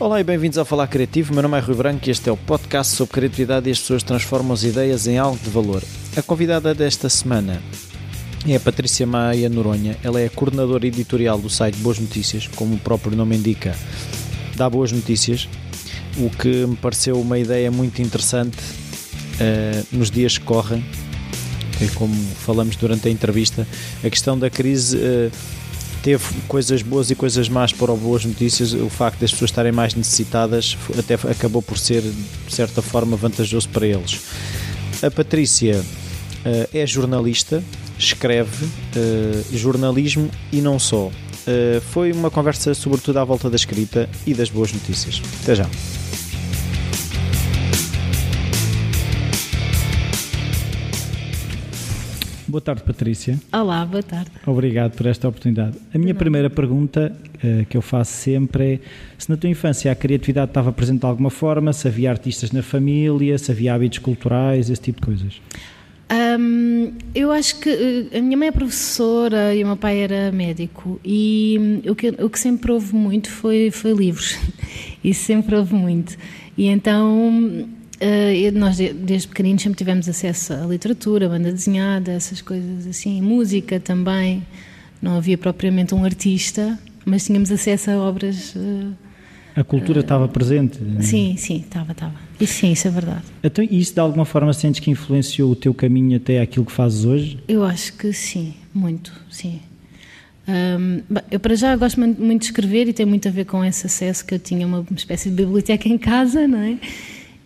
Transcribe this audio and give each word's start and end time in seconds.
Olá 0.00 0.18
e 0.18 0.24
bem-vindos 0.24 0.56
ao 0.56 0.64
Falar 0.64 0.86
Criativo. 0.86 1.34
Meu 1.34 1.42
nome 1.42 1.58
é 1.58 1.60
Rui 1.60 1.76
Branco 1.76 2.08
e 2.08 2.10
este 2.10 2.30
é 2.30 2.32
o 2.32 2.36
podcast 2.36 2.96
sobre 2.96 3.12
criatividade 3.12 3.68
e 3.68 3.72
as 3.72 3.78
pessoas 3.80 4.02
transformam 4.02 4.54
as 4.54 4.62
ideias 4.62 5.06
em 5.06 5.18
algo 5.18 5.38
de 5.38 5.50
valor. 5.50 5.82
A 6.16 6.22
convidada 6.22 6.74
desta 6.74 7.10
semana 7.10 7.62
é 8.48 8.56
a 8.56 8.60
Patrícia 8.60 9.06
Maia 9.06 9.50
Noronha. 9.50 9.98
Ela 10.02 10.22
é 10.22 10.24
a 10.24 10.30
coordenadora 10.30 10.86
editorial 10.86 11.38
do 11.38 11.50
site 11.50 11.76
Boas 11.80 11.98
Notícias, 11.98 12.48
como 12.56 12.76
o 12.76 12.78
próprio 12.78 13.14
nome 13.14 13.36
indica, 13.36 13.76
dá 14.56 14.70
boas 14.70 14.90
notícias, 14.90 15.46
o 16.16 16.30
que 16.30 16.64
me 16.64 16.76
pareceu 16.76 17.20
uma 17.20 17.38
ideia 17.38 17.70
muito 17.70 18.00
interessante 18.00 18.56
uh, 18.56 19.86
nos 19.92 20.10
dias 20.10 20.38
que 20.38 20.44
correm. 20.46 20.82
E 21.78 21.88
como 21.88 22.14
falamos 22.36 22.74
durante 22.76 23.06
a 23.06 23.10
entrevista, 23.10 23.68
a 24.02 24.08
questão 24.08 24.38
da 24.38 24.48
crise. 24.48 24.96
Uh, 24.96 25.59
teve 26.02 26.24
coisas 26.48 26.82
boas 26.82 27.10
e 27.10 27.14
coisas 27.14 27.48
más 27.48 27.72
para 27.72 27.92
Boas 27.94 28.24
Notícias. 28.24 28.72
O 28.72 28.88
facto 28.88 29.20
das 29.20 29.30
pessoas 29.30 29.50
estarem 29.50 29.72
mais 29.72 29.94
necessitadas 29.94 30.76
até 30.98 31.14
acabou 31.14 31.62
por 31.62 31.78
ser, 31.78 32.02
de 32.02 32.54
certa 32.54 32.82
forma, 32.82 33.16
vantajoso 33.16 33.68
para 33.68 33.86
eles. 33.86 34.20
A 35.02 35.10
Patrícia 35.10 35.80
uh, 35.80 36.76
é 36.76 36.86
jornalista, 36.86 37.62
escreve 37.98 38.64
uh, 38.64 39.56
jornalismo 39.56 40.30
e 40.52 40.60
não 40.60 40.78
só. 40.78 41.06
Uh, 41.06 41.80
foi 41.90 42.12
uma 42.12 42.30
conversa, 42.30 42.74
sobretudo, 42.74 43.18
à 43.18 43.24
volta 43.24 43.48
da 43.48 43.56
escrita 43.56 44.08
e 44.26 44.34
das 44.34 44.50
boas 44.50 44.72
notícias. 44.72 45.22
Até 45.42 45.54
já. 45.54 45.66
Boa 52.50 52.60
tarde, 52.60 52.82
Patrícia. 52.82 53.38
Olá, 53.52 53.86
boa 53.86 54.02
tarde. 54.02 54.32
Obrigado 54.44 54.96
por 54.96 55.06
esta 55.06 55.28
oportunidade. 55.28 55.76
A 55.94 55.98
minha 55.98 56.12
primeira 56.16 56.50
pergunta 56.50 57.16
uh, 57.36 57.64
que 57.66 57.76
eu 57.76 57.80
faço 57.80 58.12
sempre 58.12 58.72
é 58.74 58.78
se 59.16 59.30
na 59.30 59.36
tua 59.36 59.48
infância 59.48 59.90
a 59.92 59.94
criatividade 59.94 60.50
estava 60.50 60.72
presente 60.72 60.98
de 60.98 61.06
alguma 61.06 61.30
forma, 61.30 61.72
se 61.72 61.86
havia 61.86 62.10
artistas 62.10 62.50
na 62.50 62.60
família, 62.60 63.38
se 63.38 63.52
havia 63.52 63.72
hábitos 63.72 64.00
culturais, 64.00 64.68
esse 64.68 64.82
tipo 64.82 65.00
de 65.00 65.06
coisas. 65.06 65.40
Um, 66.10 66.92
eu 67.14 67.30
acho 67.30 67.60
que 67.60 67.70
uh, 67.70 68.18
a 68.18 68.20
minha 68.20 68.36
mãe 68.36 68.48
é 68.48 68.52
professora 68.52 69.54
e 69.54 69.62
o 69.62 69.68
meu 69.68 69.76
pai 69.76 70.00
era 70.00 70.32
médico 70.32 71.00
e 71.04 71.56
um, 71.86 71.92
o, 71.92 71.94
que, 71.94 72.08
o 72.08 72.28
que 72.28 72.40
sempre 72.40 72.72
houve 72.72 72.92
muito 72.96 73.30
foi, 73.30 73.70
foi 73.70 73.92
livros. 73.92 74.36
Isso 75.04 75.22
sempre 75.22 75.54
houve 75.54 75.72
muito. 75.72 76.16
E 76.58 76.66
então 76.66 77.68
Uh, 78.00 78.58
nós, 78.58 78.78
desde 78.78 79.28
pequeninos, 79.28 79.62
sempre 79.62 79.76
tivemos 79.76 80.08
acesso 80.08 80.54
à 80.54 80.64
literatura, 80.64 81.28
banda 81.28 81.52
desenhada, 81.52 82.12
essas 82.12 82.40
coisas 82.40 82.86
assim, 82.86 83.20
música 83.20 83.78
também. 83.78 84.42
Não 85.02 85.16
havia 85.16 85.36
propriamente 85.36 85.94
um 85.94 86.02
artista, 86.04 86.78
mas 87.04 87.26
tínhamos 87.26 87.50
acesso 87.52 87.90
a 87.90 87.98
obras. 87.98 88.54
Uh, 88.54 88.94
a 89.54 89.62
cultura 89.62 89.98
uh, 89.98 90.00
estava 90.00 90.28
presente? 90.28 90.78
Sim, 91.00 91.36
sim, 91.36 91.58
estava, 91.58 91.92
estava. 91.92 92.14
E 92.40 92.46
sim, 92.46 92.72
isso 92.72 92.88
é 92.88 92.90
verdade. 92.90 93.24
Então, 93.42 93.62
e 93.62 93.78
isso 93.78 93.92
de 93.92 94.00
alguma 94.00 94.24
forma 94.24 94.52
sentes 94.54 94.80
que 94.80 94.90
influenciou 94.90 95.50
o 95.50 95.56
teu 95.56 95.74
caminho 95.74 96.16
até 96.16 96.40
aquilo 96.40 96.64
que 96.64 96.72
fazes 96.72 97.04
hoje? 97.04 97.38
Eu 97.46 97.62
acho 97.62 97.92
que 97.94 98.12
sim, 98.14 98.54
muito, 98.72 99.12
sim. 99.30 99.60
Um, 100.48 101.02
bem, 101.08 101.22
eu 101.30 101.38
para 101.38 101.54
já 101.54 101.76
gosto 101.76 102.00
muito 102.00 102.40
de 102.40 102.46
escrever 102.46 102.88
e 102.88 102.92
tem 102.92 103.04
muito 103.04 103.28
a 103.28 103.30
ver 103.30 103.44
com 103.44 103.62
esse 103.62 103.86
acesso 103.86 104.24
que 104.24 104.34
eu 104.34 104.38
tinha 104.38 104.66
uma 104.66 104.84
espécie 104.96 105.28
de 105.28 105.36
biblioteca 105.36 105.88
em 105.88 105.98
casa, 105.98 106.48
não 106.48 106.58
é? 106.58 106.78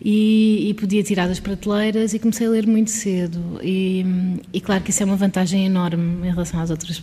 E, 0.07 0.69
e, 0.69 0.73
podia 0.75 1.01
tirar 1.01 1.27
das 1.27 1.39
prateleiras 1.39 2.13
e 2.13 2.19
comecei 2.19 2.45
a 2.45 2.49
ler 2.51 2.67
muito 2.67 2.91
cedo. 2.91 3.59
E, 3.63 4.05
e, 4.53 4.61
claro 4.61 4.83
que 4.83 4.91
isso 4.91 5.01
é 5.01 5.05
uma 5.05 5.15
vantagem 5.15 5.65
enorme 5.65 6.27
em 6.27 6.29
relação 6.29 6.59
às 6.59 6.69
outras 6.69 7.01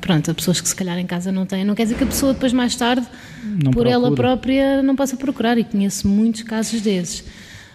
pronto, 0.00 0.30
a 0.30 0.34
pessoas 0.34 0.58
que 0.58 0.66
se 0.66 0.74
calhar 0.74 0.98
em 0.98 1.06
casa 1.06 1.30
não 1.30 1.44
têm. 1.44 1.66
Não 1.66 1.74
quer 1.74 1.82
dizer 1.82 1.98
que 1.98 2.04
a 2.04 2.06
pessoa 2.06 2.32
depois 2.32 2.54
mais 2.54 2.74
tarde 2.74 3.06
não 3.44 3.70
por 3.70 3.82
procura. 3.82 3.90
ela 3.90 4.14
própria 4.14 4.82
não 4.82 4.96
possa 4.96 5.18
procurar. 5.18 5.58
E 5.58 5.64
conheço 5.64 6.08
muitos 6.08 6.42
casos 6.42 6.80
desses. 6.80 7.22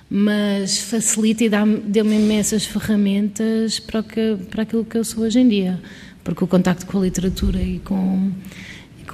Mas 0.10 0.80
facilita 0.80 1.44
e 1.44 1.50
deu-me 1.50 2.16
imensas 2.16 2.66
ferramentas 2.66 3.78
para, 3.78 4.02
que, 4.02 4.36
para 4.50 4.64
aquilo 4.64 4.84
que 4.84 4.98
eu 4.98 5.04
sou 5.04 5.26
hoje 5.26 5.42
em 5.42 5.48
dia. 5.48 5.80
Porque 6.24 6.44
o 6.44 6.48
contacto 6.48 6.88
com 6.88 6.98
a 6.98 7.02
literatura 7.02 7.62
e 7.62 7.78
com 7.86 8.32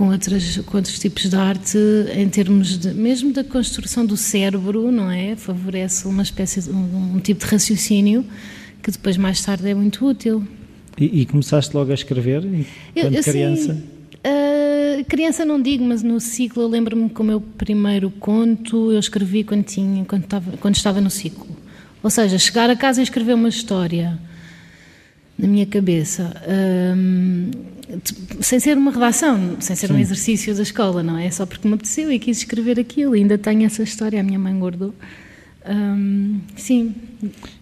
com, 0.02 0.10
outras, 0.10 0.58
com 0.58 0.78
outros 0.78 0.98
tipos 0.98 1.30
de 1.30 1.36
arte, 1.36 1.78
em 2.16 2.28
termos 2.28 2.76
de, 2.76 2.92
mesmo 2.92 3.32
da 3.32 3.44
construção 3.44 4.04
do 4.04 4.18
cérebro, 4.18 4.92
não 4.92 5.12
é? 5.12 5.36
Favorece 5.36 6.08
uma 6.08 6.24
espécie 6.24 6.60
de 6.60 6.72
um, 6.72 7.18
um 7.18 7.20
tipo 7.20 7.46
de 7.46 7.52
raciocínio 7.52 8.26
que 8.82 8.90
depois 8.90 9.16
mais 9.16 9.40
tarde 9.46 9.70
é 9.70 9.76
muito 9.76 10.04
útil. 10.04 10.44
E, 10.98 11.22
e 11.22 11.26
começaste 11.28 11.76
logo 11.76 11.92
a 11.92 11.94
escrever 11.94 12.42
quando 12.42 13.16
eu, 13.16 13.24
criança? 13.24 13.76
Sim, 13.76 13.84
uh, 14.26 15.06
criança 15.06 15.46
não 15.46 15.62
digo, 15.62 15.86
mas 15.86 16.02
no 16.02 16.20
ciclo 16.20 16.64
eu 16.64 16.68
lembro-me 16.68 17.08
que 17.08 17.22
o 17.22 17.24
meu 17.24 17.40
primeiro 17.40 18.10
conto 18.10 18.92
eu 18.92 18.98
escrevi 18.98 19.44
quando, 19.44 19.66
tinha, 19.66 20.04
quando, 20.06 20.24
estava, 20.24 20.58
quando 20.58 20.76
estava 20.78 21.00
no 21.00 21.12
ciclo. 21.12 21.46
Ou 22.02 22.10
seja, 22.10 22.40
chegar 22.40 22.72
a 22.72 22.76
casa 22.76 23.02
e 23.02 23.04
escrever 23.04 23.36
uma 23.36 23.50
história 23.50 24.20
na 25.42 25.48
minha 25.48 25.66
cabeça. 25.66 26.32
Um, 26.96 27.50
sem 28.40 28.60
ser 28.60 28.78
uma 28.78 28.92
redação, 28.92 29.58
sem 29.60 29.76
ser 29.76 29.88
Sim. 29.88 29.94
um 29.96 30.00
exercício 30.00 30.56
da 30.56 30.62
escola, 30.62 31.04
não 31.04 31.18
é? 31.18 31.30
Só 31.30 31.46
porque 31.46 31.68
me 31.68 31.74
apeteceu 31.74 32.12
e 32.12 32.20
quis 32.20 32.38
escrever 32.38 32.80
aquilo, 32.80 33.16
e 33.16 33.20
ainda 33.20 33.38
tenho 33.38 33.66
essa 33.66 33.84
história, 33.84 34.20
a 34.20 34.24
minha 34.24 34.40
mãe 34.40 34.58
guardou. 34.58 34.94
Um, 35.68 36.40
sim. 36.56 36.96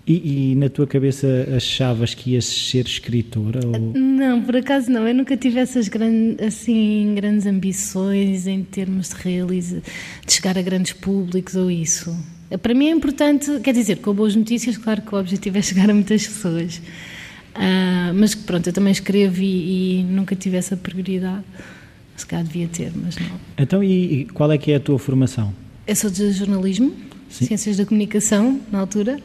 E, 0.07 0.51
e, 0.51 0.55
na 0.55 0.69
tua 0.69 0.87
cabeça 0.87 1.47
achavas 1.55 2.13
que 2.13 2.31
ias 2.31 2.45
ser 2.45 2.85
escritora? 2.85 3.59
Ou... 3.65 3.93
Não, 3.93 4.41
por 4.41 4.55
acaso 4.55 4.89
não. 4.89 5.05
Eu 5.07 5.13
nunca 5.13 5.35
tive 5.35 5.59
essas 5.59 5.89
grandes, 5.89 6.45
assim, 6.45 7.13
grandes 7.15 7.45
ambições 7.45 8.47
em 8.47 8.63
termos 8.63 9.09
de 9.09 9.15
realizar, 9.15 9.81
de 10.25 10.33
chegar 10.33 10.57
a 10.57 10.61
grandes 10.61 10.93
públicos 10.93 11.55
ou 11.55 11.69
isso. 11.69 12.15
Para 12.61 12.73
mim 12.73 12.87
é 12.87 12.91
importante, 12.91 13.59
quer 13.59 13.73
dizer, 13.73 13.97
com 13.97 14.13
boas 14.13 14.35
notícias, 14.35 14.77
claro 14.77 15.01
que 15.01 15.13
o 15.13 15.19
objetivo 15.19 15.57
é 15.57 15.61
chegar 15.61 15.89
a 15.89 15.93
muitas 15.93 16.25
pessoas. 16.25 16.81
Uh, 17.59 18.13
mas 18.13 18.33
pronto, 18.33 18.67
eu 18.67 18.73
também 18.73 18.91
escrevo 18.91 19.41
e, 19.41 19.99
e, 19.99 20.03
nunca 20.03 20.33
tive 20.33 20.55
essa 20.55 20.77
prioridade. 20.77 21.43
Se 22.15 22.25
calhar 22.25 22.45
devia 22.45 22.67
ter, 22.67 22.91
mas 22.95 23.17
não. 23.17 23.39
Então, 23.57 23.83
e, 23.83 24.21
e 24.21 24.25
qual 24.25 24.49
é 24.51 24.57
que 24.57 24.71
é 24.71 24.75
a 24.75 24.79
tua 24.79 24.97
formação? 24.97 25.53
Eu 25.85 25.95
sou 25.95 26.09
de 26.09 26.31
jornalismo, 26.31 26.95
Sim. 27.29 27.47
ciências 27.47 27.75
da 27.77 27.85
comunicação, 27.85 28.61
na 28.71 28.79
altura, 28.79 29.19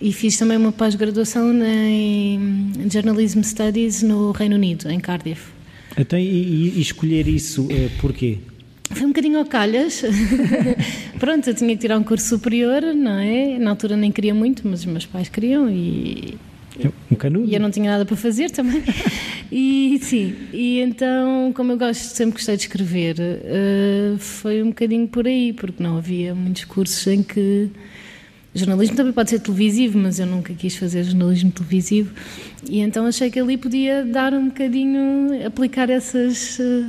e 0.00 0.12
fiz 0.12 0.36
também 0.36 0.56
uma 0.56 0.70
pós-graduação 0.70 1.52
em 1.64 2.72
Journalism 2.90 3.42
Studies 3.42 4.02
no 4.02 4.30
Reino 4.30 4.54
Unido, 4.54 4.88
em 4.88 5.00
Cardiff. 5.00 5.50
Então, 5.96 6.18
e, 6.18 6.72
e 6.76 6.80
escolher 6.80 7.26
isso, 7.26 7.66
eh, 7.70 7.90
porquê? 8.00 8.38
Foi 8.92 9.04
um 9.04 9.08
bocadinho 9.08 9.38
ao 9.38 9.44
calhas. 9.44 10.02
Pronto, 11.18 11.48
eu 11.48 11.54
tinha 11.54 11.74
que 11.74 11.80
tirar 11.80 11.98
um 11.98 12.02
curso 12.02 12.28
superior, 12.28 12.82
não 12.94 13.18
é? 13.18 13.58
Na 13.58 13.70
altura 13.70 13.96
nem 13.96 14.10
queria 14.10 14.34
muito, 14.34 14.66
mas 14.66 14.80
os 14.80 14.86
meus 14.86 15.06
pais 15.06 15.28
queriam 15.28 15.68
e 15.70 16.38
um 17.10 17.14
canudo. 17.14 17.48
E 17.48 17.54
eu 17.54 17.60
não 17.60 17.70
tinha 17.70 17.90
nada 17.90 18.04
para 18.04 18.16
fazer 18.16 18.50
também. 18.50 18.82
E 19.52 19.98
sim, 20.00 20.32
e 20.52 20.78
então, 20.78 21.52
como 21.52 21.72
eu 21.72 21.76
gosto, 21.76 22.14
sempre 22.14 22.34
gostei 22.34 22.54
de 22.56 22.62
escrever, 22.62 23.16
uh, 23.18 24.16
foi 24.16 24.62
um 24.62 24.68
bocadinho 24.68 25.08
por 25.08 25.26
aí, 25.26 25.52
porque 25.52 25.82
não 25.82 25.96
havia 25.98 26.34
muitos 26.34 26.64
cursos 26.64 27.04
em 27.08 27.22
que. 27.22 27.68
Jornalismo 28.54 28.96
também 28.96 29.12
pode 29.12 29.30
ser 29.30 29.40
televisivo, 29.40 29.98
mas 29.98 30.20
eu 30.20 30.26
nunca 30.26 30.54
quis 30.54 30.76
fazer 30.76 31.02
jornalismo 31.02 31.50
televisivo. 31.50 32.12
E 32.68 32.78
então 32.78 33.06
achei 33.06 33.28
que 33.28 33.40
ali 33.40 33.56
podia 33.56 34.04
dar 34.04 34.32
um 34.32 34.46
bocadinho, 34.46 35.44
aplicar 35.44 35.90
essas 35.90 36.58
uh, 36.60 36.86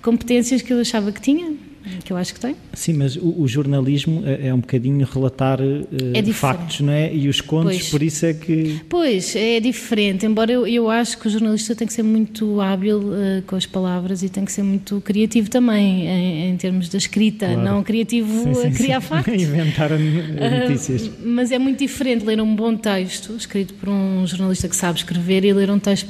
competências 0.00 0.62
que 0.62 0.72
eu 0.72 0.80
achava 0.80 1.12
que 1.12 1.20
tinha 1.20 1.67
que 2.04 2.12
eu 2.12 2.16
acho 2.16 2.34
que 2.34 2.40
tem. 2.40 2.56
Sim, 2.72 2.94
mas 2.94 3.16
o, 3.16 3.42
o 3.42 3.48
jornalismo 3.48 4.22
é, 4.26 4.48
é, 4.48 4.54
um 4.54 4.60
bocadinho 4.60 5.06
relatar 5.06 5.60
uh, 5.60 5.86
é 6.14 6.22
factos, 6.32 6.80
não 6.80 6.92
é? 6.92 7.12
E 7.12 7.28
os 7.28 7.40
contos, 7.40 7.76
pois. 7.76 7.90
por 7.90 8.02
isso 8.02 8.26
é 8.26 8.34
que. 8.34 8.80
Pois, 8.88 9.34
é 9.36 9.60
diferente. 9.60 10.26
Embora 10.26 10.52
eu, 10.52 10.66
eu 10.66 10.90
acho 10.90 11.18
que 11.18 11.26
o 11.26 11.30
jornalista 11.30 11.74
tem 11.74 11.86
que 11.86 11.92
ser 11.92 12.02
muito 12.02 12.60
hábil 12.60 12.98
uh, 12.98 13.42
com 13.46 13.56
as 13.56 13.66
palavras 13.66 14.22
e 14.22 14.28
tem 14.28 14.44
que 14.44 14.52
ser 14.52 14.62
muito 14.62 15.00
criativo 15.00 15.50
também, 15.50 16.06
em, 16.06 16.50
em 16.50 16.56
termos 16.56 16.88
da 16.88 16.98
escrita, 16.98 17.46
claro. 17.46 17.62
não 17.62 17.82
criativo 17.82 18.44
sim, 18.44 18.54
sim, 18.54 18.66
a 18.66 18.70
criar 18.70 19.00
sim. 19.00 19.06
factos. 19.08 19.42
Inventar 19.42 19.90
notícias. 19.90 21.06
Uh, 21.06 21.12
mas 21.24 21.50
é 21.50 21.58
muito 21.58 21.78
diferente 21.78 22.24
ler 22.24 22.40
um 22.40 22.54
bom 22.54 22.76
texto 22.76 23.34
escrito 23.36 23.74
por 23.74 23.88
um 23.88 24.26
jornalista 24.26 24.68
que 24.68 24.76
sabe 24.76 24.98
escrever 24.98 25.44
e 25.44 25.52
ler 25.52 25.70
um 25.70 25.78
texto 25.78 26.08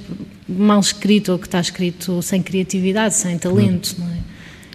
mal 0.49 0.81
escrito 0.81 1.33
ou 1.33 1.39
que 1.39 1.47
está 1.47 1.61
escrito 1.61 2.23
sem 2.23 2.43
criatividade, 2.43 3.15
sem 3.15 3.39
talento, 3.39 3.97
não 3.99 4.07
é? 4.07 4.19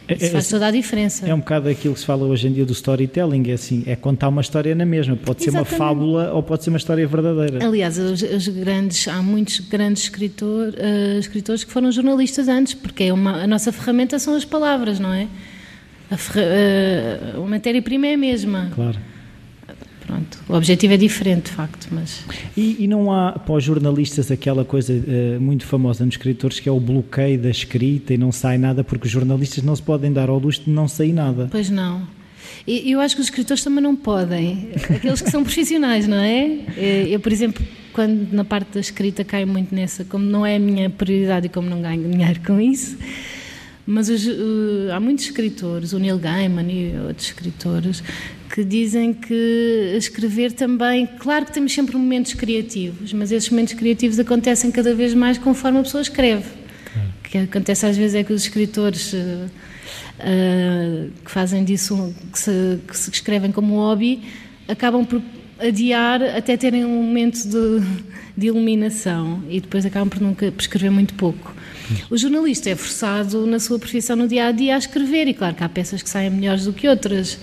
Isso 0.10 0.26
é, 0.26 0.30
faz 0.30 0.50
toda 0.50 0.68
a 0.68 0.72
diferença. 0.72 1.26
É 1.28 1.34
um 1.34 1.40
bocado 1.40 1.70
aquilo 1.70 1.94
que 1.94 2.00
se 2.00 2.06
fala 2.06 2.26
hoje 2.26 2.48
em 2.48 2.54
dia 2.54 2.66
do 2.66 2.74
storytelling, 2.74 3.50
é 3.50 3.54
assim, 3.54 3.84
é 3.86 3.96
contar 3.96 4.30
uma 4.30 4.42
história 4.42 4.76
na 4.76 4.86
mesma, 4.86 5.16
pode 5.16 5.44
Exatamente. 5.44 5.70
ser 5.70 5.76
uma 5.76 5.80
fábula 5.80 6.34
ou 6.34 6.44
pode 6.44 6.64
ser 6.64 6.70
uma 6.70 6.78
história 6.78 7.08
verdadeira. 7.08 7.66
Aliás, 7.66 7.98
os, 7.98 8.22
os 8.22 8.48
grandes, 8.48 9.08
há 9.08 9.22
muitos 9.22 9.60
grandes 9.62 10.04
escritor, 10.04 10.70
uh, 10.70 11.20
escritores 11.20 11.64
que 11.64 11.72
foram 11.72 11.92
jornalistas 11.92 12.48
antes, 12.48 12.74
porque 12.74 13.06
é 13.06 13.14
uma, 13.14 13.44
a 13.44 13.48
nossa 13.48 13.72
ferramenta 13.72 14.20
são 14.20 14.36
as 14.36 14.44
palavras, 14.44 15.00
não 15.00 15.14
é? 15.14 15.28
A, 16.12 16.16
uh, 16.16 17.44
a 17.44 17.48
matéria-prima 17.48 18.08
é 18.08 18.14
a 18.16 18.18
mesma. 18.18 18.72
Claro. 18.76 19.13
Pronto. 20.06 20.40
O 20.50 20.54
objetivo 20.54 20.94
é 20.94 20.98
diferente, 20.98 21.46
de 21.46 21.52
facto, 21.52 21.88
mas... 21.92 22.26
E, 22.58 22.84
e 22.84 22.88
não 22.88 23.12
há 23.12 23.34
para 23.34 23.56
os 23.56 23.64
jornalistas 23.64 24.30
aquela 24.32 24.66
coisa 24.66 24.94
uh, 24.94 25.42
muito 25.42 25.66
famosa 25.66 26.06
nos 26.06 26.16
escritores 26.16 26.60
que 26.60 26.68
é 26.68 26.72
o 26.72 26.80
bloqueio 26.80 27.40
da 27.40 27.50
escrita 27.50 28.14
e 28.14 28.18
não 28.18 28.32
sai 28.32 28.58
nada 28.58 28.84
porque 28.84 29.06
os 29.06 29.12
jornalistas 29.12 29.64
não 29.64 29.76
se 29.76 29.82
podem 29.82 30.12
dar 30.12 30.30
ao 30.30 30.38
luxo 30.38 30.64
de 30.64 30.70
não 30.70 30.88
sair 30.88 31.14
nada. 31.14 31.48
Pois 31.50 31.70
não. 31.70 32.06
E 32.66 32.92
eu 32.92 33.00
acho 33.00 33.16
que 33.16 33.22
os 33.22 33.28
escritores 33.28 33.64
também 33.64 33.84
não 33.84 33.96
podem. 33.96 34.70
Aqueles 34.90 35.22
que 35.22 35.30
são 35.30 35.44
profissionais, 35.44 36.08
não 36.08 36.18
é? 36.18 36.60
Eh, 36.78 37.08
eu, 37.10 37.20
por 37.20 37.32
exemplo, 37.32 37.64
quando 37.92 38.32
na 38.32 38.46
parte 38.46 38.74
da 38.74 38.80
escrita 38.80 39.24
caio 39.24 39.48
muito 39.48 39.74
nessa, 39.76 40.06
como 40.06 40.24
não 40.24 40.46
é 40.46 40.56
a 40.56 40.60
minha 40.60 40.90
prioridade 40.90 41.48
e 41.48 41.50
como 41.50 41.70
não 41.70 41.82
ganho 41.82 42.10
dinheiro 42.10 42.40
com 42.46 42.60
isso, 42.60 42.98
mas 43.86 44.10
os, 44.10 44.26
uh, 44.26 44.92
há 44.94 45.00
muitos 45.00 45.26
escritores, 45.26 45.94
o 45.94 46.00
Neil 46.00 46.18
Gaiman 46.18 46.72
e 46.72 46.96
outros 47.08 47.28
escritores, 47.28 48.04
que 48.54 48.64
dizem 48.64 49.14
que 49.14 49.96
escrever 49.98 50.52
também, 50.52 51.08
claro 51.20 51.46
que 51.46 51.52
temos 51.52 51.74
sempre 51.74 51.98
momentos 51.98 52.34
criativos, 52.34 53.12
mas 53.12 53.32
esses 53.32 53.50
momentos 53.50 53.74
criativos 53.74 54.20
acontecem 54.20 54.72
cada 54.72 54.94
vez 54.94 55.14
mais 55.14 55.38
conforme 55.38 55.80
a 55.80 55.84
pessoa 55.84 56.02
escreve. 56.02 56.46
Claro. 56.94 57.10
O 57.20 57.30
que 57.30 57.38
acontece 57.40 57.86
às 57.86 57.98
vezes 57.98 58.16
é 58.16 58.24
que 58.24 58.32
os 58.32 58.44
escritores 58.44 59.12
uh, 59.14 59.18
uh, 59.18 61.12
que 61.26 61.32
fazem 61.32 61.64
disso, 61.64 62.14
que 62.32 62.40
se, 62.40 62.80
que 62.88 62.98
se 62.98 63.10
escrevem 63.10 63.52
como 63.52 63.76
hobby, 63.76 64.22
acabam 64.68 65.04
por 65.04 65.22
adiar 65.60 66.22
até 66.22 66.56
terem 66.56 66.86
um 66.86 67.04
momento 67.04 67.44
de, 67.48 67.82
de 68.38 68.48
iluminação 68.48 69.44
e 69.50 69.60
depois 69.60 69.86
acabam 69.86 70.10
por 70.10 70.22
nunca 70.22 70.52
por 70.52 70.62
escrever 70.62 70.92
muito 70.92 71.14
pouco. 71.16 71.54
O 72.10 72.18
jornalista 72.18 72.70
é 72.70 72.76
forçado 72.76 73.46
na 73.46 73.60
sua 73.60 73.80
profissão 73.80 74.16
no 74.16 74.28
dia 74.28 74.48
a 74.48 74.52
dia 74.52 74.76
a 74.76 74.78
escrever, 74.78 75.28
e 75.28 75.34
claro 75.34 75.56
que 75.56 75.64
há 75.64 75.70
peças 75.70 76.02
que 76.02 76.10
saem 76.10 76.30
melhores 76.30 76.66
do 76.66 76.74
que 76.74 76.88
outras, 76.88 77.38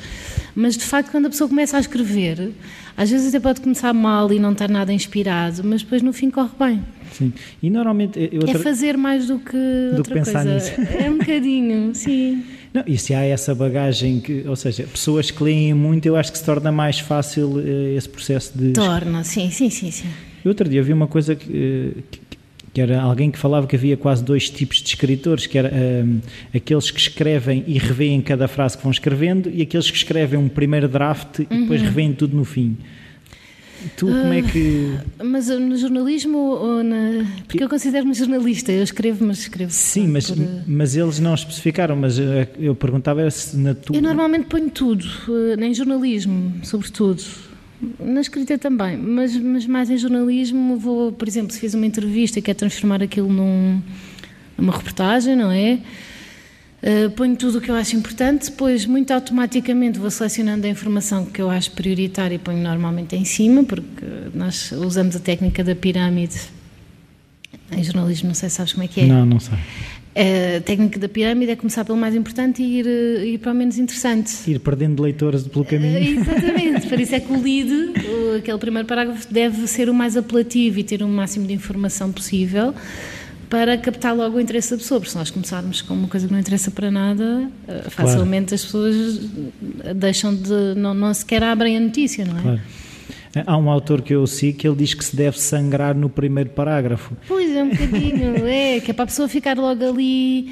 mas 0.55 0.77
de 0.77 0.85
facto, 0.85 1.11
quando 1.11 1.27
a 1.27 1.31
pessoa 1.31 1.49
começa 1.49 1.77
a 1.77 1.81
escrever, 1.81 2.53
às 2.97 3.11
vezes 3.11 3.29
até 3.29 3.41
pode 3.41 3.61
começar 3.61 3.93
mal 3.93 4.33
e 4.33 4.39
não 4.39 4.53
estar 4.53 4.69
nada 4.69 4.93
inspirado, 4.93 5.63
mas 5.65 5.83
depois 5.83 6.03
no 6.03 6.13
fim 6.13 6.31
corre 6.31 6.51
bem. 6.59 6.83
Sim, 7.13 7.33
e 7.63 7.71
normalmente. 7.71 8.19
Eh, 8.19 8.31
outra... 8.35 8.53
É 8.53 8.59
fazer 8.59 8.97
mais 8.97 9.27
do 9.27 9.39
que 9.39 9.57
do 9.93 9.99
outra 9.99 10.15
que 10.15 10.21
pensar 10.21 10.45
coisa. 10.45 10.55
Nisso. 10.55 10.93
É 11.03 11.11
um 11.11 11.19
bocadinho, 11.19 11.95
sim. 11.95 12.45
Não, 12.73 12.85
e 12.87 12.97
se 12.99 13.15
há 13.15 13.25
essa 13.25 13.55
bagagem, 13.55 14.21
que, 14.21 14.45
ou 14.47 14.55
seja, 14.55 14.85
pessoas 14.85 15.31
que 15.31 15.43
leem 15.43 15.75
muito, 15.75 16.07
eu 16.07 16.15
acho 16.15 16.31
que 16.31 16.39
se 16.39 16.45
torna 16.45 16.71
mais 16.71 17.01
fácil 17.01 17.49
uh, 17.49 17.97
esse 17.97 18.09
processo 18.09 18.57
de. 18.57 18.73
Torna, 18.73 19.25
sim, 19.25 19.51
sim, 19.51 19.71
sim. 19.71 19.91
sim. 19.91 20.09
Outro 20.45 20.69
dia 20.69 20.83
vi 20.83 20.93
uma 20.93 21.09
coisa 21.09 21.35
que, 21.35 21.49
uh, 21.49 22.03
que 22.11 22.21
que 22.73 22.81
era 22.81 23.01
alguém 23.01 23.31
que 23.31 23.39
falava 23.39 23.67
que 23.67 23.75
havia 23.75 23.97
quase 23.97 24.23
dois 24.23 24.49
tipos 24.49 24.79
de 24.79 24.89
escritores, 24.89 25.47
que 25.47 25.59
era 25.59 25.71
um, 25.75 26.21
aqueles 26.55 26.91
que 26.91 27.01
escrevem 27.01 27.65
e 27.67 27.79
revêem 27.79 28.21
cada 28.21 28.47
frase 28.47 28.77
que 28.77 28.83
vão 28.83 28.93
escrevendo 28.93 29.51
e 29.53 29.63
aqueles 29.63 29.91
que 29.91 29.97
escrevem 29.97 30.39
um 30.39 30.49
primeiro 30.49 30.89
draft 30.89 31.41
uhum. 31.41 31.47
e 31.51 31.61
depois 31.63 31.81
uhum. 31.81 31.87
revêem 31.87 32.13
tudo 32.13 32.37
no 32.37 32.45
fim. 32.45 32.77
Tu 33.97 34.07
como 34.07 34.33
é 34.33 34.43
que. 34.43 34.95
Uh, 35.19 35.25
mas 35.25 35.49
no 35.49 35.75
jornalismo 35.75 36.39
ou 36.39 36.85
na. 36.85 37.25
Porque 37.47 37.65
eu 37.65 37.69
considero-me 37.69 38.13
jornalista, 38.13 38.71
eu 38.71 38.83
escrevo, 38.83 39.25
mas 39.25 39.39
escrevo. 39.39 39.71
Sim, 39.73 40.07
mas, 40.07 40.31
por... 40.31 40.37
mas 40.67 40.95
eles 40.95 41.19
não 41.19 41.35
especificaram, 41.35 41.97
mas 41.97 42.17
eu 42.59 42.75
perguntava 42.75 43.29
se 43.31 43.57
na 43.57 43.75
tua. 43.75 43.97
Eu 43.97 44.03
normalmente 44.03 44.47
ponho 44.47 44.69
tudo, 44.69 45.07
uh, 45.29 45.59
em 45.59 45.73
jornalismo, 45.73 46.53
sobretudo 46.63 47.23
na 47.99 48.21
escrita 48.21 48.59
também, 48.59 48.97
mas, 48.97 49.37
mas 49.37 49.67
mais 49.67 49.91
em 49.91 49.97
jornalismo 49.97 50.77
vou, 50.77 51.13
por 51.13 51.27
exemplo, 51.27 51.53
se 51.53 51.61
fiz 51.61 51.75
uma 51.75 51.87
entrevista 51.87 52.39
e 52.39 52.43
quero 52.43 52.59
transformar 52.59 53.03
aquilo 53.03 53.33
num, 53.33 53.81
numa 54.57 54.73
reportagem, 54.73 55.35
não 55.35 55.51
é? 55.51 55.79
Uh, 56.83 57.11
ponho 57.11 57.37
tudo 57.37 57.59
o 57.59 57.61
que 57.61 57.71
eu 57.71 57.75
acho 57.75 57.95
importante, 57.95 58.51
depois 58.51 58.87
muito 58.87 59.11
automaticamente 59.11 59.99
vou 59.99 60.11
selecionando 60.11 60.67
a 60.67 60.71
informação 60.71 61.27
que 61.27 61.41
eu 61.41 61.51
acho 61.51 61.71
prioritária 61.73 62.37
e 62.37 62.39
ponho 62.39 62.63
normalmente 62.63 63.15
em 63.15 63.25
cima, 63.25 63.65
porque 63.65 64.07
nós 64.35 64.73
usamos 64.73 65.15
a 65.15 65.21
técnica 65.21 65.63
da 65.63 65.75
pirâmide 65.75 66.41
em 67.71 67.85
jornalismo, 67.85 68.29
não 68.29 68.35
sei 68.35 68.49
se 68.49 68.57
sabes 68.57 68.73
como 68.73 68.85
é 68.85 68.89
que 68.89 69.03
é. 69.03 69.07
Não, 69.07 69.27
não 69.27 69.39
sei. 69.39 69.59
A 70.15 70.61
técnica 70.63 70.99
da 70.99 71.09
pirâmide 71.09 71.53
é 71.53 71.57
começar 71.57 71.85
pelo 71.85 71.97
mais 71.97 72.17
importante 72.17 72.61
e 72.63 72.81
ir, 72.81 72.87
eh, 72.87 73.27
ir 73.27 73.39
para 73.39 73.53
o 73.53 73.55
menos 73.55 73.79
interessante. 73.79 74.51
Ir 74.51 74.59
perdendo 74.59 75.01
leitores 75.01 75.47
pelo 75.47 75.65
caminho. 75.65 75.99
Uh, 75.99 76.21
exatamente, 76.21 76.87
por 76.91 76.99
isso 76.99 77.15
é 77.15 77.21
que 77.21 77.33
o 77.33 77.41
lead, 77.41 77.71
aquele 78.37 78.59
primeiro 78.59 78.89
parágrafo, 78.89 79.33
deve 79.33 79.69
ser 79.69 79.89
o 79.89 79.95
mais 79.95 80.17
apelativo 80.17 80.81
e 80.81 80.85
ter 80.85 81.03
o 81.03 81.09
máximo 81.09 81.47
de 81.47 81.55
informação 81.55 82.11
possível 82.11 82.75
para 83.49 83.79
captar 83.79 84.15
logo 84.15 84.37
o 84.37 84.41
interesse 84.41 84.73
da 84.73 84.79
pessoa, 84.79 84.99
porque 84.99 85.13
se 85.13 85.19
nós 85.19 85.31
começarmos 85.31 85.81
com 85.83 85.95
uma 85.95 86.09
coisa 86.09 86.27
que 86.27 86.33
não 86.33 86.41
interessa 86.41 86.71
para 86.71 86.91
nada, 86.91 87.49
eh, 87.69 87.85
facilmente 87.91 88.49
claro. 88.49 88.55
as 88.55 88.65
pessoas 88.65 89.21
deixam 89.97 90.35
de, 90.35 90.75
não, 90.77 90.93
não 90.93 91.13
sequer 91.15 91.43
abrem 91.43 91.77
a 91.77 91.81
notícia, 91.81 92.25
não 92.25 92.39
é? 92.39 92.43
Claro. 92.43 92.61
Há 93.47 93.57
um 93.57 93.71
autor 93.71 94.03
que 94.03 94.15
eu 94.15 94.27
sigo 94.27 94.59
que 94.59 94.67
ele 94.67 94.77
diz 94.77 94.95
que 94.95 95.05
se 95.05 95.15
deve 95.15 95.39
sangrar 95.39 95.95
no 95.95 96.09
primeiro 96.09 96.51
parágrafo. 96.51 97.17
Pois 97.29 97.51
é, 97.55 97.63
um 97.63 97.71
bocadinho, 97.71 98.37
é, 98.47 98.81
que 98.81 98.91
é 98.91 98.95
para 98.95 99.05
a 99.05 99.07
pessoa 99.07 99.29
ficar 99.29 99.57
logo 99.57 99.85
ali. 99.85 100.51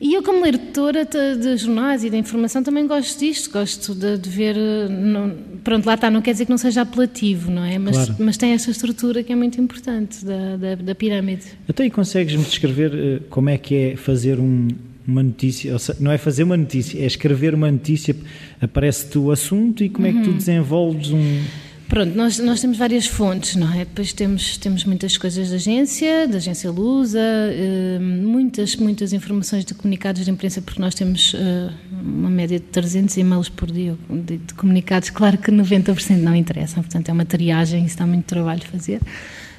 E 0.00 0.14
eu, 0.14 0.22
como 0.22 0.42
leitora 0.42 1.04
de 1.04 1.56
jornais 1.56 2.04
e 2.04 2.10
da 2.10 2.16
informação, 2.16 2.62
também 2.62 2.86
gosto 2.86 3.18
disto, 3.18 3.50
gosto 3.50 3.94
de, 3.94 4.16
de 4.16 4.30
ver. 4.30 4.56
Não, 4.88 5.34
pronto, 5.64 5.86
lá 5.86 5.94
está, 5.94 6.08
não 6.08 6.22
quer 6.22 6.32
dizer 6.32 6.44
que 6.44 6.50
não 6.50 6.58
seja 6.58 6.82
apelativo, 6.82 7.50
não 7.50 7.64
é? 7.64 7.78
Mas, 7.78 7.96
claro. 7.96 8.14
mas 8.20 8.36
tem 8.36 8.52
essa 8.52 8.70
estrutura 8.70 9.24
que 9.24 9.32
é 9.32 9.36
muito 9.36 9.60
importante 9.60 10.24
da, 10.24 10.56
da, 10.56 10.74
da 10.76 10.94
pirâmide. 10.94 11.46
Então, 11.68 11.84
e 11.84 11.90
consegues-me 11.90 12.44
descrever 12.44 12.92
eh, 12.94 13.22
como 13.28 13.50
é 13.50 13.58
que 13.58 13.74
é 13.74 13.96
fazer 13.96 14.38
um, 14.38 14.68
uma 15.04 15.22
notícia, 15.22 15.76
seja, 15.80 15.98
não 16.00 16.12
é 16.12 16.18
fazer 16.18 16.44
uma 16.44 16.56
notícia, 16.56 17.02
é 17.02 17.06
escrever 17.06 17.52
uma 17.54 17.70
notícia, 17.70 18.14
aparece-te 18.60 19.18
o 19.18 19.32
assunto 19.32 19.82
e 19.82 19.88
como 19.88 20.06
uhum. 20.06 20.14
é 20.14 20.16
que 20.16 20.22
tu 20.22 20.30
uhum. 20.30 20.36
desenvolves 20.36 21.10
um. 21.10 21.42
Pronto, 21.88 22.14
nós, 22.14 22.38
nós 22.38 22.60
temos 22.60 22.76
várias 22.76 23.06
fontes, 23.06 23.56
não 23.56 23.72
é? 23.72 23.78
Depois 23.78 24.12
temos, 24.12 24.58
temos 24.58 24.84
muitas 24.84 25.16
coisas 25.16 25.48
da 25.48 25.56
agência, 25.56 26.28
da 26.28 26.36
agência 26.36 26.70
Lusa, 26.70 27.18
uh, 27.18 28.00
muitas, 28.02 28.76
muitas 28.76 29.14
informações 29.14 29.64
de 29.64 29.72
comunicados 29.72 30.22
de 30.22 30.30
imprensa, 30.30 30.60
porque 30.60 30.82
nós 30.82 30.94
temos 30.94 31.32
uh, 31.32 31.72
uma 31.90 32.28
média 32.28 32.58
de 32.58 32.66
300 32.66 33.16
e-mails 33.16 33.48
por 33.48 33.70
dia 33.70 33.96
de, 34.10 34.38
comunicados. 34.52 35.08
Claro 35.08 35.38
que 35.38 35.50
90% 35.50 36.18
não 36.18 36.34
interessam, 36.34 36.82
portanto 36.82 37.08
é 37.08 37.12
uma 37.12 37.24
triagem, 37.24 37.86
isso 37.86 37.96
dá 37.96 38.06
muito 38.06 38.26
trabalho 38.26 38.60
fazer. 38.66 39.00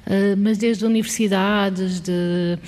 Uh, 0.06 0.38
mas 0.38 0.60
desde 0.60 0.86
universidades, 0.86 2.00
de. 2.00 2.60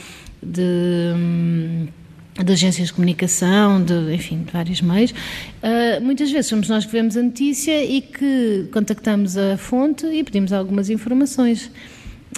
de 0.42 1.14
um, 1.16 1.88
de 2.34 2.52
agências 2.52 2.88
de 2.88 2.94
comunicação, 2.94 3.84
de, 3.84 4.14
enfim, 4.14 4.44
de 4.44 4.52
vários 4.52 4.82
meios. 4.82 5.12
Uh, 5.12 6.02
muitas 6.02 6.32
vezes 6.32 6.48
somos 6.48 6.70
nós 6.70 6.86
que 6.86 6.92
vemos 6.92 7.18
a 7.18 7.22
notícia 7.22 7.84
e 7.84 8.02
que 8.02 8.70
contactamos 8.72 9.38
a 9.38 9.58
fonte 9.58 10.06
e 10.06 10.24
pedimos 10.24 10.54
algumas 10.54 10.90
informações. 10.90 11.70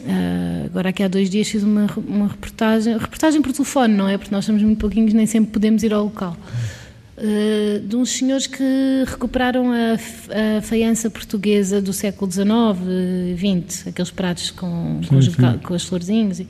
Uh, 0.02 0.66
agora, 0.66 0.90
aqui 0.90 1.04
há 1.04 1.08
dois 1.08 1.30
dias 1.30 1.48
fiz 1.48 1.62
uma, 1.62 1.88
uma 2.08 2.28
reportagem, 2.28 2.98
reportagem 2.98 3.42
por 3.42 3.54
telefone, 3.54 3.94
não 3.94 4.08
é? 4.08 4.18
Porque 4.18 4.34
nós 4.34 4.46
somos 4.46 4.64
muito 4.64 4.80
pouquinhos, 4.80 5.14
nem 5.14 5.28
sempre 5.28 5.52
podemos 5.52 5.84
ir 5.84 5.94
ao 5.94 6.04
local. 6.06 6.36
Uh, 7.16 7.80
de 7.88 7.96
uns 7.96 8.10
senhores 8.10 8.48
que 8.48 8.64
recuperaram 9.06 9.72
a, 9.72 10.58
a 10.58 10.62
faiança 10.62 11.12
portuguesa 11.12 11.80
do 11.80 11.94
século 11.94 12.30
XIX, 12.32 12.48
XX, 13.70 13.88
aqueles 13.88 14.10
pratos 14.10 14.50
com, 14.50 15.00
com, 15.08 15.18
os, 15.18 15.30
com 15.64 15.74
as 15.76 15.84
florzinhos. 15.84 16.40
E, 16.40 16.48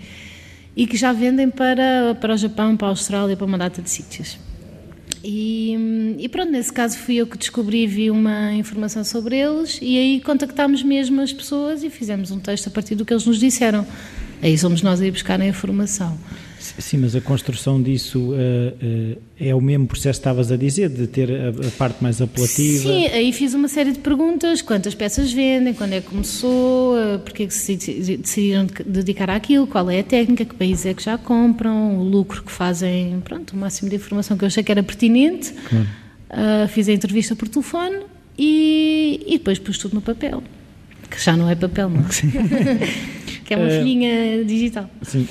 e 0.75 0.87
que 0.87 0.97
já 0.97 1.13
vendem 1.13 1.49
para, 1.49 2.15
para 2.19 2.33
o 2.33 2.37
Japão, 2.37 2.75
para 2.75 2.87
a 2.87 2.89
Austrália, 2.89 3.35
para 3.35 3.45
uma 3.45 3.57
data 3.57 3.81
de 3.81 3.89
sítios. 3.89 4.37
E, 5.23 6.17
e, 6.19 6.27
pronto, 6.27 6.51
nesse 6.51 6.73
caso 6.73 6.97
fui 6.97 7.15
eu 7.15 7.25
que 7.25 7.37
descobri, 7.37 7.87
vi 7.87 8.11
uma 8.11 8.53
informação 8.53 9.05
sobre 9.05 9.37
eles 9.37 9.79
e 9.81 9.97
aí 9.97 10.19
contactámos 10.19 10.83
mesmo 10.83 11.21
as 11.21 11.31
pessoas 11.31 11.81
e 11.81 11.89
fizemos 11.89 12.29
um 12.29 12.39
texto 12.39 12.67
a 12.67 12.69
partir 12.71 12.95
do 12.95 13.05
que 13.05 13.13
eles 13.13 13.25
nos 13.25 13.39
disseram. 13.39 13.85
Aí 14.41 14.57
somos 14.57 14.81
nós 14.81 14.99
a 14.99 15.07
ir 15.07 15.11
buscar 15.11 15.39
a 15.39 15.45
informação. 15.45 16.17
Sim, 16.77 16.97
mas 16.97 17.15
a 17.15 17.21
construção 17.21 17.81
disso 17.81 18.19
uh, 18.19 18.33
uh, 18.33 19.21
é 19.39 19.53
o 19.53 19.61
mesmo 19.61 19.85
processo 19.85 20.19
que 20.19 20.21
estavas 20.21 20.51
a 20.51 20.57
dizer, 20.57 20.89
de 20.89 21.05
ter 21.05 21.29
a, 21.29 21.49
a, 21.49 21.71
parte 21.77 22.01
mais 22.01 22.19
apelativa? 22.19 22.89
Sim, 22.89 23.05
aí 23.07 23.31
fiz 23.31 23.53
uma 23.53 23.67
série 23.67 23.91
de 23.91 23.99
perguntas, 23.99 24.61
quantas 24.61 24.95
peças 24.95 25.31
vendem, 25.31 25.73
quando 25.73 25.93
é 25.93 26.01
que 26.01 26.07
começou, 26.07 26.95
uh, 26.95 27.19
porque 27.19 27.43
é 27.43 27.47
que 27.47 27.53
se 27.53 27.75
decidiram 28.17 28.67
dedicar 28.85 29.29
àquilo, 29.29 29.67
qual 29.67 29.89
é 29.89 29.99
a 29.99 30.03
técnica, 30.03 30.45
que 30.45 30.55
países 30.55 30.85
é 30.87 30.93
que 30.95 31.03
já 31.03 31.15
compram, 31.15 31.99
o 31.99 32.03
lucro 32.03 32.41
que 32.41 32.51
fazem, 32.51 33.21
pronto, 33.23 33.51
o 33.51 33.57
máximo 33.57 33.89
de 33.89 33.95
informação 33.97 34.35
que 34.35 34.43
eu 34.43 34.47
achei 34.47 34.63
que 34.63 34.71
era 34.71 34.81
pertinente. 34.81 35.53
Claro. 35.53 35.87
Uh, 36.31 36.67
fiz 36.69 36.89
a 36.89 36.91
entrevista 36.91 37.35
por 37.35 37.47
telefone 37.47 37.99
e, 38.35 39.23
e 39.27 39.37
depois 39.37 39.59
pus 39.59 39.77
tudo 39.77 39.93
no 39.93 40.01
papel, 40.01 40.41
que 41.07 41.23
já 41.23 41.37
não 41.37 41.47
é 41.47 41.53
papel, 41.53 41.91
não 41.91 42.03
que 43.45 43.53
é 43.53 43.57
uma 43.57 43.69
folhinha 43.69 44.43
digital. 44.43 44.89
Sim. 45.03 45.27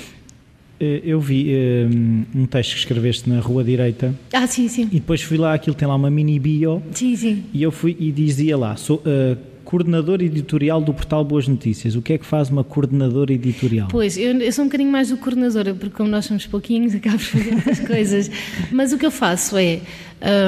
Eh, 0.83 1.01
eu 1.05 1.19
vi 1.21 1.45
um, 1.45 2.25
ehm, 2.35 2.41
um, 2.41 2.45
texto 2.45 2.73
que 2.73 2.79
escreveste 2.79 3.29
na 3.29 3.39
Rua 3.39 3.63
Direita. 3.63 4.13
Ah, 4.33 4.45
sim, 4.45 4.67
sim. 4.67 4.83
E 4.91 4.99
depois 4.99 5.21
fui 5.21 5.37
lá, 5.37 5.53
aquilo 5.53 5.75
tem 5.75 5.87
lá 5.87 5.95
uma 5.95 6.09
mini 6.09 6.37
bio. 6.37 6.83
Sim, 6.91 7.15
sim. 7.15 7.43
E 7.53 7.63
eu 7.63 7.71
fui 7.71 7.95
e 7.97 8.11
dizia 8.11 8.57
lá, 8.57 8.75
sou 8.75 8.97
uh, 8.97 9.37
coordenador 9.63 10.21
editorial 10.21 10.81
do 10.81 10.93
portal 10.93 11.23
Boas 11.23 11.47
Notícias. 11.47 11.95
O 11.95 12.01
que 12.01 12.13
é 12.13 12.17
que 12.17 12.25
faz 12.25 12.49
uma 12.49 12.65
coordenadora 12.65 13.31
editorial? 13.31 13.87
Pois, 13.89 14.17
eu, 14.17 14.33
eu 14.33 14.51
sou 14.51 14.65
um 14.65 14.67
bocadinho 14.67 14.91
mais 14.91 15.09
do 15.09 15.17
coordenadora, 15.17 15.73
porque 15.73 15.95
como 15.95 16.09
nós 16.09 16.25
somos 16.25 16.45
pouquinhos, 16.45 16.93
acabo 16.95 17.19
fazendo 17.19 17.63
as 17.69 17.79
coisas. 17.79 18.31
Mas 18.69 18.91
o 18.91 18.97
que 18.97 19.05
eu 19.05 19.11
faço 19.11 19.55
é, 19.57 19.79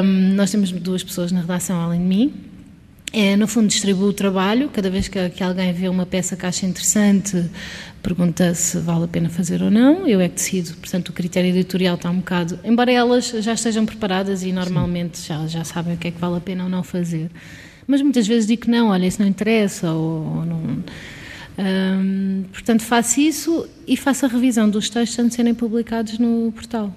um, 0.04 0.36
nós 0.36 0.52
temos 0.52 0.70
duas 0.72 1.02
pessoas 1.02 1.32
na 1.32 1.42
redação 1.42 1.80
além 1.80 2.02
de 2.02 2.06
mim, 2.06 2.34
É, 3.18 3.38
no 3.38 3.48
fundo, 3.48 3.68
distribuo 3.68 4.10
o 4.10 4.14
trabalho. 4.14 4.68
Cada 4.68 4.90
vez 4.90 5.08
que, 5.08 5.30
que, 5.30 5.42
alguém 5.42 5.72
vê 5.72 5.88
uma 5.88 6.06
peça 6.06 6.36
que 6.36 6.46
acha 6.46 6.66
interessante, 6.66 7.50
pergunta 8.04 8.54
se 8.54 8.78
vale 8.78 9.06
a 9.06 9.08
pena 9.08 9.30
fazer 9.30 9.64
ou 9.64 9.72
não. 9.72 10.06
Eu 10.06 10.20
é 10.20 10.28
que 10.28 10.36
decido. 10.36 10.76
Portanto, 10.76 11.10
o 11.10 11.14
critério 11.14 11.50
editorial 11.50 11.96
está 11.96 12.10
um 12.10 12.18
bocado. 12.18 12.60
Embora 12.62 12.92
elas 12.92 13.30
já 13.30 13.54
estejam 13.54 13.86
preparadas 13.86 14.44
e 14.44 14.52
normalmente 14.52 15.26
já, 15.26 15.48
já 15.48 15.64
sabem 15.64 15.94
o 15.94 15.98
que 15.98 16.10
é 16.10 16.12
que 16.12 16.20
vale 16.20 16.36
a 16.36 16.42
pena 16.42 16.66
ou 16.66 16.70
não 16.70 16.84
fazer. 16.84 17.32
Mas 17.88 18.02
muitas 18.02 18.28
vezes 18.28 18.48
digo 18.48 18.70
não, 18.70 18.90
olha, 18.90 19.06
isso 19.06 19.22
não 19.22 19.30
interessa 19.30 19.94
ou, 19.94 20.40
ou 20.40 20.46
não. 20.46 20.84
Hum, 21.58 22.44
portanto, 22.52 22.82
faço 22.82 23.22
isso 23.22 23.66
e 23.88 23.96
faço 23.96 24.26
a 24.26 24.28
revisão 24.28 24.70
dos 24.70 24.90
textos 24.90 25.18
antes 25.20 25.30
de 25.30 25.36
serem 25.38 25.54
publicados 25.54 26.20
no 26.20 26.52
portal. 26.52 26.94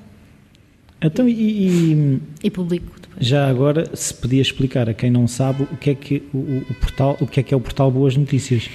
Então, 1.01 1.29
e, 1.29 1.33
e, 1.33 2.21
e 2.43 2.51
publico. 2.51 2.98
Já 3.21 3.49
agora, 3.49 3.91
se 3.95 4.15
podia 4.15 4.43
explicar 4.43 4.89
a 4.89 4.95
quem 4.95 5.11
não 5.11 5.27
sabe 5.27 5.65
o 5.65 5.77
que 5.77 5.91
é 5.91 5.95
que 5.95 6.23
o, 6.33 6.63
o, 6.71 6.75
portal, 6.81 7.17
o 7.21 7.27
que 7.27 7.41
é 7.41 7.43
que 7.43 7.53
é 7.53 7.57
o 7.57 7.61
portal 7.61 7.91
Boas 7.91 8.17
Notícias. 8.17 8.69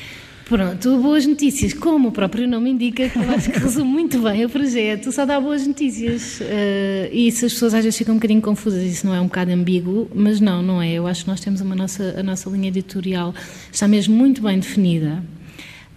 Pronto, 0.45 0.97
Boas 0.97 1.25
Notícias, 1.25 1.73
como 1.73 2.09
o 2.09 2.11
próprio 2.11 2.45
nome 2.47 2.69
indica, 2.69 3.07
que 3.07 3.17
eu 3.17 3.31
acho 3.31 3.49
que 3.49 3.59
resume 3.59 3.89
muito 3.89 4.19
bem 4.19 4.43
o 4.43 4.49
projeto, 4.49 5.11
só 5.11 5.25
dá 5.25 5.39
boas 5.39 5.65
notícias. 5.65 6.41
Uh, 6.41 7.09
e 7.11 7.31
se 7.31 7.45
as 7.45 7.53
pessoas 7.53 7.73
às 7.73 7.83
vezes 7.83 7.97
ficam 7.97 8.13
um 8.13 8.17
bocadinho 8.17 8.41
confusas, 8.41 8.83
isso 8.83 9.07
não 9.07 9.15
é 9.15 9.21
um 9.21 9.25
bocado 9.25 9.51
ambíguo, 9.51 10.09
mas 10.13 10.41
não, 10.41 10.61
não 10.61 10.81
é. 10.81 10.91
Eu 10.91 11.07
acho 11.07 11.23
que 11.23 11.29
nós 11.29 11.39
temos 11.39 11.61
uma 11.61 11.75
nossa, 11.75 12.15
a 12.19 12.23
nossa 12.23 12.49
linha 12.49 12.67
editorial, 12.67 13.33
está 13.71 13.87
mesmo 13.87 14.15
muito 14.15 14.41
bem 14.41 14.59
definida. 14.59 15.23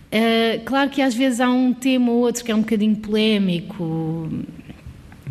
Uh, 0.06 0.64
claro 0.64 0.90
que 0.90 1.02
às 1.02 1.14
vezes 1.14 1.40
há 1.40 1.50
um 1.50 1.74
tema 1.74 2.12
ou 2.12 2.18
outro 2.20 2.44
que 2.44 2.52
é 2.52 2.54
um 2.54 2.60
bocadinho 2.60 2.96
polémico, 2.96 4.30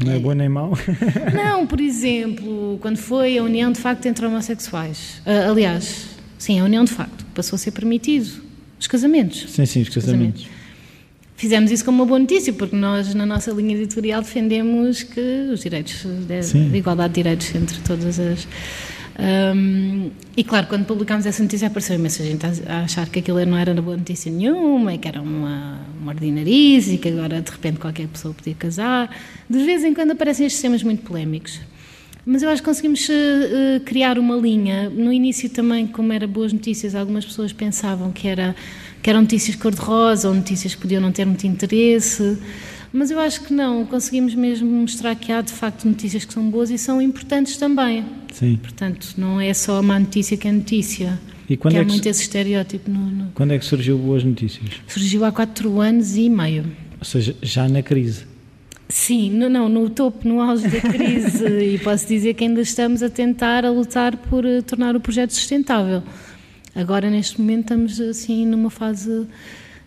não 0.03 0.11
é 0.11 0.19
bom 0.19 0.33
nem 0.33 0.49
mau? 0.49 0.77
Não, 1.33 1.65
por 1.65 1.79
exemplo, 1.79 2.77
quando 2.81 2.97
foi 2.97 3.37
a 3.37 3.43
união 3.43 3.71
de 3.71 3.79
facto 3.79 4.05
entre 4.05 4.25
homossexuais. 4.25 5.21
Uh, 5.25 5.51
aliás, 5.51 6.07
sim, 6.37 6.59
a 6.59 6.65
união 6.65 6.83
de 6.83 6.91
facto. 6.91 7.25
Passou 7.33 7.55
a 7.55 7.59
ser 7.59 7.71
permitido. 7.71 8.43
Os 8.79 8.87
casamentos. 8.87 9.45
Sim, 9.49 9.65
sim, 9.65 9.81
os 9.81 9.89
casamentos. 9.89 10.43
casamentos. 10.43 10.47
Fizemos 11.37 11.71
isso 11.71 11.83
como 11.83 12.01
uma 12.01 12.05
boa 12.05 12.19
notícia, 12.19 12.51
porque 12.53 12.75
nós, 12.75 13.13
na 13.13 13.25
nossa 13.25 13.51
linha 13.51 13.75
editorial, 13.75 14.21
defendemos 14.21 15.03
que 15.03 15.49
os 15.51 15.61
direitos, 15.61 16.05
de, 16.05 16.69
de 16.69 16.77
igualdade 16.77 17.13
de 17.13 17.23
direitos 17.23 17.53
entre 17.55 17.79
todas 17.79 18.19
as 18.19 18.47
um, 19.17 20.11
e 20.35 20.43
claro, 20.43 20.67
quando 20.67 20.85
publicámos 20.85 21.25
essa 21.25 21.41
notícia 21.41 21.67
apareceu 21.67 21.95
imensa 21.95 22.23
gente 22.23 22.45
a 22.67 22.81
achar 22.81 23.07
que 23.07 23.19
aquilo 23.19 23.43
não 23.45 23.57
era 23.57 23.73
boa 23.81 23.95
notícia 23.95 24.29
nenhuma 24.29 24.93
e 24.93 24.97
que 24.97 25.07
era 25.07 25.21
uma, 25.21 25.79
uma 26.01 26.11
ordinarice 26.11 26.95
e 26.95 26.97
que 26.97 27.07
agora 27.07 27.41
de 27.41 27.49
repente 27.49 27.79
qualquer 27.79 28.07
pessoa 28.07 28.33
podia 28.33 28.53
casar. 28.55 29.09
De 29.49 29.63
vez 29.63 29.83
em 29.83 29.93
quando 29.93 30.11
aparecem 30.11 30.45
estes 30.45 30.61
temas 30.61 30.83
muito 30.83 31.03
polémicos. 31.03 31.61
Mas 32.25 32.41
eu 32.41 32.49
acho 32.49 32.61
que 32.61 32.67
conseguimos 32.67 33.07
uh, 33.07 33.79
criar 33.85 34.17
uma 34.17 34.35
linha. 34.35 34.89
No 34.89 35.13
início 35.13 35.47
também, 35.49 35.85
como 35.85 36.11
era 36.11 36.27
boas 36.27 36.51
notícias, 36.51 36.95
algumas 36.95 37.23
pessoas 37.23 37.53
pensavam 37.53 38.11
que, 38.11 38.27
era, 38.27 38.55
que 39.01 39.09
eram 39.09 39.21
notícias 39.21 39.55
cor-de-rosa 39.55 40.27
ou 40.27 40.33
notícias 40.33 40.73
que 40.73 40.81
podiam 40.81 40.99
não 40.99 41.11
ter 41.11 41.23
muito 41.23 41.45
interesse. 41.45 42.37
Mas 42.95 43.11
eu 43.11 43.19
acho 43.19 43.41
que 43.41 43.53
não, 43.53 43.85
conseguimos 43.85 44.33
mesmo 44.33 44.71
mostrar 44.71 45.13
que 45.15 45.29
há 45.29 45.41
de 45.41 45.51
facto 45.51 45.85
notícias 45.85 46.23
que 46.23 46.33
são 46.33 46.49
boas 46.49 46.69
e 46.69 46.77
são 46.77 47.01
importantes 47.01 47.57
também. 47.57 48.05
Sim. 48.31 48.55
Portanto, 48.55 49.15
não 49.17 49.41
é 49.41 49.53
só 49.53 49.79
a 49.79 49.81
má 49.81 49.99
notícia 49.99 50.37
que 50.37 50.47
é 50.47 50.51
notícia. 50.53 51.19
E 51.49 51.57
quando 51.57 51.73
que 51.73 51.79
é 51.79 51.81
há 51.81 51.85
muito 51.85 52.07
esse 52.07 52.21
estereótipo. 52.21 52.89
No, 52.89 53.01
no... 53.01 53.31
Quando 53.33 53.51
é 53.51 53.59
que 53.59 53.65
surgiu 53.65 53.97
Boas 53.97 54.23
Notícias? 54.23 54.69
Surgiu 54.87 55.25
há 55.25 55.31
quatro 55.33 55.81
anos 55.81 56.15
e 56.15 56.29
meio. 56.29 56.63
Ou 56.97 57.03
seja, 57.03 57.35
já 57.41 57.67
na 57.67 57.83
crise. 57.83 58.23
Sim, 58.87 59.29
no, 59.29 59.49
não, 59.49 59.67
no 59.67 59.89
topo, 59.89 60.25
no 60.25 60.39
auge 60.39 60.65
da 60.69 60.79
crise. 60.79 61.45
e 61.75 61.77
posso 61.79 62.07
dizer 62.07 62.33
que 62.33 62.45
ainda 62.45 62.61
estamos 62.61 63.03
a 63.03 63.09
tentar, 63.09 63.65
a 63.65 63.71
lutar 63.71 64.15
por 64.15 64.45
uh, 64.45 64.63
tornar 64.63 64.95
o 64.95 65.01
projeto 65.01 65.31
sustentável. 65.31 66.01
Agora, 66.73 67.09
neste 67.09 67.41
momento, 67.41 67.63
estamos 67.63 67.99
assim 67.99 68.45
numa 68.45 68.69
fase 68.69 69.27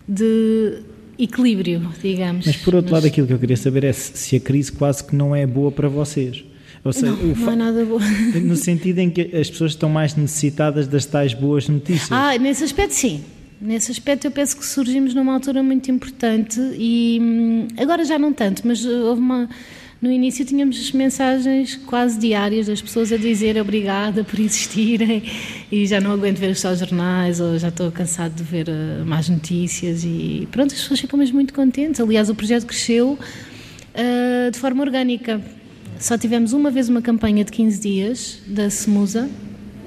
de 0.06 0.82
equilíbrio, 1.18 1.82
digamos. 2.02 2.46
Mas 2.46 2.56
por 2.56 2.74
outro 2.74 2.92
Mas... 2.92 3.02
lado, 3.02 3.10
aquilo 3.10 3.26
que 3.26 3.32
eu 3.32 3.38
queria 3.38 3.56
saber 3.56 3.84
é 3.84 3.92
se 3.92 4.36
a 4.36 4.40
crise 4.40 4.70
quase 4.70 5.04
que 5.04 5.14
não 5.16 5.34
é 5.34 5.46
boa 5.46 5.72
para 5.72 5.88
vocês. 5.88 6.44
Ou 6.84 6.92
seja, 6.92 7.12
não, 7.12 7.34
não 7.34 7.52
é 7.52 7.56
nada 7.56 7.84
boa. 7.84 8.00
No 8.42 8.56
sentido 8.56 8.98
em 9.00 9.10
que 9.10 9.36
as 9.36 9.50
pessoas 9.50 9.72
estão 9.72 9.88
mais 9.88 10.14
necessitadas 10.14 10.86
das 10.86 11.04
tais 11.04 11.34
boas 11.34 11.68
notícias. 11.68 12.10
Ah, 12.10 12.38
nesse 12.38 12.64
aspecto 12.64 12.94
sim. 12.94 13.22
Nesse 13.60 13.90
aspecto 13.90 14.24
eu 14.26 14.30
penso 14.30 14.56
que 14.56 14.64
surgimos 14.64 15.14
numa 15.14 15.34
altura 15.34 15.62
muito 15.62 15.90
importante 15.90 16.60
e 16.78 17.18
hum, 17.20 17.68
agora 17.76 18.04
já 18.04 18.16
não 18.16 18.32
tanto, 18.32 18.62
mas 18.64 18.84
houve 18.84 19.20
uma 19.20 19.48
no 20.00 20.12
início 20.12 20.44
tínhamos 20.44 20.92
mensagens 20.92 21.74
quase 21.74 22.18
diárias 22.18 22.68
das 22.68 22.80
pessoas 22.80 23.12
a 23.12 23.16
dizer 23.16 23.60
obrigada 23.60 24.22
por 24.22 24.38
existirem 24.38 25.24
e 25.72 25.86
já 25.86 26.00
não 26.00 26.12
aguento 26.12 26.38
ver 26.38 26.50
os 26.50 26.60
seus 26.60 26.78
jornais 26.78 27.40
ou 27.40 27.58
já 27.58 27.68
estou 27.68 27.90
cansado 27.90 28.32
de 28.32 28.44
ver 28.44 28.68
uh, 28.68 29.04
más 29.04 29.28
notícias 29.28 30.04
e 30.04 30.46
pronto, 30.52 30.72
as 30.72 30.80
pessoas 30.80 31.00
ficam 31.00 31.18
mesmo 31.18 31.34
muito 31.34 31.52
contentes. 31.52 32.00
Aliás, 32.00 32.30
o 32.30 32.34
projeto 32.34 32.64
cresceu 32.64 33.18
uh, 33.18 34.50
de 34.50 34.58
forma 34.58 34.82
orgânica. 34.84 35.42
Só 35.98 36.16
tivemos 36.16 36.52
uma 36.52 36.70
vez 36.70 36.88
uma 36.88 37.02
campanha 37.02 37.44
de 37.44 37.50
15 37.50 37.80
dias 37.80 38.38
da 38.46 38.70
Semusa, 38.70 39.28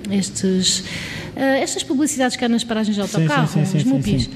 estes, 0.10 0.80
uh, 0.80 1.40
estas 1.62 1.84
publicidades 1.84 2.36
que 2.36 2.44
há 2.44 2.50
nas 2.50 2.66
paragens 2.66 2.96
de 2.96 3.02
autocarro, 3.02 3.48
sim, 3.48 3.64
sim, 3.64 3.72
sim, 3.72 3.78
os 3.78 3.84
MUPIs 3.86 4.30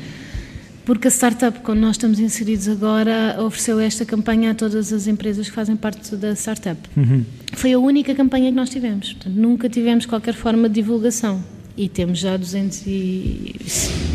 porque 0.86 1.08
a 1.08 1.12
startup, 1.12 1.60
quando 1.62 1.80
nós 1.80 1.92
estamos 1.92 2.20
inseridos 2.20 2.68
agora, 2.68 3.36
ofereceu 3.40 3.80
esta 3.80 4.06
campanha 4.06 4.52
a 4.52 4.54
todas 4.54 4.94
as 4.94 5.08
empresas 5.08 5.50
que 5.50 5.56
fazem 5.56 5.76
parte 5.76 6.16
da 6.16 6.34
startup. 6.34 6.80
Uhum. 6.96 7.26
Foi 7.54 7.74
a 7.74 7.80
única 7.80 8.14
campanha 8.14 8.52
que 8.52 8.56
nós 8.56 8.70
tivemos. 8.70 9.14
Portanto, 9.14 9.34
nunca 9.36 9.68
tivemos 9.68 10.06
qualquer 10.06 10.36
forma 10.36 10.70
de 10.70 10.76
divulgação. 10.76 11.44
E 11.76 11.90
temos 11.90 12.20
já 12.20 12.38
200 12.38 12.84
e, 12.86 13.56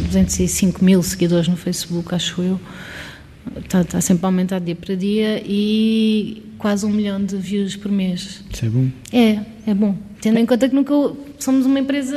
205 0.06 0.84
mil 0.84 1.02
seguidores 1.02 1.48
no 1.48 1.56
Facebook, 1.56 2.14
acho 2.14 2.40
eu. 2.40 2.60
Está, 3.56 3.80
está 3.80 4.00
sempre 4.00 4.24
a 4.24 4.28
aumentar 4.28 4.60
dia 4.60 4.76
para 4.76 4.94
dia 4.94 5.42
e 5.44 6.42
quase 6.56 6.86
um 6.86 6.90
milhão 6.90 7.22
de 7.22 7.36
views 7.36 7.74
por 7.74 7.90
mês. 7.90 8.44
Isso 8.50 8.64
é 8.64 8.68
bom. 8.68 8.88
É, 9.12 9.40
é 9.66 9.74
bom. 9.74 9.96
Tendo 10.20 10.38
em 10.38 10.46
conta 10.46 10.68
que 10.68 10.74
nunca 10.74 10.94
somos 11.38 11.66
uma 11.66 11.80
empresa 11.80 12.16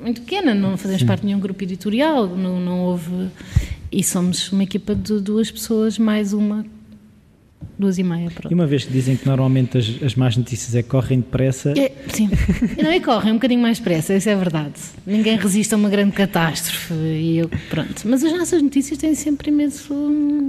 muito 0.00 0.22
pequena, 0.22 0.54
não 0.54 0.76
fazemos 0.76 1.02
Sim. 1.02 1.06
parte 1.06 1.20
de 1.20 1.26
nenhum 1.26 1.40
grupo 1.40 1.62
editorial, 1.62 2.26
não, 2.26 2.60
não 2.60 2.80
houve. 2.80 3.28
E 3.90 4.04
somos 4.04 4.52
uma 4.52 4.62
equipa 4.62 4.94
de 4.94 5.20
duas 5.20 5.50
pessoas, 5.50 5.98
mais 5.98 6.32
uma 6.32 6.64
duas 7.78 7.98
e 7.98 8.02
meia. 8.02 8.30
Pronto. 8.30 8.50
E 8.50 8.54
uma 8.54 8.66
vez 8.66 8.84
que 8.84 8.92
dizem 8.92 9.16
que 9.16 9.26
normalmente 9.26 9.78
as, 9.78 10.02
as 10.02 10.14
más 10.14 10.36
notícias 10.36 10.74
é 10.74 10.82
que 10.82 10.88
correm 10.88 11.20
depressa. 11.20 11.72
É, 11.78 11.92
sim, 12.08 12.28
não 12.82 12.90
é 12.90 13.00
correm 13.00 13.32
um 13.32 13.36
bocadinho 13.36 13.60
mais 13.60 13.78
depressa, 13.78 14.14
isso 14.14 14.28
é 14.28 14.34
verdade. 14.34 14.74
Ninguém 15.06 15.36
resiste 15.36 15.72
a 15.74 15.76
uma 15.76 15.88
grande 15.88 16.12
catástrofe 16.12 16.92
e 16.94 17.38
eu, 17.38 17.50
pronto. 17.70 18.02
Mas 18.04 18.24
as 18.24 18.32
nossas 18.36 18.60
notícias 18.60 18.98
têm 18.98 19.14
sempre 19.14 19.50
imenso 19.50 19.94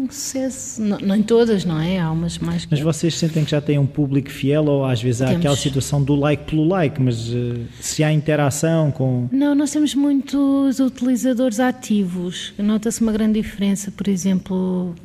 sucesso. 0.10 0.82
Não, 0.82 0.98
não 0.98 1.16
em 1.16 1.24
todas, 1.24 1.64
não 1.64 1.80
é? 1.80 2.00
Há 2.00 2.12
umas 2.12 2.38
mais. 2.40 2.68
Mas 2.70 2.80
vocês 2.80 3.16
sentem 3.16 3.46
que 3.46 3.52
já 3.52 3.62
têm 3.62 3.78
um 3.78 3.86
público 3.86 4.30
fiel 4.30 4.66
ou 4.66 4.86
às 4.86 5.02
vezes 5.02 5.22
há 5.22 5.28
temos. 5.28 5.42
aquela 5.42 5.56
situação 5.56 6.04
do 6.04 6.16
like 6.16 6.46
pelo 6.46 6.68
like, 6.68 7.02
mas 7.02 7.30
uh, 7.30 7.60
se 7.80 8.04
há 8.04 8.12
interação 8.12 8.92
com. 8.92 9.28
Não, 9.32 9.54
nós 9.54 9.72
temos 9.72 9.94
muitos 9.94 10.80
utilizadores 10.80 11.60
ativos. 11.60 12.54
Nota-se 12.58 13.02
uma 13.02 13.12
grande 13.12 13.40
diferença, 13.42 13.92
por 13.92 14.08
exemplo 14.08 14.96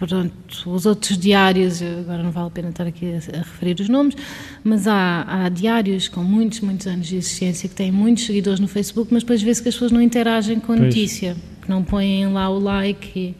pronto, 0.00 0.72
os 0.72 0.86
outros 0.86 1.18
diários, 1.18 1.82
agora 1.82 2.22
não 2.22 2.30
vale 2.30 2.46
a 2.46 2.50
pena 2.50 2.68
estar 2.70 2.86
aqui 2.86 3.12
a, 3.12 3.38
a 3.38 3.38
referir 3.38 3.78
os 3.80 3.88
nomes, 3.88 4.16
mas 4.64 4.86
há, 4.86 5.24
há, 5.28 5.48
diários 5.50 6.08
com 6.08 6.22
muitos, 6.22 6.60
muitos 6.60 6.86
anos 6.86 7.06
de 7.06 7.16
existência 7.16 7.68
que 7.68 7.74
têm 7.74 7.92
muitos 7.92 8.24
seguidores 8.24 8.58
no 8.58 8.66
Facebook, 8.66 9.12
mas 9.12 9.22
depois 9.22 9.42
vê-se 9.42 9.62
que 9.62 9.68
as 9.68 9.74
pessoas 9.74 9.92
não 9.92 10.00
interagem 10.00 10.58
com 10.58 10.72
a 10.72 10.76
pois. 10.76 10.88
notícia, 10.88 11.36
que 11.60 11.68
não 11.68 11.84
põem 11.84 12.26
lá 12.32 12.48
o 12.48 12.58
like 12.58 13.18
e, 13.18 13.34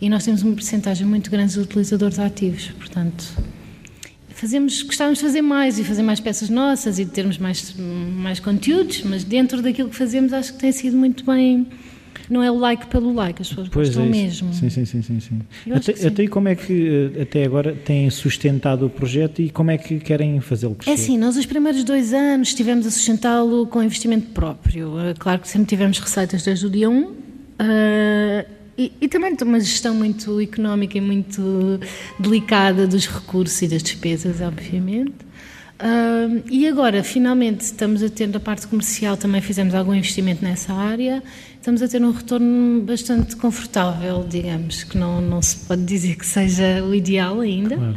e 0.00 0.08
nós 0.08 0.24
temos 0.24 0.42
uma 0.42 0.54
porcentagem 0.54 1.06
muito 1.06 1.30
grande 1.30 1.52
de 1.52 1.60
utilizadores 1.60 2.18
ativos, 2.18 2.68
portanto 2.78 3.24
fazemos, 4.30 4.82
gostávamos 4.82 5.18
de 5.18 5.24
fazer 5.24 5.42
mais 5.42 5.78
e 5.78 5.84
fazer 5.84 6.02
mais 6.02 6.20
peças 6.20 6.48
nossas 6.48 6.98
e 6.98 7.04
de 7.04 7.10
termos 7.10 7.38
mais, 7.38 7.74
mais 7.76 8.38
conteúdos, 8.38 9.02
mas 9.02 9.24
dentro 9.24 9.60
daquilo 9.60 9.90
que 9.90 9.96
fazemos 9.96 10.32
acho 10.32 10.52
que 10.54 10.60
tem 10.60 10.70
sido 10.70 10.96
muito 10.96 11.24
bem 11.24 11.66
não 12.30 12.42
é 12.42 12.50
o 12.50 12.58
like 12.58 12.86
pelo 12.86 13.12
like, 13.12 13.40
as 13.42 13.48
pessoas 13.48 13.68
pois 13.68 13.88
gostam 13.88 14.04
é 14.04 14.08
mesmo. 14.08 14.52
Sim, 14.52 14.68
sim, 14.68 14.84
sim, 14.84 15.02
sim. 15.02 15.20
sim. 15.20 15.40
Até, 15.72 15.94
sim. 15.94 16.06
até 16.06 16.26
como 16.26 16.48
é 16.48 16.54
que 16.54 17.12
eh, 17.16 17.22
até 17.22 17.44
agora 17.44 17.74
têm 17.74 18.08
sustentado 18.10 18.86
o 18.86 18.90
projeto 18.90 19.40
e 19.40 19.50
como 19.50 19.70
é 19.70 19.78
que 19.78 19.98
querem 19.98 20.40
fazê-lo 20.40 20.74
crescer? 20.74 20.90
É 20.90 20.94
assim, 20.94 21.16
nós 21.18 21.36
os 21.36 21.46
primeiros 21.46 21.84
dois 21.84 22.12
anos 22.12 22.48
estivemos 22.48 22.86
a 22.86 22.90
sustentá-lo 22.90 23.66
com 23.66 23.82
investimento 23.82 24.28
próprio. 24.30 24.98
Eh, 25.00 25.14
claro 25.18 25.40
que 25.40 25.48
sempre 25.48 25.68
tivemos 25.68 25.98
receitas 25.98 26.42
desde 26.42 26.66
o 26.66 26.70
dia 26.70 26.88
1. 26.88 27.02
Uh, 27.02 27.14
eh, 27.60 28.46
e, 28.76 28.92
e, 29.00 29.08
também 29.08 29.36
uma 29.42 29.58
gestão 29.58 29.92
muito 29.92 30.40
económica 30.40 30.96
e 30.96 31.00
muito 31.00 31.80
delicada 32.16 32.86
dos 32.86 33.06
recursos 33.08 33.60
e 33.62 33.66
das 33.66 33.82
despesas, 33.82 34.40
obviamente. 34.40 35.26
Uh, 35.80 36.42
e 36.50 36.66
agora, 36.66 37.04
finalmente, 37.04 37.60
estamos 37.60 38.02
a 38.02 38.08
ter 38.08 38.26
da 38.26 38.40
parte 38.40 38.66
comercial, 38.66 39.16
também 39.16 39.40
fizemos 39.40 39.74
algum 39.74 39.94
investimento 39.94 40.44
nessa 40.44 40.72
área, 40.72 41.22
estamos 41.58 41.82
a 41.82 41.88
ter 41.88 42.02
um 42.02 42.10
retorno 42.12 42.80
bastante 42.82 43.36
confortável, 43.36 44.24
digamos, 44.28 44.84
que 44.84 44.96
não, 44.96 45.20
não 45.20 45.42
se 45.42 45.56
pode 45.66 45.82
dizer 45.84 46.16
que 46.16 46.26
seja 46.26 46.82
o 46.84 46.94
ideal 46.94 47.40
ainda, 47.40 47.76
claro. 47.76 47.96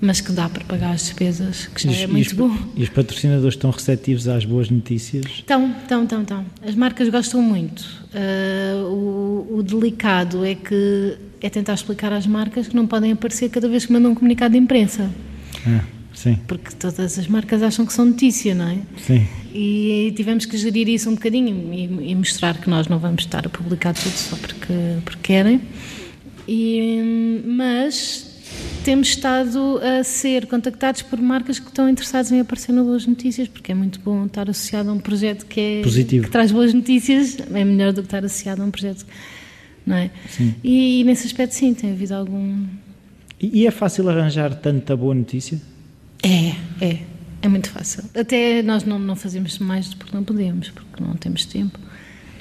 mas 0.00 0.20
que 0.20 0.32
dá 0.32 0.48
para 0.48 0.64
pagar 0.64 0.92
as 0.92 1.02
despesas, 1.02 1.66
que 1.68 1.82
já 1.84 1.90
E 1.92 1.94
é 1.94 2.04
e 2.04 2.06
muito 2.06 2.26
os, 2.28 2.32
bom. 2.34 2.56
E 2.76 2.82
os 2.82 2.88
patrocinadores 2.90 3.54
estão 3.54 3.70
receptivos 3.70 4.28
às 4.28 4.44
boas 4.44 4.68
notícias? 4.70 5.24
Estão, 5.26 5.70
estão, 5.82 6.02
estão, 6.04 6.22
estão. 6.22 6.44
As 6.66 6.74
marcas 6.74 7.08
gostam 7.08 7.40
muito. 7.40 7.84
Ah, 8.14 8.82
o, 8.84 9.46
o 9.58 9.62
delicado 9.62 10.44
é 10.44 10.54
que 10.54 11.16
é 11.40 11.48
tentar 11.48 11.74
explicar 11.74 12.12
às 12.12 12.26
marcas 12.26 12.66
que 12.68 12.74
não 12.74 12.86
podem 12.86 13.12
aparecer 13.12 13.48
cada 13.50 13.68
vez 13.68 13.86
que 13.86 13.92
mandam 13.92 14.10
um 14.10 14.14
comunicado 14.14 14.52
de 14.52 14.58
imprensa, 14.58 15.08
Ah, 15.66 15.80
sim, 16.16 16.36
porque 16.48 16.74
todas 16.74 17.16
as 17.16 17.28
marcas 17.28 17.62
acham 17.62 17.86
que 17.86 17.92
são 17.92 18.06
notícia, 18.06 18.56
não 18.56 18.68
é? 18.68 18.78
sim. 18.96 19.24
E 19.54 20.12
tivemos 20.16 20.44
que 20.44 20.58
gerir 20.58 20.88
isso 20.88 21.08
um 21.08 21.14
bocadinho 21.14 21.72
e, 21.72 22.10
e 22.10 22.14
mostrar 22.14 22.58
que 22.58 22.68
nós 22.68 22.88
não 22.88 22.98
vamos 22.98 23.22
estar 23.22 23.46
a 23.46 23.48
publicar 23.48 23.94
tudo 23.94 24.12
só 24.12 24.36
porque, 24.36 24.74
porque 25.02 25.20
querem. 25.22 25.62
E, 26.46 27.42
mas 27.46 28.36
temos 28.84 29.08
estado 29.08 29.80
a 29.82 30.04
ser 30.04 30.46
contactados 30.46 31.02
por 31.02 31.20
marcas 31.20 31.58
que 31.58 31.68
estão 31.68 31.88
interessadas 31.88 32.30
em 32.30 32.40
aparecer 32.40 32.72
no 32.72 32.84
Boas 32.84 33.06
Notícias, 33.06 33.48
porque 33.48 33.72
é 33.72 33.74
muito 33.74 33.98
bom 34.00 34.26
estar 34.26 34.48
associado 34.48 34.90
a 34.90 34.92
um 34.92 34.98
projeto 34.98 35.46
que, 35.46 35.60
é, 35.60 35.82
Positivo. 35.82 36.24
que 36.26 36.30
traz 36.30 36.52
boas 36.52 36.72
notícias, 36.72 37.38
é 37.52 37.64
melhor 37.64 37.92
do 37.92 38.02
que 38.02 38.06
estar 38.06 38.24
associado 38.24 38.62
a 38.62 38.64
um 38.64 38.70
projeto, 38.70 39.04
não 39.84 39.96
é? 39.96 40.10
E, 40.62 41.02
nesse 41.04 41.26
aspecto, 41.26 41.54
sim, 41.54 41.74
tem 41.74 41.92
havido 41.92 42.14
algum. 42.14 42.64
E, 43.40 43.62
e 43.62 43.66
é 43.66 43.70
fácil 43.70 44.08
arranjar 44.08 44.54
tanta 44.54 44.96
boa 44.96 45.14
notícia? 45.14 45.60
É, 46.26 46.84
é. 46.84 46.98
É 47.42 47.48
muito 47.48 47.70
fácil. 47.70 48.02
Até 48.14 48.60
nós 48.62 48.84
não, 48.84 48.98
não 48.98 49.14
fazemos 49.14 49.58
mais 49.60 49.94
porque 49.94 50.16
não 50.16 50.24
podemos, 50.24 50.70
porque 50.70 51.02
não 51.02 51.14
temos 51.14 51.44
tempo. 51.46 51.78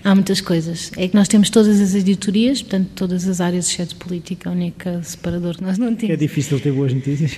Há 0.06 0.14
muitas 0.14 0.40
coisas. 0.40 0.92
É 0.98 1.08
que 1.08 1.16
nós 1.16 1.28
temos 1.28 1.50
todas 1.50 1.82
as 1.82 1.96
editorias, 1.96 2.62
portanto, 2.62 2.90
todas 2.96 3.28
as 3.28 3.42
áreas, 3.42 3.68
exceto 3.68 3.96
política, 3.96 4.50
a 4.50 4.52
única 4.54 5.02
separador 5.02 5.56
que 5.58 5.64
nós 5.64 5.80
não 5.80 5.88
É 5.88 5.96
temos. 5.96 6.20
difícil 6.20 6.60
ter 6.60 6.72
boas 6.72 6.94
notícias? 6.94 7.32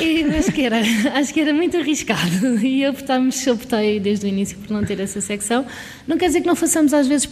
Eu 0.00 0.30
acho 0.38 0.50
que 0.50 0.62
era, 0.62 0.80
acho 1.14 1.34
que 1.34 1.40
era 1.40 1.52
muito 1.52 1.76
arriscado 1.76 2.58
e 2.64 2.88
optámos, 2.88 3.46
optei 3.46 4.00
desde 4.00 4.24
o 4.24 4.28
início 4.30 4.56
por 4.56 4.72
não 4.72 4.82
ter 4.82 4.98
essa 4.98 5.20
secção. 5.20 5.66
Não 6.08 6.16
quer 6.16 6.28
dizer 6.28 6.40
que 6.40 6.46
não 6.46 6.56
façamos 6.56 6.94
às 6.94 7.06
vezes 7.06 7.28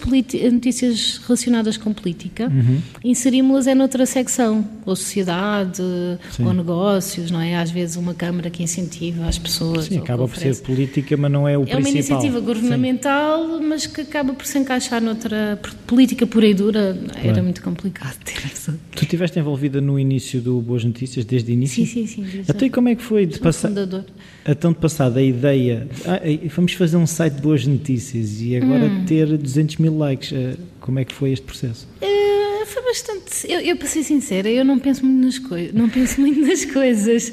notícias 0.52 1.18
relacionadas 1.26 1.78
com 1.78 1.90
política, 1.94 2.48
Uhum. 2.52 2.78
inserimos-las 3.02 3.66
é 3.66 3.74
noutra 3.74 4.04
secção, 4.04 4.68
ou 4.84 4.94
sociedade, 4.94 5.82
Sim. 6.36 6.44
ou 6.44 6.52
negócios, 6.52 7.30
não 7.30 7.40
é? 7.40 7.56
Às 7.56 7.70
vezes 7.70 7.96
uma 7.96 8.12
Câmara 8.12 8.50
que 8.50 8.62
incentiva 8.62 9.24
as 9.26 9.38
pessoas. 9.38 9.86
Sim, 9.86 9.96
acaba 9.96 10.28
por 10.28 10.36
ser 10.36 10.54
política, 10.60 11.16
mas 11.16 11.32
não 11.32 11.48
é 11.48 11.56
o 11.56 11.62
É 11.62 11.64
principal. 11.64 11.80
uma 11.80 11.88
iniciativa 11.88 12.38
Sim. 12.38 12.44
governamental, 12.44 13.60
mas 13.62 13.86
que 13.86 14.02
acaba 14.02 14.34
por 14.34 14.44
se 14.44 14.58
encaixar 14.58 14.73
noutra 15.00 15.58
porque 15.60 15.76
política 15.86 16.26
pura 16.26 16.46
e 16.46 16.54
dura. 16.54 16.96
Era 17.14 17.22
Claro. 17.22 17.42
muito 17.44 17.62
complicado 17.62 18.16
ter 18.24 18.36
essa. 18.46 18.78
Tu 18.94 19.02
estiveste 19.04 19.38
envolvida 19.38 19.80
no 19.80 19.98
início 19.98 20.40
do 20.40 20.60
Boas 20.60 20.84
Notícias, 20.84 21.24
desde 21.24 21.50
o 21.50 21.54
início? 21.54 21.86
Sim, 21.86 22.06
sim, 22.06 22.26
sim. 22.26 22.42
Até 22.48 22.66
a- 22.66 22.70
como 22.70 22.88
é 22.88 22.94
que 22.94 23.02
foi 23.02 23.26
de 23.26 23.34
sou 23.34 23.42
passar, 23.42 23.68
fundador. 23.68 24.04
então 24.46 24.72
de 24.72 24.78
passar 24.78 25.08
da 25.10 25.22
ideia, 25.22 25.88
ah, 26.06 26.20
vamos 26.54 26.72
fazer 26.74 26.96
um 26.96 27.06
site 27.06 27.34
de 27.34 27.42
boas 27.42 27.66
notícias 27.66 28.40
e 28.40 28.56
agora 28.56 28.84
Hum. 28.86 29.04
ter 29.06 29.26
200 29.38 29.76
mil 29.76 29.96
likes, 29.96 30.32
ah, 30.32 30.56
como 30.80 30.98
é 30.98 31.04
que 31.04 31.12
foi 31.14 31.32
este 31.32 31.44
processo? 31.44 31.86
Eh, 32.00 32.64
foi 32.66 32.82
bastante. 32.82 33.50
Eu, 33.50 33.60
eu 33.60 33.76
para 33.76 33.88
ser 33.88 34.02
sincera, 34.02 34.48
eu 34.50 34.64
não 34.64 34.78
penso 34.78 35.04
muito 35.04 35.24
nas 35.24 35.38
coisas. 35.38 35.72
Não 35.74 35.88
penso 35.88 36.20
muito 36.20 36.40
nas 36.40 36.64
coisas. 36.64 37.32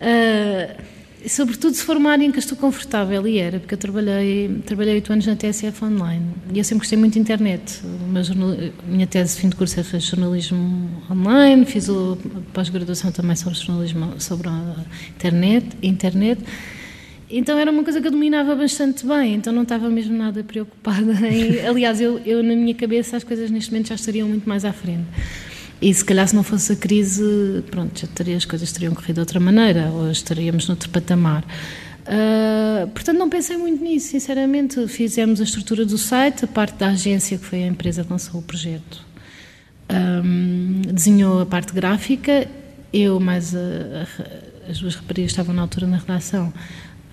Eh, 0.00 0.76
sobretudo 1.28 1.74
se 1.74 1.84
for 1.84 1.96
uma 1.96 2.10
área 2.10 2.24
em 2.24 2.30
que 2.30 2.38
estou 2.38 2.56
confortável 2.56 3.26
e 3.26 3.38
era, 3.38 3.58
porque 3.60 3.74
eu 3.74 3.78
trabalhei, 3.78 4.60
trabalhei 4.64 4.94
8 4.94 5.12
anos 5.12 5.26
na 5.26 5.36
TSF 5.36 5.84
Online 5.84 6.26
e 6.52 6.58
eu 6.58 6.64
sempre 6.64 6.80
gostei 6.80 6.98
muito 6.98 7.14
de 7.14 7.20
internet. 7.20 7.80
A 7.84 8.86
minha 8.86 9.06
tese 9.06 9.34
de 9.34 9.40
fim 9.40 9.48
de 9.48 9.56
curso 9.56 9.78
é 9.78 9.82
fazer 9.82 10.00
jornalismo 10.00 10.90
online, 11.10 11.64
fiz 11.64 11.88
a 11.88 11.92
pós-graduação 12.52 13.12
também 13.12 13.36
sobre 13.36 13.58
jornalismo 13.58 14.20
sobre 14.20 14.48
a 14.48 14.76
internet, 15.16 15.66
internet. 15.82 16.42
Então 17.30 17.58
era 17.58 17.70
uma 17.70 17.82
coisa 17.82 17.98
que 17.98 18.06
eu 18.06 18.10
dominava 18.10 18.54
bastante 18.54 19.06
bem, 19.06 19.34
então 19.34 19.52
não 19.52 19.62
estava 19.62 19.88
mesmo 19.88 20.14
nada 20.16 20.44
preocupada. 20.44 21.12
Em, 21.26 21.66
aliás, 21.66 21.98
eu, 22.00 22.18
eu 22.26 22.42
na 22.42 22.54
minha 22.54 22.74
cabeça 22.74 23.16
as 23.16 23.24
coisas 23.24 23.50
neste 23.50 23.70
momento 23.70 23.88
já 23.88 23.94
estariam 23.94 24.28
muito 24.28 24.46
mais 24.46 24.66
à 24.66 24.72
frente. 24.72 25.06
E 25.82 25.92
se 25.92 26.04
calhar 26.04 26.26
se 26.28 26.34
não 26.36 26.44
fosse 26.44 26.72
a 26.72 26.76
crise, 26.76 27.64
pronto, 27.70 28.00
já 28.00 28.06
teria, 28.06 28.36
as 28.36 28.44
coisas 28.44 28.70
teriam 28.70 28.94
corrido 28.94 29.14
de 29.14 29.20
outra 29.20 29.40
maneira, 29.40 29.88
ou 29.90 30.10
estaríamos 30.10 30.68
noutro 30.68 30.88
patamar. 30.90 31.44
Ah, 32.06 32.86
portanto, 32.94 33.18
não 33.18 33.28
pensei 33.28 33.56
muito 33.56 33.82
nisso, 33.82 34.08
sinceramente. 34.08 34.86
Fizemos 34.86 35.40
a 35.40 35.44
estrutura 35.44 35.84
do 35.84 35.98
site, 35.98 36.44
a 36.44 36.48
parte 36.48 36.76
da 36.78 36.88
agência, 36.90 37.36
que 37.36 37.44
foi 37.44 37.64
a 37.64 37.66
empresa 37.66 38.04
que 38.04 38.10
lançou 38.10 38.40
o 38.40 38.42
projeto, 38.42 39.04
Ahm, 39.88 40.80
desenhou 40.90 41.40
a 41.42 41.46
parte 41.46 41.72
gráfica, 41.74 42.48
eu 42.92 43.20
mais 43.20 43.54
a- 43.54 43.58
a- 43.58 44.70
as 44.70 44.78
duas 44.78 44.94
raparigas 44.94 45.32
estavam 45.32 45.54
na 45.54 45.62
altura 45.62 45.86
na 45.86 45.96
redação. 45.98 46.52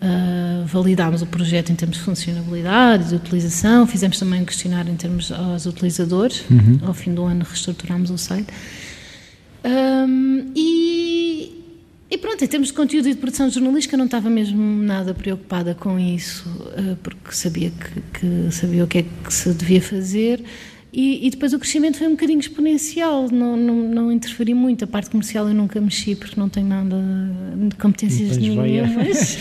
ah, 0.01 0.48
validámos 0.71 1.21
o 1.21 1.25
projeto 1.25 1.71
em 1.71 1.75
termos 1.75 1.97
de 1.97 2.03
funcionalidade, 2.03 3.09
de 3.09 3.15
utilização, 3.15 3.85
fizemos 3.85 4.17
também 4.19 4.41
um 4.41 4.45
questionário 4.45 4.91
em 4.91 4.95
termos 4.95 5.31
aos 5.31 5.65
utilizadores. 5.65 6.43
Ao 6.85 6.93
fim 6.93 7.13
do 7.13 7.23
ano 7.25 7.43
reestruturámos 7.43 8.09
o 8.11 8.17
site. 8.17 8.47
Ahm, 9.63 10.51
e, 10.55 11.63
e 12.09 12.17
pronto, 12.17 12.43
em 12.43 12.47
termos 12.47 12.69
de 12.69 12.73
conteúdo 12.73 13.07
e 13.09 13.13
de 13.13 13.17
produção 13.19 13.49
jornalística, 13.49 13.97
não 13.97 14.05
estava 14.05 14.29
mesmo 14.29 14.61
nada 14.83 15.13
preocupada 15.13 15.75
com 15.75 15.99
isso, 15.99 16.45
ah, 16.77 16.95
porque 17.03 17.31
sabia 17.31 17.71
que, 17.71 18.19
que 18.19 18.51
sabia 18.51 18.83
o 18.83 18.87
que 18.87 18.99
é 18.99 19.03
que 19.03 19.33
se 19.33 19.53
devia 19.53 19.81
fazer. 19.81 20.43
E, 20.91 21.27
e 21.27 21.29
depois 21.29 21.53
o 21.53 21.59
crescimento 21.59 21.97
foi 21.99 22.07
um 22.07 22.11
bocadinho 22.11 22.39
exponencial, 22.39 23.29
não, 23.31 23.55
não, 23.55 23.75
não 23.89 24.11
interferi 24.11 24.53
muito. 24.55 24.83
A 24.83 24.87
parte 24.87 25.09
comercial 25.11 25.47
eu 25.47 25.53
nunca 25.53 25.79
mexi 25.79 26.15
porque 26.15 26.39
não 26.39 26.49
tenho 26.49 26.67
nada 26.67 26.95
de 27.69 27.75
competências 27.75 28.37
veia. 28.37 28.53
nenhumas. 28.87 29.37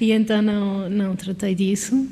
e 0.00 0.12
então 0.12 0.40
não, 0.40 0.88
não 0.88 1.16
tratei 1.16 1.54
disso. 1.56 2.06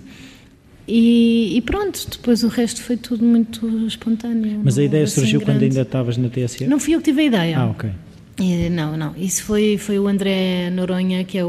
E, 0.89 1.57
e 1.57 1.61
pronto, 1.63 2.05
depois 2.11 2.43
o 2.43 2.49
resto 2.49 2.83
foi 2.83 2.97
tudo 2.97 3.25
muito 3.25 3.65
espontâneo. 3.87 4.61
Mas 4.65 4.77
a 4.77 4.83
ideia 4.83 5.05
assim 5.05 5.21
surgiu 5.21 5.41
quando 5.41 5.59
grande- 5.59 5.65
ainda 5.67 5.83
estavas 5.83 6.17
na 6.17 6.29
TSF? 6.29 6.67
Não 6.67 6.81
fui 6.81 6.95
eu 6.95 6.99
que 6.99 7.05
tive 7.05 7.23
a 7.23 7.25
ideia. 7.25 7.59
Ah, 7.61 7.67
ok. 7.71 7.91
Não, 8.73 8.97
não. 8.97 9.15
Isso 9.17 9.45
foi, 9.45 9.77
foi 9.77 9.99
o 9.99 10.09
André 10.09 10.71
Noronha, 10.71 11.23
que 11.25 11.37
é 11.37 11.45
o, 11.45 11.49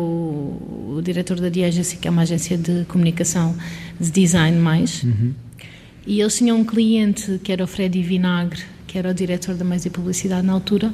o 0.98 1.02
diretor 1.02 1.40
da 1.40 1.48
Diagency, 1.48 1.96
que 1.98 2.08
é 2.08 2.12
uma 2.12 2.24
agência 2.24 2.58
de 2.58 2.84
comunicação 2.86 3.56
de 4.00 4.12
design 4.12 4.60
mais. 4.60 5.04
E 6.06 6.20
eles 6.20 6.36
tinham 6.38 6.60
um 6.60 6.64
cliente, 6.64 7.40
que 7.44 7.52
era 7.52 7.64
o 7.64 7.68
Freddy 7.68 8.02
Vinagre, 8.02 8.62
que 8.88 8.98
era 8.98 9.10
o 9.12 9.14
diretor 9.14 9.56
da 9.56 9.64
Mais 9.64 9.86
e 9.86 9.90
Publicidade 9.90 10.46
na 10.46 10.54
altura, 10.54 10.92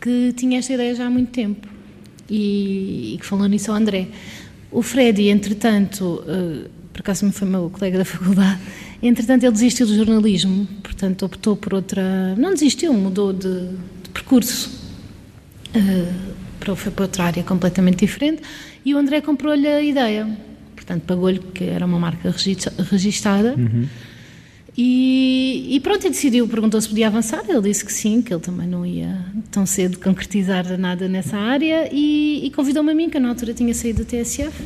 que 0.00 0.32
tinha 0.36 0.58
esta 0.58 0.72
ideia 0.72 0.94
já 0.94 1.06
há 1.06 1.10
muito 1.10 1.30
tempo. 1.30 1.66
E, 2.28 3.14
e 3.14 3.18
que 3.18 3.26
falou 3.26 3.46
nisso 3.48 3.70
ao 3.72 3.76
André. 3.76 4.06
O 4.70 4.82
Freddy, 4.82 5.28
entretanto, 5.28 6.22
eh, 6.28 6.68
por 6.92 7.00
acaso 7.00 7.26
me 7.26 7.32
foi 7.32 7.48
meu 7.48 7.68
colega 7.70 7.98
da 7.98 8.04
faculdade, 8.04 8.60
entretanto 9.02 9.42
ele 9.42 9.52
desistiu 9.52 9.84
do 9.86 9.96
jornalismo, 9.96 10.66
portanto 10.82 11.24
optou 11.26 11.56
por 11.56 11.74
outra... 11.74 12.34
Não 12.36 12.54
desistiu, 12.54 12.92
mudou 12.94 13.32
de, 13.32 13.66
de 14.02 14.10
percurso. 14.14 14.70
Uh, 15.74 16.34
para- 16.60 16.76
foi 16.76 16.92
para 16.92 17.04
outra 17.04 17.24
área 17.24 17.42
completamente 17.42 17.98
diferente 18.04 18.42
e 18.84 18.94
o 18.94 18.98
André 18.98 19.20
comprou-lhe 19.20 19.66
a 19.66 19.80
ideia. 19.82 20.26
Portanto, 20.74 21.02
pagou-lhe, 21.02 21.38
que 21.38 21.64
era 21.64 21.84
uma 21.84 21.98
marca 21.98 22.30
regista- 22.30 22.72
registada. 22.90 23.54
E, 24.82 25.76
e 25.76 25.80
pronto, 25.80 26.06
ele 26.06 26.14
decidiu, 26.14 26.48
perguntou 26.48 26.80
se 26.80 26.88
podia 26.88 27.08
avançar. 27.08 27.44
Ele 27.46 27.60
disse 27.60 27.84
que 27.84 27.92
sim, 27.92 28.22
que 28.22 28.32
ele 28.32 28.40
também 28.40 28.66
não 28.66 28.86
ia 28.86 29.22
tão 29.50 29.66
cedo 29.66 29.98
concretizar 29.98 30.78
nada 30.78 31.06
nessa 31.06 31.36
área. 31.36 31.86
E, 31.92 32.46
e 32.46 32.50
convidou-me 32.50 32.90
a 32.90 32.94
mim, 32.94 33.10
que 33.10 33.20
na 33.20 33.28
altura 33.28 33.52
tinha 33.52 33.74
saído 33.74 33.98
da 33.98 34.04
TSF, 34.06 34.64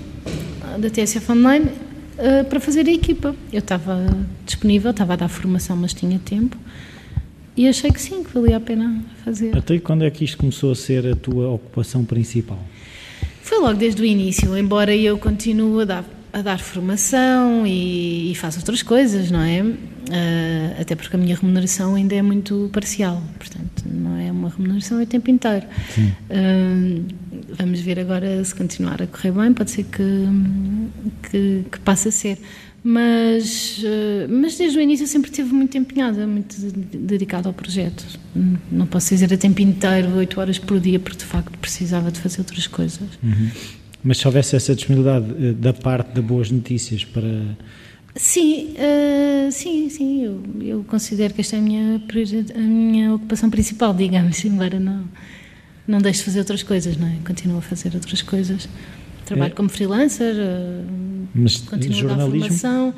da 0.78 0.88
TSF 0.88 1.32
Online, 1.32 1.64
uh, 1.66 2.44
para 2.48 2.60
fazer 2.60 2.86
a 2.86 2.92
equipa. 2.92 3.34
Eu 3.52 3.58
estava 3.58 4.06
disponível, 4.46 4.92
estava 4.92 5.14
a 5.14 5.16
dar 5.16 5.28
formação, 5.28 5.76
mas 5.76 5.92
tinha 5.92 6.20
tempo. 6.20 6.56
E 7.56 7.66
achei 7.66 7.90
que 7.90 8.00
sim, 8.00 8.22
que 8.22 8.32
valia 8.32 8.58
a 8.58 8.60
pena 8.60 9.02
fazer. 9.24 9.56
Até 9.56 9.80
quando 9.80 10.04
é 10.04 10.10
que 10.12 10.24
isto 10.24 10.36
começou 10.36 10.70
a 10.70 10.76
ser 10.76 11.08
a 11.08 11.16
tua 11.16 11.48
ocupação 11.48 12.04
principal? 12.04 12.60
Foi 13.42 13.58
logo 13.58 13.74
desde 13.74 14.00
o 14.00 14.04
início, 14.04 14.56
embora 14.56 14.94
eu 14.94 15.18
continue 15.18 15.82
a 15.82 15.84
dar, 15.84 16.04
a 16.34 16.42
dar 16.42 16.58
formação 16.58 17.66
e, 17.66 18.32
e 18.32 18.34
faço 18.34 18.58
outras 18.58 18.82
coisas, 18.82 19.30
não 19.30 19.40
é? 19.40 19.60
Ah, 20.10 20.80
até 20.80 20.94
porque 20.94 21.14
a 21.16 21.18
minha 21.18 21.34
remuneração 21.36 21.94
ainda 21.94 22.14
é 22.14 22.20
muito 22.22 22.68
parcial, 22.72 23.22
portanto, 23.38 23.84
não 23.90 24.16
é 24.18 24.30
uma 24.30 24.48
remuneração 24.50 24.98
é 25.00 25.04
o 25.04 25.06
tempo 25.06 25.30
inteiro. 25.30 25.66
Ah, 26.30 27.54
vamos 27.56 27.80
ver 27.80 27.98
agora 28.00 28.42
se 28.44 28.54
continuar 28.54 29.00
a 29.00 29.06
correr 29.06 29.32
bem, 29.32 29.52
pode 29.52 29.70
ser 29.70 29.84
que, 29.84 30.02
que, 31.30 31.64
que 31.70 31.78
passe 31.80 32.08
a 32.08 32.12
ser. 32.12 32.38
Mas, 32.86 33.80
ah, 33.84 34.26
mas 34.28 34.56
desde 34.58 34.76
o 34.78 34.80
início 34.82 35.04
eu 35.04 35.08
sempre 35.08 35.30
estive 35.30 35.52
muito 35.54 35.78
empenhada, 35.78 36.26
muito 36.26 36.54
de- 36.60 36.98
dedicada 36.98 37.48
ao 37.48 37.54
projeto. 37.54 38.04
Não 38.70 38.86
posso 38.86 39.10
dizer 39.14 39.32
a 39.32 39.36
tempo 39.38 39.62
inteiro, 39.62 40.10
oito 40.16 40.38
horas 40.40 40.58
por 40.58 40.78
dia, 40.80 40.98
porque 40.98 41.18
de 41.18 41.24
facto 41.24 41.56
precisava 41.58 42.10
de 42.10 42.18
fazer 42.20 42.40
outras 42.40 42.66
coisas. 42.66 43.08
Mas 44.04 44.18
se 44.18 44.26
houvesse 44.26 44.54
essa 44.54 44.74
disponibilidade 44.74 45.26
eh, 45.40 45.52
da 45.52 45.72
parte 45.72 46.12
de 46.12 46.20
boas 46.20 46.50
notícias 46.50 47.04
para. 47.04 47.56
Sim, 48.14 48.74
eh, 48.76 49.48
sim, 49.50 49.88
sim, 49.88 50.22
eu, 50.22 50.42
eu 50.60 50.84
considero 50.84 51.32
que 51.32 51.40
esta 51.40 51.56
é 51.56 51.58
a 51.58 51.62
minha, 51.62 52.02
a 52.54 52.58
minha 52.60 53.14
ocupação 53.14 53.48
principal, 53.48 53.94
digamos, 53.94 54.44
embora 54.44 54.78
não, 54.78 55.04
não 55.88 55.98
deixo 55.98 56.18
de 56.20 56.24
fazer 56.26 56.40
outras 56.40 56.62
coisas, 56.62 56.98
não 56.98 57.08
é? 57.08 57.16
Continuo 57.26 57.58
a 57.58 57.62
fazer 57.62 57.94
outras 57.94 58.20
coisas. 58.20 58.68
Trabalho 59.24 59.52
é. 59.52 59.54
como 59.54 59.70
freelancer, 59.70 60.34
uh, 60.34 61.28
Mas 61.34 61.56
continuo 61.56 61.98
jornalismo? 61.98 62.44
a 62.44 62.48
dar 62.48 62.48
formação. 62.48 62.94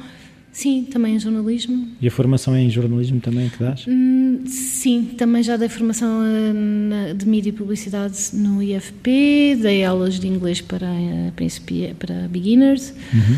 Sim, 0.57 0.85
também 0.85 1.17
em 1.17 1.19
jornalismo. 1.19 1.87
E 2.01 2.09
a 2.09 2.11
formação 2.11 2.55
é 2.55 2.63
em 2.63 2.71
jornalismo 2.71 3.21
também 3.21 3.51
que 3.51 3.63
dás? 3.63 3.85
Hum, 3.87 4.41
sim, 4.47 5.05
também 5.19 5.43
já 5.43 5.55
dei 5.59 5.69
formação 5.69 6.23
uh, 6.23 7.15
de 7.15 7.29
mídia 7.29 7.51
e 7.51 7.53
publicidade 7.53 8.17
no 8.33 8.63
IFP, 8.63 9.59
dei 9.61 9.85
aulas 9.85 10.19
de 10.19 10.27
inglês 10.27 10.63
para, 10.63 10.87
uh, 10.87 11.95
para 11.99 12.29
beginners 12.29 12.95
uhum. 13.13 13.37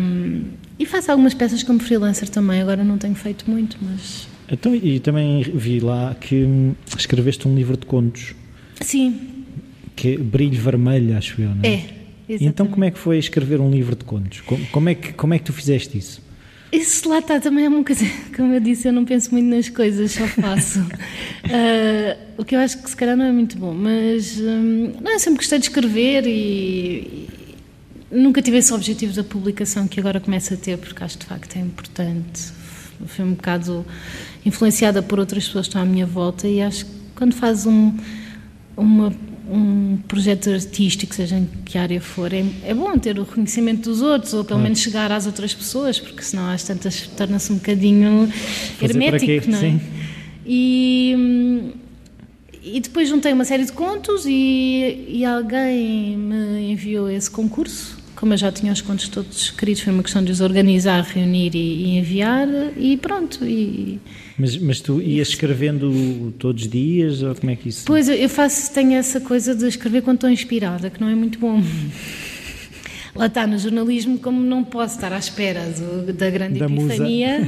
um, 0.00 0.44
e 0.78 0.86
faço 0.86 1.10
algumas 1.10 1.34
peças 1.34 1.62
como 1.62 1.80
freelancer 1.80 2.30
também, 2.30 2.62
agora 2.62 2.82
não 2.82 2.96
tenho 2.96 3.14
feito 3.14 3.44
muito, 3.50 3.76
mas... 3.82 4.26
Então, 4.50 4.74
e 4.74 4.98
também 5.00 5.42
vi 5.42 5.80
lá 5.80 6.14
que 6.18 6.44
hum, 6.44 6.74
escreveste 6.96 7.46
um 7.46 7.54
livro 7.54 7.76
de 7.76 7.84
contos. 7.84 8.34
Sim. 8.80 9.20
Que 9.94 10.14
é 10.14 10.16
Brilho 10.16 10.58
Vermelho, 10.58 11.14
acho 11.14 11.42
eu, 11.42 11.50
não 11.50 11.60
é? 11.62 11.68
É, 11.68 11.72
Exatamente. 11.74 12.44
Então 12.46 12.66
como 12.68 12.84
é 12.84 12.90
que 12.90 12.98
foi 12.98 13.18
escrever 13.18 13.60
um 13.60 13.70
livro 13.70 13.94
de 13.94 14.04
contos? 14.04 14.40
Como, 14.40 14.64
como, 14.68 14.88
é, 14.88 14.94
que, 14.94 15.12
como 15.12 15.34
é 15.34 15.38
que 15.38 15.44
tu 15.44 15.52
fizeste 15.52 15.98
isso? 15.98 16.26
Isso 16.70 17.08
lá 17.08 17.18
está, 17.18 17.40
também 17.40 17.64
é 17.64 17.68
uma 17.68 17.82
coisa, 17.82 18.04
como 18.36 18.52
eu 18.52 18.60
disse, 18.60 18.88
eu 18.88 18.92
não 18.92 19.04
penso 19.04 19.32
muito 19.32 19.46
nas 19.46 19.68
coisas, 19.68 20.12
só 20.12 20.26
faço. 20.26 20.80
uh, 20.80 22.18
o 22.36 22.44
que 22.44 22.54
eu 22.54 22.60
acho 22.60 22.82
que 22.82 22.90
se 22.90 22.96
calhar 22.96 23.16
não 23.16 23.24
é 23.24 23.32
muito 23.32 23.56
bom, 23.56 23.72
mas 23.72 24.38
um, 24.38 24.92
não, 25.00 25.12
eu 25.12 25.18
sempre 25.18 25.38
gostei 25.38 25.58
de 25.58 25.66
escrever 25.66 26.26
e, 26.26 26.30
e, 26.30 27.28
nunca 28.10 28.42
tive 28.42 28.58
esse 28.58 28.72
objetivo 28.72 29.14
da 29.14 29.24
publicação 29.24 29.88
que 29.88 29.98
agora 29.98 30.20
começo 30.20 30.52
a 30.52 30.56
ter, 30.56 30.76
porque 30.76 31.02
acho 31.02 31.18
de 31.18 31.26
facto 31.26 31.56
é 31.56 31.60
importante. 31.60 32.52
Fui 33.06 33.24
um 33.24 33.32
bocado 33.32 33.86
influenciada 34.44 35.02
por 35.02 35.20
outras 35.20 35.46
pessoas 35.46 35.66
que 35.66 35.70
estão 35.70 35.82
à 35.82 35.86
minha 35.86 36.04
volta 36.04 36.48
e 36.48 36.60
acho 36.60 36.84
que 36.84 36.92
quando 37.14 37.32
fazes 37.32 37.64
um, 37.64 37.96
uma 38.76 39.12
um 39.50 39.96
projeto 40.06 40.50
artístico, 40.50 41.14
seja 41.14 41.36
em 41.36 41.48
que 41.64 41.78
área 41.78 42.00
for, 42.00 42.32
é, 42.32 42.44
é 42.64 42.74
bom 42.74 42.98
ter 42.98 43.18
o 43.18 43.22
reconhecimento 43.22 43.88
dos 43.88 44.02
outros, 44.02 44.34
ou 44.34 44.44
pelo 44.44 44.60
menos 44.60 44.78
chegar 44.78 45.10
às 45.10 45.26
outras 45.26 45.54
pessoas, 45.54 45.98
porque 45.98 46.22
senão 46.22 46.50
às 46.50 46.62
tantas 46.62 47.06
torna-se 47.16 47.52
um 47.52 47.56
bocadinho 47.56 48.28
Fazer 48.78 48.92
hermético, 48.92 49.50
não 49.50 49.58
é? 49.58 49.60
Sim. 49.60 49.80
E, 50.46 51.74
e 52.62 52.80
depois 52.80 53.08
juntei 53.08 53.32
uma 53.32 53.44
série 53.44 53.64
de 53.64 53.72
contos 53.72 54.24
e, 54.26 55.06
e 55.08 55.24
alguém 55.24 56.16
me 56.16 56.72
enviou 56.72 57.10
esse 57.10 57.30
concurso 57.30 57.97
como 58.18 58.32
eu 58.32 58.36
já 58.36 58.50
tinha 58.50 58.72
os 58.72 58.80
contos 58.80 59.08
todos 59.08 59.42
escritos, 59.42 59.82
foi 59.82 59.92
uma 59.92 60.02
questão 60.02 60.24
de 60.24 60.32
os 60.32 60.40
organizar, 60.40 61.02
reunir 61.04 61.54
e, 61.54 61.58
e 61.58 61.98
enviar 61.98 62.48
e 62.76 62.96
pronto. 62.96 63.44
E, 63.44 64.00
mas, 64.36 64.56
mas 64.56 64.80
tu 64.80 65.00
ias 65.00 65.28
escrevendo 65.28 66.34
todos 66.36 66.64
os 66.64 66.68
dias 66.68 67.22
ou 67.22 67.32
como 67.36 67.52
é 67.52 67.56
que 67.56 67.68
isso? 67.68 67.84
Pois, 67.86 68.08
eu 68.08 68.28
faço, 68.28 68.72
tenho 68.74 68.94
essa 68.94 69.20
coisa 69.20 69.54
de 69.54 69.68
escrever 69.68 70.02
quando 70.02 70.16
estou 70.16 70.30
inspirada, 70.30 70.90
que 70.90 71.00
não 71.00 71.08
é 71.08 71.14
muito 71.14 71.38
bom. 71.38 71.62
Lá 73.14 73.26
está, 73.26 73.46
no 73.46 73.58
jornalismo, 73.58 74.18
como 74.18 74.40
não 74.40 74.64
posso 74.64 74.96
estar 74.96 75.12
à 75.12 75.18
espera 75.18 75.62
do, 75.70 76.12
da 76.12 76.28
grande 76.28 76.58
da 76.58 76.66
epifania, 76.66 77.40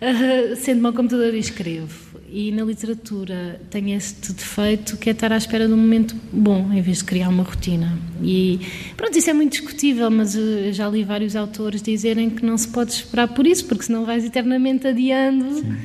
uh, 0.00 0.56
sendo 0.60 0.82
meu 0.82 0.92
computador 0.92 1.34
e 1.34 1.38
escrevo 1.38 2.13
e 2.34 2.50
na 2.50 2.64
literatura 2.64 3.60
tem 3.70 3.94
este 3.94 4.32
defeito 4.32 4.96
que 4.96 5.08
é 5.08 5.12
estar 5.12 5.32
à 5.32 5.36
espera 5.36 5.68
de 5.68 5.72
um 5.72 5.76
momento 5.76 6.16
bom 6.32 6.72
em 6.72 6.82
vez 6.82 6.98
de 6.98 7.04
criar 7.04 7.28
uma 7.28 7.44
rotina. 7.44 7.96
E 8.20 8.58
pronto, 8.96 9.16
isso 9.16 9.30
é 9.30 9.32
muito 9.32 9.52
discutível, 9.52 10.10
mas 10.10 10.34
eu 10.34 10.72
já 10.72 10.88
li 10.88 11.04
vários 11.04 11.36
autores 11.36 11.80
dizerem 11.80 12.28
que 12.28 12.44
não 12.44 12.58
se 12.58 12.66
pode 12.66 12.90
esperar 12.90 13.28
por 13.28 13.46
isso, 13.46 13.64
porque 13.66 13.84
senão 13.84 14.04
vais 14.04 14.24
eternamente 14.24 14.84
adiando. 14.84 15.60
Sim. 15.60 15.76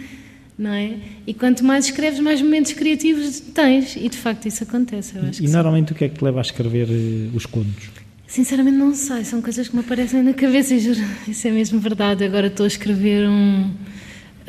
Não 0.58 0.72
é? 0.72 0.96
E 1.28 1.36
quanto 1.36 1.64
mais 1.64 1.86
escreves, 1.86 2.20
mais 2.20 2.42
momentos 2.42 2.74
criativos 2.74 3.40
tens, 3.40 3.96
e 3.96 4.10
de 4.10 4.18
facto 4.18 4.48
isso 4.48 4.64
acontece. 4.64 5.14
e 5.40 5.48
normalmente 5.48 5.90
sim. 5.90 5.94
o 5.94 5.98
que 5.98 6.06
é 6.06 6.10
que 6.10 6.18
te 6.18 6.24
leva 6.24 6.40
a 6.40 6.42
escrever 6.42 6.90
uh, 6.90 7.36
os 7.36 7.46
contos? 7.46 7.92
Sinceramente 8.26 8.76
não 8.76 8.94
sei, 8.96 9.24
são 9.24 9.40
coisas 9.40 9.68
que 9.70 9.76
me 9.76 9.82
aparecem 9.82 10.24
na 10.24 10.34
cabeça 10.34 10.74
e 10.74 10.80
juro, 10.80 11.00
isso 11.28 11.48
é 11.48 11.52
mesmo 11.52 11.80
verdade. 11.80 12.24
Agora 12.24 12.48
estou 12.48 12.64
a 12.64 12.68
escrever 12.68 13.30
um, 13.30 13.72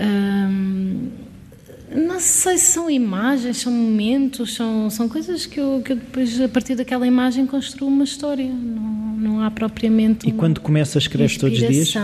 um 0.00 1.08
não 1.94 2.20
sei 2.20 2.56
se 2.56 2.72
são 2.72 2.88
imagens, 2.88 3.58
são 3.58 3.72
momentos, 3.72 4.54
são, 4.54 4.88
são 4.90 5.08
coisas 5.08 5.46
que 5.46 5.58
eu, 5.58 5.82
que 5.84 5.92
eu 5.92 5.96
depois, 5.96 6.40
a 6.40 6.48
partir 6.48 6.76
daquela 6.76 7.06
imagem, 7.06 7.46
construo 7.46 7.88
uma 7.88 8.04
história. 8.04 8.46
Não, 8.46 9.16
não 9.16 9.42
há 9.42 9.50
propriamente. 9.50 10.28
E 10.28 10.32
quando 10.32 10.60
começa 10.60 10.98
a 10.98 11.00
escrever 11.00 11.36
todos 11.38 11.60
os 11.60 11.68
dias? 11.68 11.94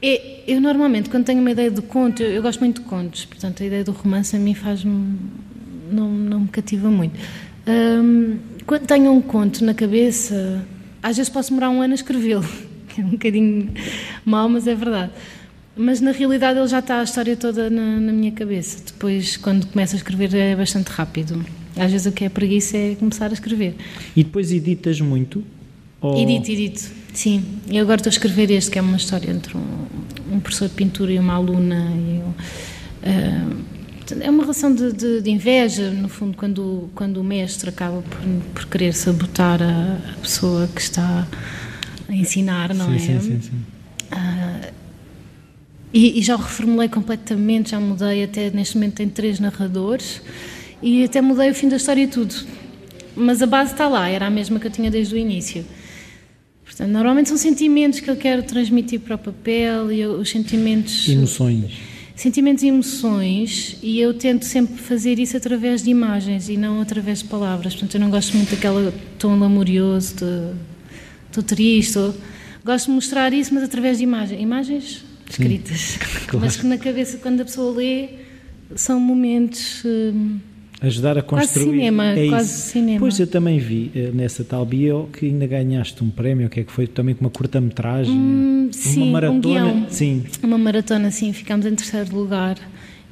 É, 0.00 0.42
eu 0.46 0.60
normalmente, 0.60 1.08
quando 1.08 1.24
tenho 1.24 1.40
uma 1.40 1.50
ideia 1.50 1.70
de 1.70 1.82
conto, 1.82 2.22
eu, 2.22 2.30
eu, 2.30 2.42
gosto 2.42 2.60
muito 2.60 2.82
de 2.82 2.88
contos, 2.88 3.24
portanto 3.24 3.62
a 3.62 3.66
ideia 3.66 3.84
do 3.84 3.92
romance 3.92 4.34
a 4.34 4.38
mim 4.38 4.54
faz-me. 4.54 5.16
Não, 5.90 6.08
não 6.08 6.40
me 6.40 6.48
cativa 6.48 6.90
muito. 6.90 7.18
Um, 7.66 8.38
quando 8.66 8.86
tenho 8.86 9.12
um 9.12 9.20
conto 9.20 9.64
na 9.64 9.74
cabeça, 9.74 10.66
às 11.02 11.16
vezes 11.16 11.30
posso 11.30 11.50
demorar 11.50 11.70
um 11.70 11.82
ano 11.82 11.92
a 11.92 11.94
escrevê-lo, 11.94 12.48
que 12.88 13.00
é 13.00 13.04
um 13.04 13.10
bocadinho 13.10 13.70
mau, 14.24 14.48
mas 14.48 14.66
é 14.66 14.74
verdade. 14.74 15.12
Mas 15.76 16.00
na 16.00 16.12
realidade 16.12 16.58
ele 16.58 16.68
já 16.68 16.80
está 16.80 17.00
a 17.00 17.04
história 17.04 17.36
toda 17.36 17.70
na, 17.70 17.98
na, 17.98 18.12
minha 18.12 18.32
cabeça. 18.32 18.78
Depois, 18.84 19.36
quando 19.38 19.66
começo 19.66 19.94
a 19.94 19.96
escrever, 19.96 20.34
é 20.34 20.54
bastante 20.54 20.88
rápido. 20.88 21.44
Às 21.76 21.90
vezes 21.90 22.06
o 22.06 22.12
que 22.12 22.24
é 22.24 22.28
preguiça 22.28 22.76
é 22.76 22.94
começar 22.94 23.30
a 23.30 23.32
escrever. 23.32 23.74
E 24.14 24.22
depois 24.22 24.52
editas 24.52 25.00
muito? 25.00 25.42
Ou... 26.00 26.20
Edito, 26.20 26.50
edito. 26.50 26.90
Sim. 27.14 27.44
E 27.70 27.78
agora 27.78 27.96
estou 27.96 28.10
a 28.10 28.12
escrever 28.12 28.50
este, 28.50 28.70
que 28.70 28.78
é 28.78 28.82
uma 28.82 28.96
história 28.96 29.30
entre 29.30 29.56
um, 29.56 29.86
um 30.30 30.40
professor 30.40 30.68
de 30.68 30.74
pintura 30.74 31.12
e 31.12 31.18
uma 31.18 31.34
aluna. 31.34 31.90
E 31.96 32.16
eu, 32.16 32.26
uh, 32.26 33.72
é 34.20 34.28
uma 34.28 34.42
relação 34.42 34.74
de, 34.74 34.92
de, 34.92 35.22
de, 35.22 35.30
inveja, 35.30 35.90
no 35.90 36.08
fundo, 36.08 36.36
quando, 36.36 36.90
quando 36.94 37.16
o 37.18 37.24
mestre 37.24 37.70
acaba 37.70 38.02
por, 38.02 38.20
por 38.52 38.66
querer 38.66 38.92
sabotar 38.92 39.62
a, 39.62 39.98
a 40.12 40.20
pessoa 40.20 40.68
que 40.68 40.82
está 40.82 41.26
a 42.08 42.14
ensinar, 42.14 42.74
não 42.74 42.86
sim, 42.88 42.94
é? 42.94 42.98
Sim, 42.98 43.20
sim, 43.20 43.40
sim. 43.40 43.56
Uh, 44.12 44.81
e, 45.92 46.18
e 46.18 46.22
já 46.22 46.34
o 46.34 46.38
reformulei 46.38 46.88
completamente, 46.88 47.70
já 47.70 47.80
mudei, 47.80 48.24
até 48.24 48.50
neste 48.50 48.76
momento 48.76 48.94
tem 48.94 49.08
três 49.08 49.38
narradores 49.38 50.22
e 50.82 51.04
até 51.04 51.20
mudei 51.20 51.50
o 51.50 51.54
fim 51.54 51.68
da 51.68 51.76
história 51.76 52.02
e 52.02 52.06
tudo. 52.06 52.34
Mas 53.14 53.42
a 53.42 53.46
base 53.46 53.72
está 53.72 53.88
lá, 53.88 54.08
era 54.08 54.26
a 54.26 54.30
mesma 54.30 54.58
que 54.58 54.66
eu 54.66 54.70
tinha 54.70 54.90
desde 54.90 55.14
o 55.14 55.18
início. 55.18 55.64
Portanto, 56.64 56.90
normalmente 56.90 57.28
são 57.28 57.36
sentimentos 57.36 58.00
que 58.00 58.10
eu 58.10 58.16
quero 58.16 58.42
transmitir 58.42 59.00
para 59.00 59.16
o 59.16 59.18
papel 59.18 59.92
e 59.92 60.00
eu, 60.00 60.12
os 60.12 60.30
sentimentos. 60.30 61.08
Emoções. 61.08 61.72
Sentimentos 62.16 62.62
e 62.62 62.68
emoções, 62.68 63.78
e 63.82 63.98
eu 63.98 64.14
tento 64.14 64.44
sempre 64.44 64.76
fazer 64.76 65.18
isso 65.18 65.36
através 65.36 65.82
de 65.82 65.90
imagens 65.90 66.48
e 66.48 66.56
não 66.56 66.80
através 66.80 67.18
de 67.18 67.24
palavras. 67.24 67.74
Portanto, 67.74 67.94
eu 67.94 68.00
não 68.00 68.10
gosto 68.10 68.36
muito 68.36 68.50
daquele 68.50 68.92
tom 69.18 69.38
lamurioso 69.38 70.16
de 70.16 70.54
estou 71.28 71.42
triste. 71.42 71.98
Ou, 71.98 72.14
gosto 72.64 72.86
de 72.86 72.92
mostrar 72.92 73.32
isso, 73.32 73.52
mas 73.52 73.62
através 73.64 73.98
de 73.98 74.04
imagens. 74.04 74.40
Imagens 74.40 75.04
escritas, 75.32 75.98
claro. 76.26 76.44
mas 76.44 76.56
que 76.56 76.66
na 76.66 76.78
cabeça, 76.78 77.18
quando 77.18 77.40
a 77.40 77.44
pessoa 77.44 77.76
lê, 77.76 78.08
são 78.74 78.98
momentos. 79.00 79.82
Hum, 79.84 80.38
Ajudar 80.80 81.16
a 81.16 81.22
construir. 81.22 81.64
Quase 81.64 81.70
cinema, 81.70 82.06
é 82.06 82.28
quase 82.28 82.50
isso. 82.50 82.70
cinema. 82.70 82.98
Pois 82.98 83.20
eu 83.20 83.26
também 83.28 83.60
vi 83.60 83.92
eh, 83.94 84.10
nessa 84.12 84.42
tal 84.42 84.66
bio 84.66 85.08
que 85.12 85.26
ainda 85.26 85.46
ganhaste 85.46 86.02
um 86.02 86.10
prémio, 86.10 86.50
que 86.50 86.58
é 86.58 86.64
que 86.64 86.72
foi? 86.72 86.88
Também 86.88 87.14
com 87.14 87.20
uma 87.20 87.30
curta-metragem. 87.30 88.12
Hum, 88.12 88.68
sim, 88.72 89.02
uma 89.02 89.12
maratona. 89.12 89.64
Um 89.66 89.88
sim. 89.88 90.24
Uma 90.42 90.58
maratona, 90.58 91.10
sim, 91.12 91.32
ficámos 91.32 91.66
em 91.66 91.74
terceiro 91.76 92.12
lugar. 92.16 92.56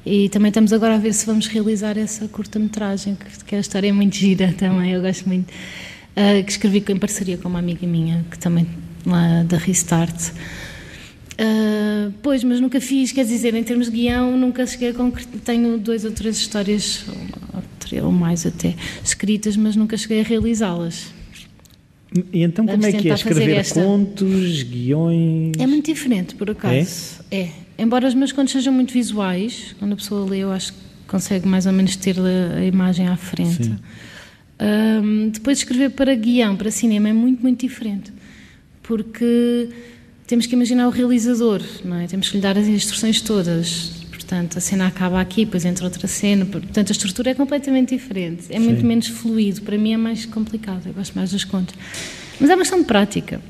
E 0.05 0.27
também 0.29 0.49
estamos 0.49 0.73
agora 0.73 0.95
a 0.95 0.97
ver 0.97 1.13
se 1.13 1.25
vamos 1.25 1.47
realizar 1.47 1.97
essa 1.97 2.27
curta-metragem, 2.27 3.15
que, 3.15 3.45
que 3.45 3.55
a 3.55 3.59
história 3.59 3.87
é 3.87 3.91
muito 3.93 4.17
gira 4.17 4.53
também, 4.57 4.91
eu 4.91 5.01
gosto 5.01 5.27
muito. 5.27 5.49
Uh, 5.49 6.43
que 6.43 6.51
escrevi 6.51 6.83
em 6.89 6.97
parceria 6.97 7.37
com 7.37 7.47
uma 7.47 7.59
amiga 7.59 7.87
minha, 7.87 8.25
que 8.29 8.37
também 8.37 8.67
lá 9.05 9.43
da 9.43 9.57
Restart. 9.57 10.33
Uh, 11.33 12.13
pois, 12.21 12.43
mas 12.43 12.59
nunca 12.59 12.79
fiz, 12.81 13.11
quer 13.11 13.25
dizer, 13.25 13.53
em 13.55 13.63
termos 13.63 13.87
de 13.87 13.93
guião, 13.93 14.37
nunca 14.37 14.65
cheguei 14.65 14.89
a 14.89 14.93
concretizar. 14.93 15.41
Tenho 15.43 15.77
duas 15.77 16.03
ou 16.03 16.11
três 16.11 16.37
histórias, 16.37 17.05
ou, 17.93 18.05
ou 18.05 18.11
mais 18.11 18.45
até, 18.45 18.75
escritas, 19.03 19.55
mas 19.55 19.75
nunca 19.75 19.97
cheguei 19.97 20.21
a 20.21 20.23
realizá-las. 20.23 21.13
E 22.33 22.43
então 22.43 22.65
Vamos 22.65 22.85
como 22.85 22.95
é 22.95 23.01
que 23.01 23.09
é 23.09 23.13
escrever 23.13 23.73
contos, 23.73 24.63
guiões? 24.63 25.53
É 25.57 25.65
muito 25.65 25.85
diferente, 25.85 26.35
por 26.35 26.49
acaso. 26.49 27.23
É? 27.31 27.41
é? 27.41 27.51
Embora 27.77 28.07
os 28.07 28.13
meus 28.13 28.31
contos 28.31 28.51
sejam 28.51 28.73
muito 28.73 28.93
visuais, 28.93 29.75
quando 29.79 29.93
a 29.93 29.95
pessoa 29.95 30.29
lê, 30.29 30.39
eu 30.39 30.51
acho 30.51 30.73
que 30.73 30.79
consegue 31.07 31.47
mais 31.47 31.65
ou 31.65 31.71
menos 31.71 31.95
ter 31.95 32.17
a 32.19 32.63
imagem 32.65 33.07
à 33.07 33.15
frente. 33.15 33.73
Um, 34.59 35.29
depois 35.29 35.57
escrever 35.57 35.91
para 35.91 36.13
guião, 36.13 36.55
para 36.55 36.69
cinema, 36.69 37.09
é 37.09 37.13
muito, 37.13 37.41
muito 37.41 37.65
diferente. 37.65 38.11
Porque 38.83 39.69
temos 40.31 40.45
que 40.45 40.55
imaginar 40.55 40.87
o 40.87 40.91
realizador, 40.91 41.61
não 41.83 41.97
é? 41.97 42.07
Temos 42.07 42.29
que 42.29 42.37
lhe 42.37 42.41
dar 42.41 42.57
as 42.57 42.65
instruções 42.65 43.19
todas. 43.19 43.91
Portanto, 44.11 44.57
a 44.57 44.61
cena 44.61 44.87
acaba 44.87 45.19
aqui, 45.19 45.43
depois 45.43 45.65
entra 45.65 45.83
outra 45.83 46.07
cena. 46.07 46.45
Portanto, 46.45 46.89
a 46.89 46.91
estrutura 46.93 47.31
é 47.31 47.33
completamente 47.33 47.93
diferente. 47.93 48.45
É 48.49 48.57
Sim. 48.57 48.59
muito 48.59 48.85
menos 48.85 49.07
fluido. 49.07 49.61
Para 49.61 49.77
mim 49.77 49.91
é 49.91 49.97
mais 49.97 50.25
complicado. 50.25 50.87
Eu 50.87 50.93
gosto 50.93 51.13
mais 51.15 51.31
dos 51.31 51.43
contos. 51.43 51.75
Mas 52.39 52.49
é 52.49 52.53
uma 52.53 52.61
questão 52.61 52.79
de 52.79 52.85
prática. 52.85 53.41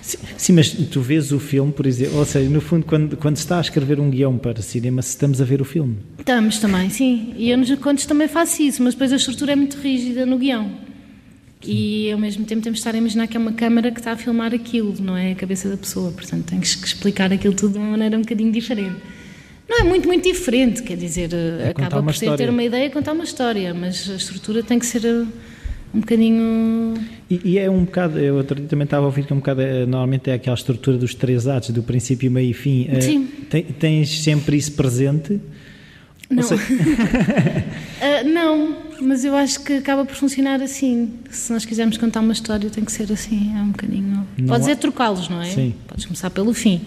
Sim, 0.00 0.54
mas 0.54 0.70
tu 0.70 1.02
vês 1.02 1.32
o 1.32 1.38
filme, 1.38 1.70
por 1.70 1.84
exemplo, 1.84 2.16
ou 2.16 2.24
seja, 2.24 2.48
no 2.48 2.62
fundo, 2.62 2.86
quando, 2.86 3.14
quando 3.18 3.36
se 3.36 3.42
está 3.42 3.58
a 3.58 3.60
escrever 3.60 4.00
um 4.00 4.08
guião 4.08 4.38
para 4.38 4.62
cinema, 4.62 5.00
estamos 5.00 5.42
a 5.42 5.44
ver 5.44 5.60
o 5.60 5.66
filme. 5.66 5.98
Estamos 6.18 6.58
também, 6.58 6.88
sim. 6.88 7.34
E 7.36 7.50
eu 7.50 7.58
nos 7.58 7.74
contos 7.74 8.06
também 8.06 8.26
faço 8.26 8.62
isso, 8.62 8.82
mas 8.82 8.94
depois 8.94 9.12
a 9.12 9.16
estrutura 9.16 9.52
é 9.52 9.56
muito 9.56 9.76
rígida 9.76 10.24
no 10.24 10.38
guião. 10.38 10.70
E 11.64 12.12
ao 12.12 12.18
mesmo 12.18 12.44
tempo 12.44 12.62
temos 12.62 12.78
de 12.78 12.80
estar 12.80 12.94
a 12.94 12.98
imaginar 12.98 13.26
que 13.26 13.36
é 13.36 13.40
uma 13.40 13.52
câmara 13.52 13.90
que 13.90 13.98
está 13.98 14.12
a 14.12 14.16
filmar 14.16 14.54
aquilo, 14.54 14.94
não 15.00 15.16
é 15.16 15.32
a 15.32 15.34
cabeça 15.34 15.68
da 15.68 15.76
pessoa. 15.76 16.12
Portanto, 16.12 16.44
tens 16.44 16.74
que 16.74 16.86
explicar 16.86 17.32
aquilo 17.32 17.54
tudo 17.54 17.72
de 17.72 17.78
uma 17.78 17.90
maneira 17.90 18.16
um 18.16 18.20
bocadinho 18.20 18.52
diferente. 18.52 18.96
Não 19.68 19.80
é 19.80 19.82
muito, 19.82 20.06
muito 20.06 20.22
diferente, 20.22 20.82
quer 20.82 20.96
dizer, 20.96 21.30
é 21.32 21.70
acaba 21.70 22.00
por 22.02 22.14
ser 22.14 22.36
ter 22.36 22.48
uma 22.48 22.62
ideia 22.62 22.86
e 22.86 22.90
contar 22.90 23.12
uma 23.12 23.24
história, 23.24 23.74
mas 23.74 24.08
a 24.08 24.14
estrutura 24.14 24.62
tem 24.62 24.78
que 24.78 24.86
ser 24.86 25.04
uh, 25.04 25.26
um 25.92 26.00
bocadinho. 26.00 26.94
E, 27.28 27.40
e, 27.42 27.58
é 27.58 27.68
um 27.68 27.84
bocado, 27.84 28.16
eu 28.16 28.44
também 28.44 28.84
estava 28.84 29.02
a 29.02 29.06
ouvir 29.06 29.26
que 29.26 29.32
é 29.32 29.34
um 29.34 29.40
bocado, 29.40 29.62
uh, 29.62 29.86
normalmente 29.86 30.30
é 30.30 30.34
aquela 30.34 30.54
estrutura 30.54 30.96
dos 30.96 31.16
três 31.16 31.48
atos, 31.48 31.70
do 31.70 31.82
princípio, 31.82 32.30
meio 32.30 32.50
e 32.50 32.54
fim. 32.54 32.88
Sim. 33.00 33.28
tens 33.80 34.22
sempre 34.22 34.56
isso 34.56 34.70
presente? 34.72 35.40
Não. 36.30 36.44
uh, 38.00 38.28
não, 38.28 38.76
mas 39.00 39.24
eu 39.24 39.34
acho 39.34 39.60
que 39.60 39.74
acaba 39.74 40.04
por 40.04 40.14
funcionar 40.14 40.62
assim. 40.62 41.14
Se 41.30 41.52
nós 41.52 41.64
quisermos 41.64 41.96
contar 41.96 42.20
uma 42.20 42.32
história, 42.32 42.68
tem 42.70 42.84
que 42.84 42.92
ser 42.92 43.12
assim, 43.12 43.52
é 43.56 43.60
um 43.60 43.70
bocadinho. 43.70 44.26
Não 44.36 44.46
Podes 44.46 44.68
há... 44.68 44.72
é 44.72 44.74
trocá-los, 44.74 45.28
não 45.28 45.42
é? 45.42 45.50
Sim. 45.50 45.74
Podes 45.86 46.04
começar 46.04 46.30
pelo 46.30 46.52
fim. 46.54 46.80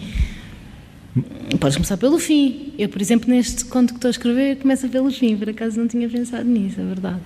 Podes 1.58 1.76
começar 1.76 1.96
pelo 1.96 2.18
fim. 2.18 2.72
Eu, 2.78 2.88
por 2.88 3.00
exemplo, 3.00 3.28
neste 3.28 3.64
conto 3.64 3.92
que 3.92 3.98
estou 3.98 4.08
a 4.08 4.12
escrever, 4.12 4.56
começa 4.56 4.88
pelo 4.88 5.10
fim. 5.10 5.36
Por 5.36 5.48
acaso 5.50 5.78
não 5.78 5.88
tinha 5.88 6.08
pensado 6.08 6.44
nisso, 6.44 6.80
é 6.80 6.84
verdade. 6.84 7.20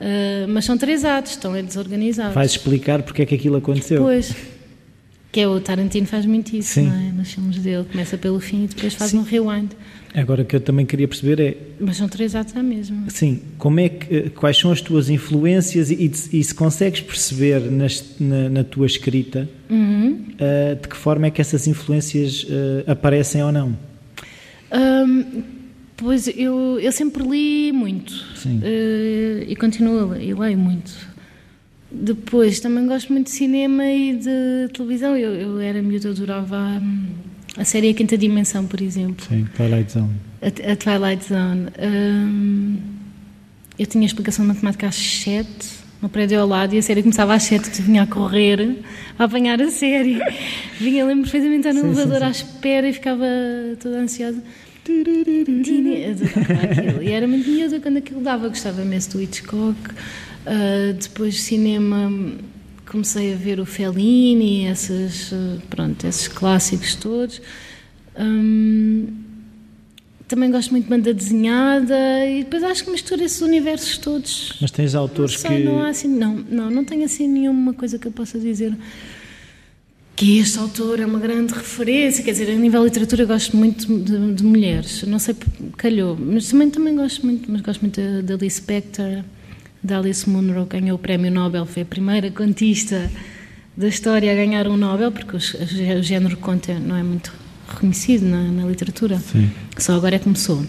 Uh, 0.00 0.48
mas 0.48 0.64
são 0.64 0.76
três 0.76 1.04
atos, 1.04 1.32
estão 1.32 1.54
é 1.54 1.62
desorganizados. 1.62 2.34
Vais 2.34 2.50
explicar 2.50 3.02
porque 3.02 3.22
é 3.22 3.26
que 3.26 3.34
aquilo 3.34 3.56
aconteceu. 3.56 4.02
Pois. 4.02 4.34
Que 5.34 5.40
é 5.40 5.48
o 5.48 5.58
Tarantino 5.58 6.06
faz 6.06 6.24
muito 6.24 6.54
isso, 6.54 6.74
Sim. 6.74 6.86
não 6.86 6.94
é? 6.94 7.10
Nos 7.10 7.32
filmes 7.32 7.58
dele, 7.58 7.84
começa 7.90 8.16
pelo 8.16 8.38
fim 8.38 8.66
e 8.66 8.66
depois 8.68 8.94
faz 8.94 9.10
Sim. 9.10 9.18
um 9.18 9.22
rewind. 9.24 9.70
Agora 10.14 10.42
o 10.42 10.44
que 10.44 10.54
eu 10.54 10.60
também 10.60 10.86
queria 10.86 11.08
perceber 11.08 11.40
é. 11.42 11.56
Mas 11.80 11.96
são 11.96 12.08
três 12.08 12.36
atos 12.36 12.56
à 12.56 12.62
mesma. 12.62 13.10
Sim, 13.10 13.40
como 13.58 13.80
é 13.80 13.88
que, 13.88 14.14
eh, 14.14 14.28
quais 14.28 14.56
são 14.56 14.70
as 14.70 14.80
tuas 14.80 15.10
influências 15.10 15.90
e, 15.90 15.94
e, 15.94 16.38
e 16.38 16.44
se 16.44 16.54
consegues 16.54 17.00
perceber 17.00 17.68
nas, 17.68 18.14
na, 18.20 18.48
na, 18.48 18.62
tua 18.62 18.86
escrita 18.86 19.48
uhum. 19.68 20.24
uh, 20.34 20.80
de 20.80 20.86
que 20.86 20.96
forma 20.96 21.26
é 21.26 21.32
que 21.32 21.40
essas 21.40 21.66
influências 21.66 22.44
uh, 22.44 22.88
aparecem 22.88 23.42
ou 23.42 23.50
não? 23.50 23.76
Um, 24.72 25.42
pois 25.96 26.28
eu, 26.28 26.78
eu 26.78 26.92
sempre 26.92 27.24
li 27.24 27.72
muito 27.72 28.12
Sim. 28.36 28.58
Uh, 28.58 29.42
e 29.48 29.56
continuo 29.56 29.98
a 29.98 30.12
ler, 30.12 30.28
e 30.28 30.32
leio 30.32 30.58
muito. 30.58 30.92
Depois 31.94 32.60
também 32.60 32.86
gosto 32.86 33.12
muito 33.12 33.26
de 33.26 33.32
cinema 33.32 33.86
e 33.86 34.16
de 34.16 34.68
televisão. 34.72 35.16
Eu, 35.16 35.34
eu 35.34 35.60
era 35.60 35.80
miúda, 35.80 36.10
adorava. 36.10 36.58
Hum, 36.82 37.06
a 37.56 37.64
série 37.64 37.90
A 37.90 37.94
Quinta 37.94 38.18
Dimensão, 38.18 38.66
por 38.66 38.80
exemplo. 38.80 39.24
Sim, 39.28 39.46
Twilight 39.56 39.92
Zone. 39.92 40.10
A, 40.42 40.72
a 40.72 40.76
Twilight 40.76 41.24
Zone. 41.24 41.68
Um, 41.78 42.76
eu 43.78 43.86
tinha 43.86 44.04
explicação 44.04 44.44
de 44.44 44.48
matemática 44.48 44.88
às 44.88 44.96
7, 44.96 45.48
no 46.02 46.08
prédio 46.08 46.40
ao 46.40 46.46
lado, 46.46 46.74
e 46.74 46.78
a 46.78 46.82
série 46.82 47.02
começava 47.02 47.34
às 47.34 47.44
7, 47.44 47.78
eu 47.78 47.84
vinha 47.86 48.02
a 48.02 48.06
correr 48.06 48.76
a 49.18 49.24
apanhar 49.24 49.60
a 49.60 49.70
série. 49.70 50.20
Vinha, 50.78 51.04
lembro 51.04 51.22
perfeitamente, 51.22 51.72
no 51.72 51.92
elevador 51.92 52.22
à 52.24 52.30
espera 52.30 52.88
e 52.88 52.92
ficava 52.92 53.24
toda 53.80 53.98
ansiosa. 53.98 54.42
E 57.02 57.10
era 57.10 57.26
muito 57.26 57.48
miúda 57.48 57.80
quando 57.80 57.96
aquilo 57.96 58.20
dava, 58.20 58.48
gostava 58.48 58.82
imenso 58.82 59.12
do 59.12 59.22
Hitchcock. 59.22 59.78
Uh, 60.46 60.92
depois 60.94 61.40
cinema 61.40 62.10
comecei 62.94 63.34
a 63.34 63.36
ver 63.36 63.58
o 63.58 63.66
Fellini, 63.66 64.66
esses, 64.66 65.32
eh, 65.32 65.58
pronto, 65.68 66.06
esses 66.06 66.28
clássicos 66.28 66.94
todos. 66.94 67.42
Hum, 68.16 69.08
também 70.28 70.50
gosto 70.50 70.70
muito 70.70 70.84
de 70.84 70.90
banda 70.90 71.12
desenhada 71.12 72.26
e 72.26 72.44
depois 72.44 72.62
acho 72.62 72.84
que 72.84 72.90
mistura 72.90 73.24
esses 73.24 73.40
universos 73.40 73.98
todos. 73.98 74.52
Mas 74.60 74.70
tens 74.70 74.94
autores 74.94 75.32
não 75.42 75.50
sei, 75.50 75.58
que. 75.58 75.64
Não, 75.64 75.80
há 75.80 75.88
assim, 75.88 76.08
não, 76.08 76.36
não, 76.36 76.70
não 76.70 76.84
tenho 76.84 77.04
assim 77.04 77.26
nenhuma 77.26 77.74
coisa 77.74 77.98
que 77.98 78.06
eu 78.06 78.12
possa 78.12 78.38
dizer 78.38 78.76
que 80.14 80.38
este 80.38 80.58
autor 80.58 81.00
é 81.00 81.06
uma 81.06 81.18
grande 81.18 81.52
referência. 81.52 82.22
Quer 82.22 82.30
dizer, 82.30 82.50
a 82.50 82.54
nível 82.54 82.80
de 82.82 82.86
literatura 82.86 83.24
gosto 83.24 83.56
muito 83.56 83.86
de, 83.86 84.34
de 84.34 84.44
mulheres. 84.44 85.02
Não 85.02 85.18
sei, 85.18 85.34
calhou. 85.76 86.16
Mas 86.16 86.48
também, 86.48 86.70
também 86.70 86.94
gosto 86.94 87.26
muito, 87.26 87.50
mas 87.50 87.60
gosto 87.60 87.80
muito 87.80 88.00
da 88.22 88.34
Alice 88.34 88.56
Spector 88.58 89.24
da 89.84 89.98
Alice 89.98 90.28
Munro 90.28 90.64
ganhou 90.64 90.96
o 90.96 90.98
prémio 90.98 91.30
Nobel, 91.30 91.66
foi 91.66 91.82
a 91.82 91.84
primeira 91.84 92.30
contista 92.30 93.10
da 93.76 93.86
história 93.86 94.32
a 94.32 94.34
ganhar 94.34 94.66
um 94.66 94.78
Nobel, 94.78 95.12
porque 95.12 95.36
o, 95.36 96.02
género 96.02 96.38
conta 96.38 96.78
não 96.78 96.96
é 96.96 97.02
muito 97.02 97.30
reconhecido 97.68 98.24
na, 98.24 98.50
na 98.50 98.64
literatura. 98.64 99.18
Sim. 99.18 99.50
Só 99.76 99.94
agora 99.94 100.16
é 100.16 100.18
que 100.18 100.24
começou. 100.24 100.64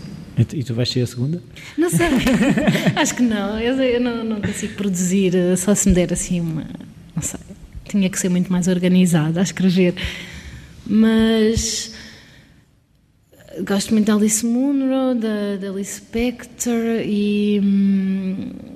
E 0.54 0.64
tu 0.66 0.74
vais 0.74 0.90
ser 0.90 1.02
a 1.02 1.08
segunda? 1.08 1.42
Não 1.78 1.90
sei, 1.90 2.08
acho 2.98 3.16
que 3.16 3.24
não. 3.24 3.58
Eu, 3.58 3.82
eu 3.82 4.02
não, 4.02 4.22
não, 4.22 4.42
consigo 4.42 4.74
produzir, 4.74 5.34
só 5.58 5.74
se 5.74 5.88
me 5.88 5.96
der 5.96 6.12
assim 6.12 6.42
uma. 6.42 6.66
Não 7.16 7.24
sei. 7.24 7.40
Tinha 7.88 8.10
que 8.10 8.20
ser 8.20 8.28
muito 8.28 8.52
mais 8.52 8.68
organizada 8.68 9.40
a 9.40 9.44
escrever. 9.44 9.96
Mas 10.86 11.94
gosto 13.66 13.94
muito 13.94 14.08
da 14.08 14.16
Alice 14.16 14.46
Munro, 14.46 15.16
da, 15.16 15.56
da 15.56 15.70
Alice 15.70 16.02
Spector 16.02 17.02
e. 17.06 17.62
Hum, 17.64 18.75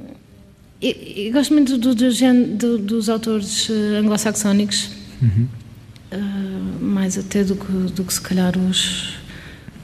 eu, 0.81 0.91
eu 1.25 1.33
gosto 1.33 1.53
muito 1.53 1.77
do, 1.77 1.93
do, 1.93 2.09
do, 2.57 2.77
dos 2.77 3.09
autores 3.09 3.67
uh, 3.69 3.73
anglo-saxónicos, 3.99 4.91
uhum. 5.21 5.47
uh, 6.13 6.83
mais 6.83 7.17
até 7.17 7.43
do 7.43 7.55
que, 7.55 7.71
do 7.93 8.03
que 8.05 8.13
se 8.13 8.21
calhar 8.21 8.57
os, 8.57 9.15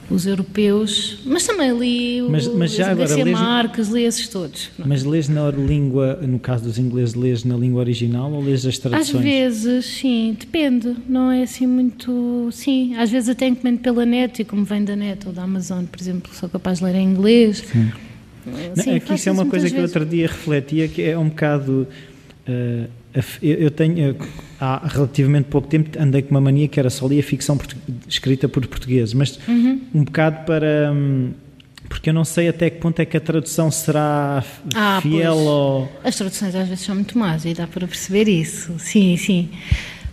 os 0.08 0.24
europeus, 0.24 1.18
mas 1.26 1.46
também 1.46 1.76
li 1.78 2.22
mas, 2.22 2.48
mas 2.48 2.72
já 2.72 2.92
agora, 2.92 3.14
lês, 3.14 3.30
Marques, 3.30 3.88
li 3.88 4.04
esses 4.04 4.26
todos. 4.28 4.70
Mas 4.78 5.04
lês 5.04 5.28
na 5.28 5.50
língua, 5.50 6.18
no 6.22 6.38
caso 6.38 6.64
dos 6.64 6.78
ingleses, 6.78 7.14
lês 7.14 7.44
na 7.44 7.58
língua 7.58 7.80
original 7.80 8.32
ou 8.32 8.42
lês 8.42 8.64
as 8.64 8.78
traduções? 8.78 9.14
Às 9.16 9.22
vezes, 9.22 9.84
sim, 9.84 10.34
depende, 10.38 10.96
não 11.06 11.30
é 11.30 11.42
assim 11.42 11.66
muito, 11.66 12.48
sim, 12.52 12.96
às 12.96 13.10
vezes 13.10 13.28
até 13.28 13.46
encomendo 13.48 13.80
pela 13.80 14.06
net 14.06 14.40
e 14.40 14.44
como 14.46 14.64
vem 14.64 14.82
da 14.82 14.96
net 14.96 15.26
ou 15.26 15.32
da 15.34 15.42
Amazon, 15.42 15.84
por 15.84 16.00
exemplo, 16.00 16.32
sou 16.32 16.48
capaz 16.48 16.78
de 16.78 16.84
ler 16.84 16.94
em 16.94 17.06
inglês. 17.06 17.58
Sim. 17.70 17.90
Sim, 18.74 18.90
é 18.92 19.00
que 19.00 19.14
isso 19.14 19.28
é 19.28 19.32
uma 19.32 19.46
coisa 19.46 19.68
que 19.68 19.76
eu 19.76 19.82
outro 19.82 20.04
dia 20.04 20.26
refletia, 20.26 20.88
que 20.88 21.02
é 21.02 21.18
um 21.18 21.28
bocado. 21.28 21.86
Uh, 22.48 22.88
eu 23.42 23.70
tenho, 23.70 24.14
há 24.60 24.86
relativamente 24.86 25.46
pouco 25.46 25.66
tempo, 25.68 25.98
andei 25.98 26.20
com 26.20 26.30
uma 26.32 26.40
mania 26.40 26.68
que 26.68 26.78
era 26.78 26.90
só 26.90 27.06
ler 27.06 27.20
a 27.20 27.22
ficção 27.22 27.58
escrita 28.06 28.46
por 28.46 28.66
portugueses, 28.66 29.14
mas 29.14 29.38
uhum. 29.48 29.80
um 29.94 30.04
bocado 30.04 30.44
para. 30.44 30.92
Um, 30.92 31.30
porque 31.88 32.10
eu 32.10 32.14
não 32.14 32.24
sei 32.24 32.48
até 32.48 32.68
que 32.68 32.78
ponto 32.78 32.98
é 33.00 33.04
que 33.04 33.16
a 33.16 33.20
tradução 33.20 33.70
será 33.70 34.44
ah, 34.74 35.00
fiel 35.00 35.34
pois. 35.34 35.46
ou. 35.46 35.92
As 36.04 36.16
traduções 36.16 36.54
às 36.54 36.68
vezes 36.68 36.84
são 36.84 36.94
muito 36.94 37.16
más 37.16 37.44
e 37.44 37.54
dá 37.54 37.66
para 37.66 37.86
perceber 37.86 38.28
isso. 38.28 38.74
Sim, 38.78 39.16
sim. 39.16 39.48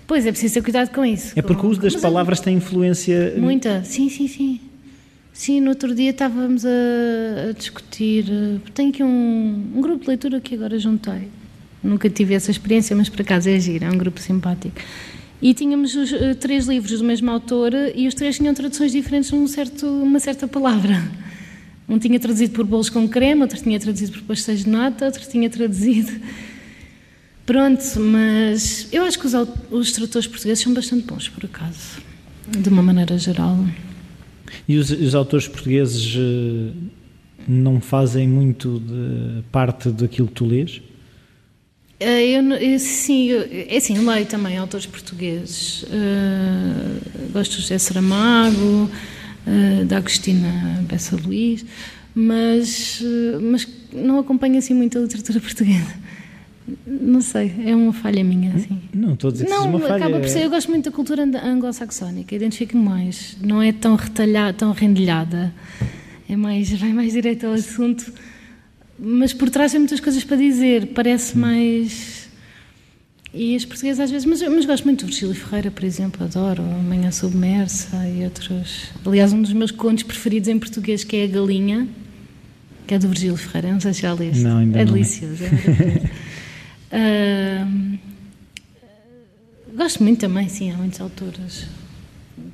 Pois 0.05 0.25
é 0.25 0.31
preciso 0.31 0.53
ter 0.55 0.61
cuidado 0.61 0.89
com 0.91 1.03
isso. 1.03 1.33
É 1.35 1.41
porque 1.41 1.65
o 1.65 1.69
uso 1.69 1.81
das 1.81 1.95
palavras 1.95 2.39
tem 2.39 2.55
influência. 2.55 3.33
Muita, 3.37 3.83
sim, 3.83 4.09
sim, 4.09 4.27
sim. 4.27 4.59
Sim, 5.33 5.61
no 5.61 5.69
outro 5.69 5.95
dia 5.95 6.11
estávamos 6.11 6.63
a, 6.63 6.69
a 7.49 7.51
discutir. 7.53 8.25
Eh, 8.29 8.59
tenho 8.75 8.89
aqui 8.89 9.03
um, 9.03 9.71
um, 9.75 9.81
grupo 9.81 10.03
de 10.03 10.07
leitura 10.09 10.39
que 10.39 10.53
agora 10.53 10.77
juntei. 10.77 11.27
Nunca 11.83 12.07
tive 12.07 12.35
essa 12.35 12.51
experiência, 12.51 12.95
mas 12.95 13.09
por 13.09 13.21
acaso 13.21 13.49
é 13.49 13.59
giro, 13.59 13.83
é 13.83 13.89
um 13.89 13.97
grupo 13.97 14.19
simpático. 14.19 14.79
E 15.41 15.51
tínhamos 15.55 15.95
os, 15.95 16.11
uh, 16.11 16.35
três 16.39 16.67
livros 16.67 16.99
do 16.99 17.03
mesmo 17.03 17.31
autor 17.31 17.73
e 17.95 18.07
os 18.07 18.13
três 18.13 18.37
tinham 18.37 18.53
traduções 18.53 18.91
diferentes 18.91 19.31
numa 19.31 19.47
certo, 19.47 19.87
uma 19.87 20.19
certa 20.19 20.47
palavra. 20.47 21.03
Um 21.89 21.97
tinha 21.97 22.19
traduzido 22.19 22.53
por 22.53 22.63
bolos 22.63 22.89
com 22.89 23.09
creme, 23.09 23.41
outro 23.41 23.59
tinha 23.59 23.79
traduzido 23.79 24.11
por 24.13 24.21
pastéis 24.21 24.63
de 24.63 24.69
nata, 24.69 25.05
outro 25.05 25.27
tinha 25.27 25.49
traduzido. 25.49 26.11
Pronto, 27.43 27.99
mas 27.99 28.87
eu 28.91 29.03
acho 29.03 29.19
que 29.19 29.25
os, 29.25 29.33
os 29.71 29.91
tradutores 29.91 30.27
portugueses 30.27 30.63
são 30.63 30.73
bastante 30.73 31.05
bons, 31.05 31.27
por 31.27 31.43
acaso, 31.43 31.99
de 32.47 32.69
uma 32.69 32.83
maneira 32.83 33.17
geral. 33.17 33.57
E 34.67 34.77
os, 34.77 34.89
os 34.89 35.15
autores 35.15 35.47
portugueses 35.47 36.15
uh, 36.15 36.73
não 37.47 37.81
fazem 37.81 38.27
muito 38.27 38.79
de 38.79 39.43
parte 39.51 39.89
daquilo 39.89 40.27
que 40.27 40.33
tu 40.33 40.45
lês? 40.45 40.81
Eh, 41.99 42.37
eu, 42.37 42.43
eu, 42.43 42.79
sim, 42.79 43.27
eu, 43.27 43.47
é 43.69 43.77
assim, 43.77 43.97
leio 43.97 44.25
também 44.25 44.57
autores 44.57 44.85
portugueses. 44.85 45.83
Uh, 45.83 47.31
gosto 47.31 47.51
de 47.51 47.61
José 47.61 47.77
Saramago, 47.77 48.89
uh, 49.47 49.85
da 49.85 49.97
Agostina 49.97 50.83
Bessa 50.87 51.15
Luís, 51.15 51.65
mas, 52.13 53.01
mas 53.41 53.67
não 53.93 54.19
acompanho 54.19 54.57
assim 54.57 54.73
muito 54.73 54.97
a 54.97 55.01
literatura 55.01 55.39
portuguesa. 55.41 56.02
Não 56.87 57.19
sei, 57.19 57.53
é 57.65 57.75
uma 57.75 57.91
falha 57.91 58.23
minha, 58.23 58.53
assim. 58.53 58.81
Não, 58.93 59.13
estou 59.13 59.29
a 59.29 59.33
dizer 59.33 59.45
que 59.45 59.51
não, 59.51 59.69
uma 59.69 59.79
falha. 59.79 59.95
acaba 59.95 60.19
por 60.19 60.29
ser, 60.29 60.43
eu 60.43 60.49
gosto 60.49 60.69
muito 60.69 60.85
da 60.89 60.95
cultura 60.95 61.23
anglo-saxónica, 61.23 62.33
identifico-me 62.33 62.83
mais. 62.83 63.35
Não 63.41 63.61
é 63.61 63.73
tão 63.73 63.95
retalhada, 63.95 64.53
tão 64.53 64.71
rendilhada. 64.71 65.53
É 66.29 66.35
mais, 66.37 66.71
vai 66.71 66.93
mais 66.93 67.11
direto 67.11 67.47
ao 67.47 67.53
assunto. 67.53 68.13
Mas 68.97 69.33
por 69.33 69.49
trás 69.49 69.71
tem 69.71 69.79
muitas 69.79 69.99
coisas 69.99 70.23
para 70.23 70.37
dizer. 70.37 70.87
Parece 70.87 71.37
mais... 71.37 72.23
E 73.33 73.55
as 73.55 73.65
portuguesas 73.65 73.99
às 73.99 74.11
vezes, 74.11 74.27
mas, 74.27 74.41
mas 74.43 74.63
gosto 74.63 74.83
muito 74.85 75.03
do 75.03 75.07
Virgílio 75.07 75.33
Ferreira, 75.33 75.71
por 75.71 75.83
exemplo, 75.83 76.23
adoro 76.23 76.61
Manhã 76.61 77.09
Submersa 77.09 78.07
e 78.07 78.23
outros. 78.23 78.91
Aliás, 79.03 79.33
um 79.33 79.41
dos 79.41 79.51
meus 79.53 79.71
contos 79.71 80.03
preferidos 80.03 80.47
em 80.47 80.59
português, 80.59 81.03
que 81.03 81.15
é 81.15 81.23
A 81.23 81.27
Galinha, 81.27 81.87
que 82.85 82.93
é 82.93 82.99
do 82.99 83.07
Virgílio 83.07 83.35
Ferreira, 83.35 83.71
não 83.71 83.79
sei 83.79 83.91
se 83.91 84.03
já 84.03 84.13
leste. 84.13 84.43
Não, 84.43 84.59
ainda 84.59 84.79
é 84.79 84.85
não 84.85 84.93
delicioso. 84.93 85.43
É 85.43 86.23
uh, 86.93 87.99
gosto 89.75 90.03
muito 90.03 90.19
também, 90.19 90.47
sim, 90.47 90.71
há 90.71 90.77
muitos 90.77 91.01
autores 91.01 91.67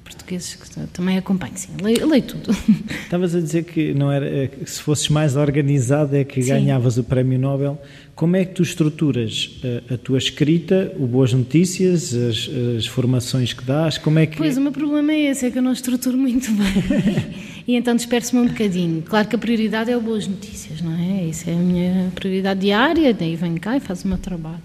portugueses 0.04 0.56
que 0.56 0.88
também 0.88 1.18
acompanho, 1.18 1.54
sim, 1.56 1.70
leio, 1.82 2.08
leio 2.08 2.24
tudo. 2.24 2.52
Estavas 3.04 3.36
a 3.36 3.40
dizer 3.40 3.64
que 3.64 3.94
não 3.94 4.12
era, 4.12 4.28
eh, 4.28 4.48
que 4.48 4.70
se 4.70 4.82
fosses 4.82 5.08
mais 5.10 5.36
organizado 5.36 6.16
é 6.16 6.24
que 6.24 6.42
sim. 6.42 6.50
ganhavas 6.50 6.98
o 6.98 7.04
Prémio 7.04 7.40
Nobel. 7.40 7.80
Como 8.16 8.36
é 8.36 8.44
que 8.44 8.54
tu 8.54 8.64
estruturas 8.64 9.60
a, 9.64 9.68
eh, 9.68 9.94
a 9.94 9.98
tua 9.98 10.18
escrita, 10.18 10.94
o 10.98 11.08
Boas 11.08 11.32
Notícias, 11.34 12.14
as, 12.14 12.50
as, 12.78 12.86
formações 12.88 13.54
que 13.54 13.64
dás? 13.64 13.98
Como 13.98 14.20
é 14.20 14.26
que... 14.26 14.38
Pois, 14.38 14.58
o 14.58 14.62
meu 14.62 14.72
problema 14.72 15.12
é 15.12 15.32
esse, 15.32 15.46
é 15.46 15.52
que 15.52 15.58
eu 15.58 15.62
não 15.62 15.72
estruturo 15.72 16.18
muito 16.18 16.52
bem. 16.52 17.46
e 17.70 17.76
então 17.76 17.96
disperso-me 17.96 18.42
um 18.42 18.48
bocadinho. 18.48 19.04
Claro 19.04 19.28
que 19.28 19.36
a 19.36 19.38
prioridade 19.38 19.92
é 19.92 19.96
o 19.96 20.02
Boas 20.02 20.26
Notícias, 20.26 20.82
não 20.82 20.92
é? 20.92 21.26
Isso 21.26 21.48
é 21.48 21.54
a 21.54 21.56
minha 21.56 22.12
prioridade 22.16 22.62
diária, 22.62 23.14
daí 23.14 23.36
venho 23.36 23.60
cá 23.60 23.78
e 23.78 23.80
faço 23.80 24.06
o 24.06 24.08
meu 24.08 24.18
trabalho. 24.18 24.64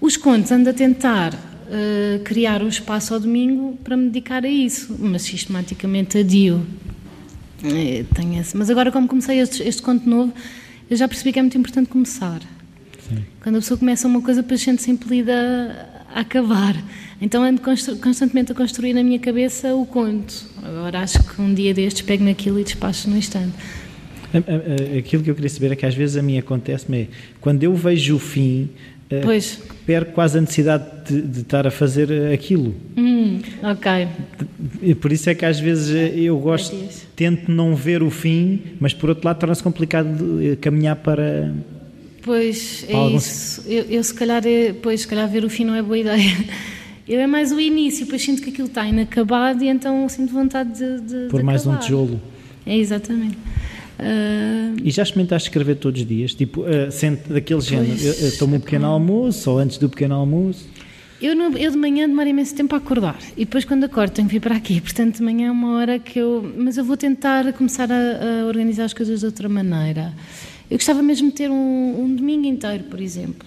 Os 0.00 0.16
contos 0.16 0.52
ando 0.52 0.70
a 0.70 0.72
tentar 0.72 1.34
uh, 1.34 2.20
criar 2.22 2.62
um 2.62 2.68
espaço 2.68 3.14
ao 3.14 3.18
domingo 3.18 3.76
para 3.82 3.96
me 3.96 4.10
dedicar 4.10 4.44
a 4.44 4.48
isso, 4.48 4.94
mas 4.96 5.22
sistematicamente 5.22 6.18
adio. 6.18 6.64
É, 7.64 8.04
tenho 8.14 8.40
esse. 8.40 8.56
Mas 8.56 8.70
agora, 8.70 8.92
como 8.92 9.08
comecei 9.08 9.40
este, 9.40 9.64
este 9.64 9.82
conto 9.82 10.08
novo, 10.08 10.32
eu 10.88 10.96
já 10.96 11.08
percebi 11.08 11.32
que 11.32 11.40
é 11.40 11.42
muito 11.42 11.58
importante 11.58 11.88
começar. 11.88 12.40
Sim. 13.08 13.24
Quando 13.42 13.56
a 13.56 13.58
pessoa 13.58 13.76
começa 13.76 14.06
uma 14.06 14.22
coisa, 14.22 14.40
depois 14.40 14.60
sente-se 14.60 14.88
impelida 14.88 15.95
a 16.16 16.20
acabar. 16.20 16.74
Então 17.20 17.44
ando 17.44 17.60
constantemente 17.60 18.50
a 18.50 18.54
construir 18.54 18.94
na 18.94 19.02
minha 19.02 19.18
cabeça 19.18 19.74
o 19.74 19.84
conto. 19.84 20.46
Agora 20.62 21.00
acho 21.00 21.22
que 21.22 21.40
um 21.40 21.52
dia 21.52 21.74
destes 21.74 22.00
pego 22.00 22.24
naquilo 22.24 22.58
e 22.58 22.64
despacho 22.64 23.10
no 23.10 23.18
instante. 23.18 23.54
Aquilo 24.98 25.22
que 25.22 25.30
eu 25.30 25.34
queria 25.34 25.50
saber 25.50 25.72
é 25.72 25.76
que 25.76 25.84
às 25.84 25.94
vezes 25.94 26.16
a 26.16 26.22
mim 26.22 26.38
acontece-me 26.38 27.02
é, 27.02 27.08
quando 27.38 27.62
eu 27.62 27.74
vejo 27.74 28.16
o 28.16 28.18
fim, 28.18 28.70
eh, 29.10 29.20
pois. 29.22 29.62
perco 29.86 30.12
quase 30.12 30.38
a 30.38 30.40
necessidade 30.40 30.84
de, 31.06 31.20
de 31.22 31.40
estar 31.40 31.66
a 31.66 31.70
fazer 31.70 32.32
aquilo. 32.32 32.74
Hum, 32.96 33.40
ok. 33.62 34.94
Por 35.00 35.12
isso 35.12 35.30
é 35.30 35.34
que 35.34 35.44
às 35.44 35.60
vezes 35.60 35.94
eh, 35.94 36.18
eu 36.18 36.38
gosto, 36.38 36.74
é 36.74 36.88
tento 37.14 37.50
não 37.50 37.74
ver 37.74 38.02
o 38.02 38.10
fim, 38.10 38.60
mas 38.80 38.92
por 38.92 39.10
outro 39.10 39.26
lado 39.26 39.38
torna-se 39.38 39.62
complicado 39.62 40.42
eh, 40.42 40.56
caminhar 40.56 40.96
para. 40.96 41.52
Pois, 42.26 42.84
é 42.88 43.08
isso. 43.10 43.62
Eu, 43.66 43.84
eu, 43.84 44.02
se 44.02 44.12
calhar, 44.12 44.42
pois, 44.82 45.02
se 45.02 45.06
calhar 45.06 45.28
ver 45.30 45.44
o 45.44 45.48
fim 45.48 45.64
não 45.64 45.76
é 45.76 45.80
boa 45.80 45.96
ideia. 45.96 46.36
Eu 47.08 47.20
é 47.20 47.26
mais 47.28 47.52
o 47.52 47.60
início, 47.60 48.04
depois 48.04 48.20
sinto 48.20 48.42
que 48.42 48.50
aquilo 48.50 48.66
está 48.66 48.84
inacabado 48.84 49.62
e 49.62 49.68
então 49.68 50.08
sinto 50.08 50.32
vontade 50.32 50.72
de. 50.72 51.00
de 51.02 51.28
por 51.28 51.38
de 51.38 51.46
mais 51.46 51.64
um 51.64 51.76
tijolo. 51.76 52.20
É, 52.66 52.76
exatamente. 52.76 53.36
Uh, 53.96 54.74
e 54.82 54.90
já 54.90 55.04
experimentaste 55.04 55.48
escrever 55.48 55.76
todos 55.76 56.00
os 56.00 56.06
dias? 56.06 56.34
Tipo, 56.34 56.62
uh, 56.62 56.90
sente 56.90 57.32
daquele 57.32 57.60
género, 57.60 57.96
eu, 57.96 58.36
tomo 58.36 58.56
um 58.56 58.60
pequeno 58.60 58.86
almoço 58.86 59.48
ou 59.52 59.58
antes 59.58 59.78
do 59.78 59.88
pequeno 59.88 60.16
almoço? 60.16 60.68
Eu, 61.22 61.36
no, 61.36 61.56
eu 61.56 61.70
de 61.70 61.76
manhã 61.78 62.08
demoro 62.08 62.28
imenso 62.28 62.56
tempo 62.56 62.74
a 62.74 62.78
acordar 62.78 63.16
e 63.36 63.44
depois 63.44 63.64
quando 63.64 63.84
acordo 63.84 64.10
tenho 64.10 64.26
que 64.28 64.34
vir 64.34 64.40
para 64.40 64.56
aqui, 64.56 64.80
portanto 64.82 65.18
de 65.18 65.22
manhã 65.22 65.46
é 65.46 65.50
uma 65.50 65.76
hora 65.76 65.98
que 66.00 66.18
eu... 66.18 66.52
Mas 66.58 66.76
eu 66.76 66.84
vou 66.84 66.96
tentar 66.96 67.50
começar 67.52 67.88
a, 67.90 68.42
a 68.42 68.46
organizar 68.46 68.84
as 68.84 68.92
coisas 68.92 69.20
de 69.20 69.26
outra 69.26 69.48
maneira. 69.48 70.12
Eu 70.70 70.76
gostava 70.76 71.02
mesmo 71.02 71.28
de 71.28 71.36
ter 71.36 71.50
um, 71.50 72.04
um, 72.04 72.14
domingo 72.14 72.46
inteiro, 72.46 72.84
por 72.84 73.00
exemplo. 73.00 73.46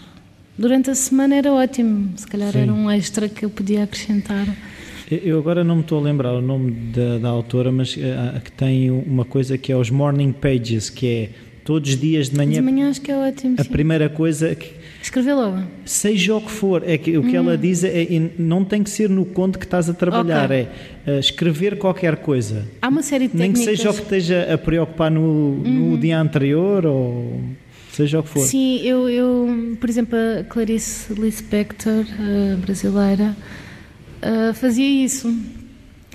Durante 0.57 0.89
a 0.89 0.95
semana 0.95 1.35
era 1.35 1.53
ótimo, 1.53 2.11
se 2.15 2.27
calhar 2.27 2.51
Sim. 2.51 2.59
era 2.59 2.73
um 2.73 2.89
extra 2.89 3.27
que 3.27 3.43
eu 3.43 3.49
podia 3.49 3.83
acrescentar. 3.83 4.45
Eu 5.09 5.39
agora 5.39 5.63
não 5.63 5.77
me 5.77 5.81
estou 5.81 5.99
a 5.99 6.01
lembrar 6.01 6.33
o 6.33 6.41
nome 6.41 6.71
da, 6.71 7.17
da 7.17 7.29
autora, 7.29 7.71
mas 7.71 7.95
uh, 7.95 8.39
que 8.43 8.51
tem 8.51 8.91
uma 8.91 9.25
coisa 9.25 9.57
que 9.57 9.71
é 9.71 9.75
os 9.75 9.89
Morning 9.89 10.31
Pages, 10.31 10.89
que 10.89 11.07
é 11.07 11.29
todos 11.69 11.91
os 11.91 11.99
dias 11.99 12.31
de 12.31 12.35
manhã. 12.35 12.53
De 12.53 12.61
manhã 12.61 12.89
acho 12.89 12.99
que 12.99 13.11
é 13.11 13.15
ótimo. 13.15 13.53
A 13.59 13.63
sim. 13.63 13.69
primeira 13.69 14.09
coisa 14.09 14.55
que. 14.55 14.71
Escrever 15.03 15.35
logo. 15.35 15.61
Seja 15.85 16.35
o 16.35 16.41
que 16.41 16.49
for, 16.49 16.81
é 16.83 16.97
que 16.97 17.15
o 17.15 17.21
que 17.21 17.35
ela 17.35 17.51
uhum. 17.51 17.57
diz 17.57 17.83
é, 17.83 18.01
é, 18.01 18.31
não 18.39 18.65
tem 18.65 18.81
que 18.81 18.89
ser 18.89 19.07
no 19.07 19.23
conto 19.23 19.59
que 19.59 19.65
estás 19.65 19.87
a 19.87 19.93
trabalhar, 19.93 20.45
okay. 20.45 20.67
é 21.05 21.11
uh, 21.11 21.19
escrever 21.19 21.77
qualquer 21.77 22.17
coisa. 22.17 22.67
Há 22.81 22.87
uma 22.87 23.03
série 23.03 23.27
de 23.27 23.37
Nem 23.37 23.53
técnicas. 23.53 23.71
que 23.71 23.77
seja 23.77 23.91
o 23.91 23.93
que 23.93 24.01
esteja 24.01 24.51
a 24.51 24.57
preocupar 24.57 25.11
no, 25.11 25.21
uhum. 25.21 25.91
no 25.91 25.97
dia 25.99 26.19
anterior 26.19 26.87
ou 26.87 27.39
seja 27.91 28.19
o 28.19 28.23
que 28.23 28.29
for. 28.29 28.39
Sim, 28.39 28.81
eu, 28.81 29.07
eu 29.07 29.77
por 29.79 29.89
exemplo, 29.89 30.17
a 30.17 30.43
Clarice 30.43 31.13
Lispector, 31.13 32.03
brasileira, 32.65 33.37
uh, 34.23 34.53
fazia 34.55 35.05
isso. 35.05 35.31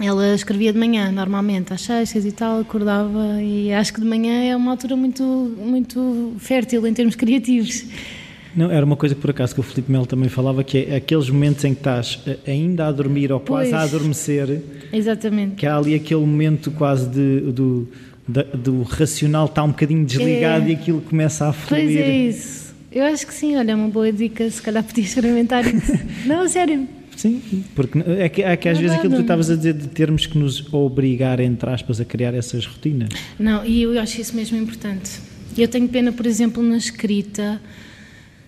Ela 0.00 0.35
escrevia 0.35 0.72
de 0.72 0.78
manhã, 0.78 1.12
normalmente, 1.12 1.72
às 1.72 1.83
seis, 1.83 2.09
seis 2.09 2.24
e 2.26 2.33
tal, 2.33 2.61
acordava 2.61 3.40
e 3.40 3.72
acho 3.72 3.94
que 3.94 4.00
de 4.00 4.07
manhã 4.07 4.42
é 4.42 4.57
uma 4.57 4.72
altura 4.72 4.96
muito, 4.96 5.22
muito 5.22 6.35
fértil 6.38 6.87
em 6.87 6.92
termos 6.92 7.14
criativos. 7.14 7.85
Não, 8.57 8.70
era 8.70 8.85
uma 8.85 8.96
coisa 8.96 9.14
que 9.14 9.20
por 9.20 9.30
acaso 9.30 9.54
que 9.54 9.61
o 9.61 9.62
Felipe 9.62 9.90
Melo 9.90 10.07
também 10.07 10.28
falava, 10.28 10.62
que 10.62 10.78
é 10.78 10.96
aqueles 10.96 11.28
momentos 11.28 11.64
em 11.64 11.74
que 11.74 11.80
estás 11.80 12.20
ainda 12.46 12.87
a 12.87 12.92
dormir 12.92 13.33
ou 13.33 13.40
quase 13.40 13.70
pois, 13.70 13.83
a 13.83 13.85
adormecer. 13.85 14.62
Exatamente. 14.92 15.57
Que 15.57 15.66
há 15.66 15.76
ali 15.76 15.94
aquele 15.94 16.20
momento 16.20 16.70
quase 16.70 17.09
de, 17.09 17.40
do, 17.52 17.88
do 18.26 18.83
racional 18.83 19.46
está 19.46 19.62
um 19.62 19.68
bocadinho 19.68 20.04
desligado 20.04 20.66
é. 20.66 20.70
e 20.70 20.72
aquilo 20.74 21.00
começa 21.00 21.48
a 21.48 21.52
fluir. 21.52 21.85
Pois 21.85 21.96
é 21.96 22.16
isso. 22.16 22.74
Eu 22.92 23.04
acho 23.07 23.26
que 23.26 23.35
sim, 23.35 23.57
olha, 23.57 23.72
é 23.72 23.74
uma 23.74 23.88
boa 23.88 24.12
dica, 24.12 24.48
se 24.48 24.62
calhar 24.62 24.85
podias 24.85 25.09
experimentar 25.09 25.66
isso. 25.66 25.92
Não, 26.24 26.48
sério. 26.48 26.87
Sim, 27.16 27.64
porque 27.74 27.98
é 27.98 28.29
que, 28.29 28.42
é 28.42 28.57
que 28.57 28.68
às 28.68 28.79
vezes 28.79 28.96
aquilo 28.96 29.12
que 29.12 29.18
tu 29.18 29.22
estavas 29.22 29.50
a 29.50 29.57
dizer 29.57 29.74
de 29.74 29.88
termos 29.88 30.27
que 30.27 30.37
nos 30.37 30.72
obrigar, 30.72 31.40
entre 31.40 31.70
aspas, 31.70 32.00
a 32.00 32.05
criar 32.05 32.35
essas 32.35 32.66
rotinas. 32.66 33.09
Não, 33.38 33.64
e 33.64 33.83
eu 33.83 33.98
acho 34.00 34.20
isso 34.20 34.35
mesmo 34.35 34.57
importante. 34.57 35.20
Eu 35.57 35.68
tenho 35.68 35.88
pena, 35.88 36.12
por 36.12 36.27
exemplo, 36.27 36.62
na 36.62 36.77
escrita, 36.77 37.61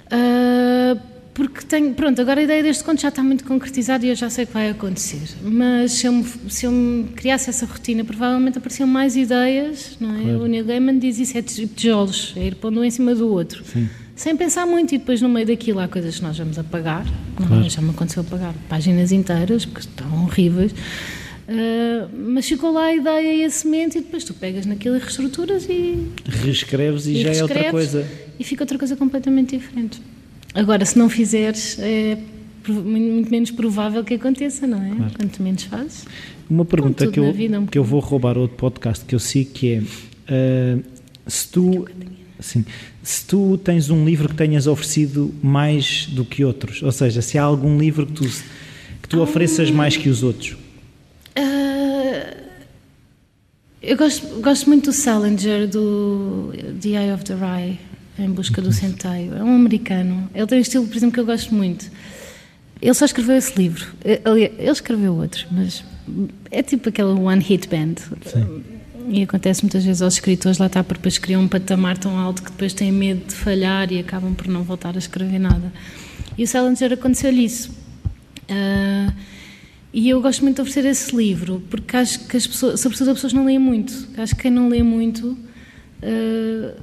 uh, 0.06 1.00
porque 1.32 1.64
tenho, 1.66 1.94
pronto, 1.94 2.20
agora 2.20 2.40
a 2.40 2.44
ideia 2.44 2.62
deste 2.62 2.82
conto 2.82 3.00
já 3.02 3.08
está 3.08 3.22
muito 3.22 3.44
concretizada 3.44 4.04
e 4.04 4.08
eu 4.08 4.16
já 4.16 4.28
sei 4.28 4.44
o 4.44 4.46
que 4.46 4.54
vai 4.54 4.70
acontecer. 4.70 5.36
Mas 5.42 5.92
se 5.92 6.06
eu, 6.06 6.12
me, 6.12 6.24
se 6.48 6.66
eu 6.66 6.72
me 6.72 7.04
criasse 7.14 7.48
essa 7.48 7.66
rotina, 7.66 8.04
provavelmente 8.04 8.58
apareciam 8.58 8.88
mais 8.88 9.16
ideias, 9.16 9.96
não 10.00 10.16
é? 10.16 10.22
Claro. 10.22 10.42
O 10.42 10.46
Neil 10.46 10.64
Gaiman 10.64 10.98
diz 10.98 11.18
isso, 11.18 11.38
é 11.38 11.42
tijolos, 11.42 12.32
é 12.36 12.46
ir 12.46 12.56
pondo 12.56 12.80
um 12.80 12.84
em 12.84 12.90
cima 12.90 13.14
do 13.14 13.28
outro. 13.28 13.62
Sim 13.64 13.88
sem 14.16 14.36
pensar 14.36 14.66
muito 14.66 14.94
e 14.94 14.98
depois 14.98 15.20
no 15.20 15.28
meio 15.28 15.46
daquilo 15.46 15.78
há 15.78 15.86
coisas 15.86 16.16
que 16.16 16.22
nós 16.22 16.36
vamos 16.36 16.58
apagar 16.58 17.06
claro. 17.36 17.68
já 17.68 17.80
me 17.80 17.90
aconteceu 17.90 18.22
apagar 18.22 18.54
páginas 18.68 19.12
inteiras 19.12 19.64
porque 19.64 19.80
estão 19.80 20.24
horríveis 20.24 20.72
uh, 20.72 22.08
mas 22.16 22.48
ficou 22.48 22.72
lá 22.72 22.86
a 22.86 22.94
ideia 22.94 23.34
e 23.34 23.44
a 23.44 23.50
semente 23.50 23.98
e 23.98 24.00
depois 24.00 24.24
tu 24.24 24.34
pegas 24.34 24.66
naquilo 24.66 24.96
e 24.96 24.98
reestruturas 24.98 25.68
e 25.68 26.08
reescreves 26.24 27.06
e, 27.06 27.12
e 27.12 27.22
já 27.22 27.32
é 27.32 27.42
outra 27.42 27.70
coisa 27.70 28.06
e 28.38 28.42
fica 28.42 28.64
outra 28.64 28.78
coisa 28.78 28.96
completamente 28.96 29.56
diferente 29.56 30.00
agora 30.54 30.84
se 30.84 30.98
não 30.98 31.08
fizeres 31.08 31.78
é 31.78 32.18
muito 32.72 33.30
menos 33.30 33.50
provável 33.50 34.02
que 34.02 34.14
aconteça, 34.14 34.66
não 34.66 34.82
é? 34.82 34.94
Claro. 34.94 35.12
Quanto 35.16 35.42
menos 35.42 35.62
fazes. 35.64 36.04
Uma 36.48 36.64
pergunta 36.64 37.06
que 37.06 37.18
eu, 37.18 37.32
vida, 37.32 37.60
um 37.60 37.66
que 37.66 37.78
eu 37.78 37.84
vou 37.84 38.00
roubar 38.00 38.38
outro 38.38 38.56
podcast 38.56 39.04
que 39.04 39.14
eu 39.14 39.18
sigo 39.18 39.50
que 39.52 39.74
é 39.74 39.78
uh, 39.78 40.82
se 41.26 41.48
tu 41.48 41.86
Sim. 42.40 42.64
Se 43.02 43.24
tu 43.24 43.58
tens 43.58 43.90
um 43.90 44.04
livro 44.04 44.28
que 44.28 44.34
tenhas 44.34 44.66
oferecido 44.66 45.34
mais 45.42 46.06
do 46.06 46.24
que 46.24 46.44
outros, 46.44 46.82
ou 46.82 46.92
seja, 46.92 47.22
se 47.22 47.38
há 47.38 47.42
algum 47.42 47.78
livro 47.78 48.06
que 48.06 48.12
tu, 48.12 48.24
que 49.02 49.08
tu 49.08 49.20
ofereças 49.20 49.70
mais 49.70 49.96
que 49.96 50.08
os 50.08 50.22
outros? 50.22 50.52
Uh, 51.36 52.36
eu 53.82 53.96
gosto, 53.96 54.26
gosto 54.40 54.68
muito 54.68 54.86
do 54.86 54.92
Salinger, 54.92 55.68
do 55.68 56.52
The 56.80 56.88
Eye 56.88 57.12
of 57.12 57.24
the 57.24 57.34
Rye, 57.34 57.78
Em 58.18 58.30
Busca 58.30 58.60
do 58.60 58.72
Centeio. 58.72 59.34
É 59.34 59.42
um 59.42 59.54
americano. 59.54 60.28
Ele 60.34 60.46
tem 60.46 60.58
um 60.58 60.62
estilo, 60.62 60.86
por 60.86 60.96
exemplo, 60.96 61.14
que 61.14 61.20
eu 61.20 61.26
gosto 61.26 61.54
muito. 61.54 61.90
Ele 62.82 62.94
só 62.94 63.06
escreveu 63.06 63.36
esse 63.36 63.56
livro. 63.56 63.86
Ele, 64.04 64.52
ele 64.58 64.70
escreveu 64.70 65.14
outros, 65.14 65.46
mas 65.50 65.82
é 66.50 66.62
tipo 66.62 66.90
aquela 66.90 67.18
one 67.18 67.42
hit 67.42 67.68
band. 67.68 67.94
Sim 68.26 68.75
e 69.08 69.22
acontece 69.22 69.62
muitas 69.62 69.84
vezes 69.84 70.02
aos 70.02 70.14
escritores, 70.14 70.58
lá 70.58 70.66
está, 70.66 70.82
porque 70.82 70.98
depois 70.98 71.18
criam 71.18 71.42
um 71.42 71.48
patamar 71.48 71.96
tão 71.96 72.18
alto 72.18 72.42
que 72.42 72.50
depois 72.50 72.72
têm 72.72 72.90
medo 72.90 73.26
de 73.26 73.34
falhar 73.34 73.92
e 73.92 73.98
acabam 73.98 74.34
por 74.34 74.48
não 74.48 74.62
voltar 74.62 74.94
a 74.94 74.98
escrever 74.98 75.38
nada. 75.38 75.72
E 76.36 76.44
o 76.44 76.46
Salinger 76.46 76.92
aconteceu-lhe 76.92 77.44
isso. 77.44 77.70
Uh, 78.50 79.12
e 79.92 80.08
eu 80.08 80.20
gosto 80.20 80.42
muito 80.42 80.56
de 80.56 80.62
oferecer 80.62 80.88
esse 80.88 81.16
livro, 81.16 81.62
porque 81.70 81.96
acho 81.96 82.26
que 82.26 82.36
as 82.36 82.46
pessoas, 82.46 82.80
sobretudo 82.80 83.10
as 83.10 83.16
pessoas 83.16 83.32
não 83.32 83.44
leem 83.46 83.58
muito. 83.58 84.08
Acho 84.18 84.34
que 84.34 84.42
quem 84.42 84.50
não 84.50 84.68
lê 84.68 84.82
muito 84.82 85.28
uh, 86.02 86.82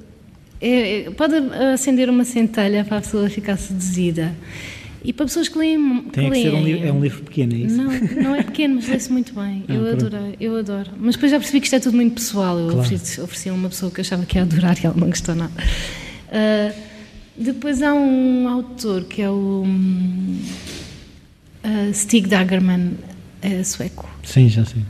é, 0.60 1.02
é, 1.02 1.12
pode 1.12 1.36
acender 1.74 2.10
uma 2.10 2.24
centelha 2.24 2.86
para 2.86 2.98
a 2.98 3.02
pessoa 3.02 3.30
ficar 3.30 3.58
seduzida. 3.58 4.34
E 5.04 5.12
para 5.12 5.26
pessoas 5.26 5.50
que 5.50 5.58
leem. 5.58 6.04
Tem 6.12 6.30
que, 6.30 6.36
que 6.36 6.42
ser 6.44 6.54
um 6.54 6.64
livro, 6.64 6.88
é 6.88 6.92
um 6.92 7.02
livro 7.02 7.24
pequeno, 7.24 7.54
é 7.54 7.58
isso? 7.58 7.76
Não, 7.76 7.92
não 8.24 8.36
é 8.36 8.44
pequeno, 8.44 8.76
mas 8.76 8.88
lê-se 8.88 9.12
muito 9.12 9.34
bem. 9.34 9.66
Ah, 9.68 9.74
eu 9.74 9.92
adoro, 9.92 10.18
eu 10.40 10.58
adoro. 10.58 10.92
Mas 10.98 11.16
depois 11.16 11.32
já 11.32 11.38
percebi 11.38 11.60
que 11.60 11.68
isto 11.68 11.76
é 11.76 11.80
tudo 11.80 11.96
muito 11.96 12.16
pessoal. 12.16 12.58
Eu 12.58 12.68
claro. 12.68 12.80
ofereci, 12.82 13.22
ofereci 13.22 13.50
a 13.50 13.54
uma 13.54 13.70
pessoa 13.70 13.92
que 13.92 14.02
achava 14.02 14.26
que 14.26 14.38
ia 14.38 14.44
adorar 14.44 14.78
e 14.82 14.86
ela 14.86 14.96
não 14.96 15.10
gostou 15.10 15.36
nada. 15.36 15.52
Uh, 16.30 16.94
Depois 17.38 17.82
há 17.82 17.94
um 17.94 18.48
autor 18.48 19.06
que 19.06 19.22
é 19.22 19.30
o 19.30 19.64
um, 19.66 20.40
uh, 21.64 21.94
Stig 21.94 22.28
Dagerman, 22.28 22.94
é 23.42 23.64
sueco. 23.64 24.08
Sim, 24.24 24.48
já 24.50 24.64
sei. 24.64 24.84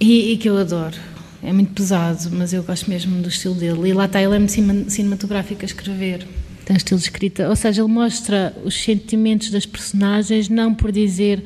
E, 0.00 0.32
e, 0.32 0.36
que 0.36 0.48
eu 0.48 0.56
adoro. 0.56 0.96
É 1.42 1.52
muito 1.52 1.72
pesado, 1.72 2.30
mas 2.32 2.52
eu 2.52 2.62
gosto 2.62 2.88
mesmo 2.88 3.20
do 3.20 3.28
estilo 3.28 3.54
dele. 3.54 3.90
E 3.90 3.92
lá 3.92 4.06
está, 4.06 4.22
ele 4.22 4.34
é 4.34 4.38
muito 4.38 4.90
cinematográfico 4.90 5.62
a 5.62 5.64
escrever. 5.64 6.26
Tem 6.68 6.74
um 6.74 6.76
estilo 6.76 7.00
de 7.00 7.06
escrita. 7.06 7.48
Ou 7.48 7.56
seja, 7.56 7.80
ele 7.80 7.90
mostra 7.90 8.54
os 8.62 8.78
sentimentos 8.78 9.50
das 9.50 9.64
personagens, 9.64 10.50
não 10.50 10.74
por 10.74 10.92
dizer 10.92 11.42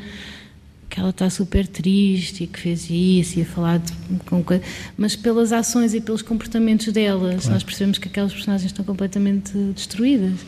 que 0.91 0.99
ela 0.99 1.11
está 1.11 1.31
super 1.31 1.65
triste 1.65 2.43
e 2.43 2.47
que 2.49 2.59
fez 2.59 2.91
isso 2.91 3.39
e 3.39 3.43
a 3.43 3.45
falar 3.45 3.79
de, 3.79 3.93
com 4.27 4.43
coisa, 4.43 4.65
mas 4.97 5.15
pelas 5.15 5.53
ações 5.53 5.95
e 5.95 6.01
pelos 6.01 6.23
comportamentos 6.23 6.93
delas, 6.93 7.43
claro. 7.43 7.53
nós 7.53 7.63
percebemos 7.63 7.99
que 7.99 8.09
aquelas 8.09 8.33
personagens 8.33 8.67
estão 8.67 8.85
completamente 8.85 9.57
destruídas. 9.77 10.41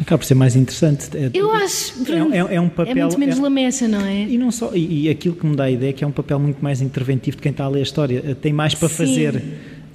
Acaba 0.00 0.18
por 0.18 0.24
ser 0.24 0.34
mais 0.34 0.56
interessante. 0.56 1.08
É, 1.16 1.30
eu 1.32 1.52
acho. 1.52 1.94
É, 2.12 2.36
é, 2.36 2.56
é, 2.56 2.60
um 2.60 2.68
papel. 2.68 2.96
É 2.98 3.00
muito 3.02 3.20
menos 3.20 3.38
é, 3.38 3.40
lamecha, 3.40 3.86
não 3.86 4.04
é? 4.04 4.22
E 4.24 4.36
não 4.36 4.50
só. 4.50 4.74
E, 4.74 5.04
e, 5.04 5.08
aquilo 5.08 5.36
que 5.36 5.46
me 5.46 5.54
dá 5.54 5.64
a 5.64 5.70
ideia 5.70 5.90
é 5.90 5.92
que 5.92 6.02
é 6.02 6.06
um 6.06 6.12
papel 6.12 6.40
muito 6.40 6.58
mais 6.60 6.82
interventivo 6.82 7.36
de 7.36 7.42
quem 7.44 7.52
está 7.52 7.64
a 7.64 7.68
ler 7.68 7.78
a 7.78 7.82
história. 7.82 8.34
Tem 8.34 8.52
mais 8.52 8.74
para 8.74 8.88
Sim. 8.88 8.94
fazer 8.96 9.42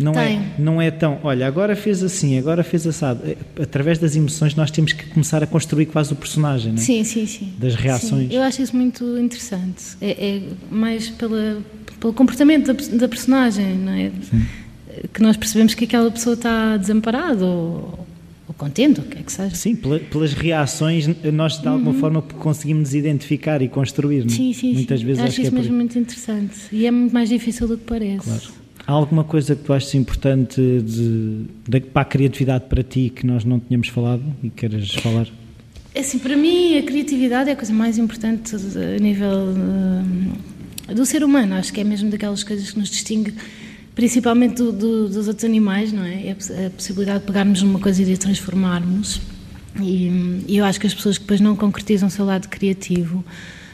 não 0.01 0.19
é, 0.19 0.39
não 0.57 0.81
é 0.81 0.91
tão, 0.91 1.19
olha, 1.23 1.47
agora 1.47 1.75
fez 1.75 2.03
assim, 2.03 2.37
agora 2.37 2.63
fez 2.63 2.85
assado. 2.85 3.21
É, 3.25 3.37
através 3.61 3.97
das 3.97 4.15
emoções 4.15 4.55
nós 4.55 4.71
temos 4.71 4.93
que 4.93 5.05
começar 5.07 5.43
a 5.43 5.47
construir 5.47 5.85
quase 5.87 6.13
o 6.13 6.15
personagem, 6.15 6.73
não 6.73 6.79
é? 6.79 6.81
Sim, 6.81 7.03
sim, 7.03 7.25
sim. 7.25 7.53
Das 7.57 7.75
reações. 7.75 8.29
Sim. 8.29 8.35
Eu 8.35 8.41
acho 8.41 8.61
isso 8.61 8.75
muito 8.75 9.17
interessante. 9.17 9.97
É, 10.01 10.11
é 10.11 10.41
mais 10.69 11.09
pela, 11.09 11.61
pelo 11.99 12.13
comportamento 12.13 12.73
da, 12.73 12.97
da, 12.97 13.07
personagem, 13.07 13.75
não 13.75 13.93
é? 13.93 14.11
Sim. 14.29 14.41
Que 15.13 15.21
nós 15.21 15.37
percebemos 15.37 15.73
que 15.73 15.85
aquela 15.85 16.11
pessoa 16.11 16.33
está 16.33 16.77
desamparada 16.77 17.45
ou, 17.45 18.05
ou 18.47 18.53
contente, 18.53 18.99
o 18.99 19.03
que 19.03 19.17
é 19.17 19.21
que 19.21 19.31
seja. 19.31 19.55
Sim, 19.55 19.75
pelas 19.75 20.33
reações 20.33 21.07
nós 21.31 21.59
de 21.59 21.67
alguma 21.67 21.91
uhum. 21.91 21.99
forma 21.99 22.21
conseguimos 22.21 22.93
identificar 22.93 23.61
e 23.61 23.69
construir. 23.69 24.29
Sim, 24.29 24.53
sim, 24.53 24.73
Muitas 24.73 24.99
sim. 24.99 25.05
vezes 25.05 25.21
acho, 25.21 25.31
acho 25.31 25.41
isso 25.41 25.55
é 25.55 25.57
mesmo 25.57 25.75
muito 25.75 25.97
interessante 25.97 26.55
e 26.71 26.85
é 26.85 26.91
muito 26.91 27.13
mais 27.13 27.29
difícil 27.29 27.67
do 27.67 27.77
que 27.77 27.85
parece. 27.85 28.25
Claro. 28.25 28.60
Há 28.85 28.93
alguma 28.93 29.23
coisa 29.23 29.55
que 29.55 29.63
tu 29.63 29.73
achas 29.73 29.93
importante 29.95 30.59
de, 30.59 31.45
de, 31.67 31.81
para 31.81 32.01
a 32.01 32.05
criatividade 32.05 32.65
para 32.65 32.83
ti 32.83 33.11
que 33.15 33.25
nós 33.25 33.45
não 33.45 33.59
tínhamos 33.59 33.87
falado 33.87 34.23
e 34.43 34.49
queres 34.49 34.93
falar? 34.95 35.27
É 35.93 35.99
assim, 35.99 36.19
para 36.19 36.35
mim 36.35 36.77
a 36.77 36.83
criatividade 36.83 37.49
é 37.49 37.53
a 37.53 37.55
coisa 37.55 37.73
mais 37.73 37.97
importante 37.97 38.55
a 38.55 39.01
nível 39.01 39.29
uh, 39.29 40.93
do 40.95 41.05
ser 41.05 41.23
humano. 41.23 41.55
Acho 41.55 41.71
que 41.71 41.81
é 41.81 41.83
mesmo 41.83 42.09
daquelas 42.09 42.43
coisas 42.43 42.71
que 42.71 42.79
nos 42.79 42.89
distingue 42.89 43.33
principalmente 43.93 44.55
do, 44.55 44.71
do, 44.71 45.09
dos 45.09 45.27
outros 45.27 45.43
animais, 45.43 45.91
não 45.91 46.03
é? 46.03 46.27
É 46.27 46.65
a 46.65 46.69
possibilidade 46.69 47.19
de 47.19 47.25
pegarmos 47.25 47.61
numa 47.61 47.79
coisa 47.79 48.01
e 48.01 48.05
de 48.05 48.13
a 48.13 48.17
transformarmos. 48.17 49.21
E, 49.79 50.43
e, 50.47 50.57
eu 50.57 50.65
acho 50.65 50.79
que 50.79 50.87
as 50.87 50.93
pessoas 50.93 51.17
que 51.17 51.23
depois 51.23 51.39
não 51.39 51.55
concretizam 51.55 52.07
o 52.07 52.11
seu 52.11 52.25
lado 52.25 52.49
criativo, 52.49 53.23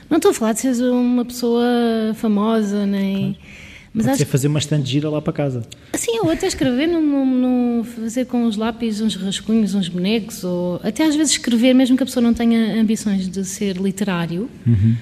não 0.10 0.18
estou 0.18 0.32
a 0.32 0.34
falar 0.34 0.54
de 0.54 0.60
seres 0.60 0.80
uma 0.80 1.24
pessoa 1.24 2.14
famosa, 2.16 2.86
nem. 2.86 3.34
Claro 3.34 3.67
mas 3.94 4.08
acho... 4.08 4.26
fazer 4.26 4.48
uma 4.48 4.60
estante 4.60 4.90
gira 4.90 5.10
lá 5.10 5.22
para 5.22 5.34
casa. 5.34 5.64
Sim, 5.94 6.20
ou 6.22 6.30
até 6.30 6.48
escrever, 6.48 6.88
no, 6.88 7.02
no, 7.02 7.26
no, 7.26 7.84
fazer 7.84 8.26
com 8.26 8.46
os 8.46 8.58
lápis 8.58 9.02
uns 9.02 9.16
rascunhos, 9.16 9.74
uns 9.74 9.90
bonecos, 9.90 10.44
ou 10.44 10.80
até 10.84 11.06
às 11.06 11.16
vezes 11.16 11.34
escrever, 11.34 11.74
mesmo 11.74 11.98
que 11.98 12.04
a 12.04 12.06
pessoa 12.06 12.22
não 12.22 12.34
tenha 12.34 12.80
ambições 12.80 13.28
de 13.28 13.44
ser 13.46 13.78
literário. 13.78 14.50
Uhum. 14.66 14.96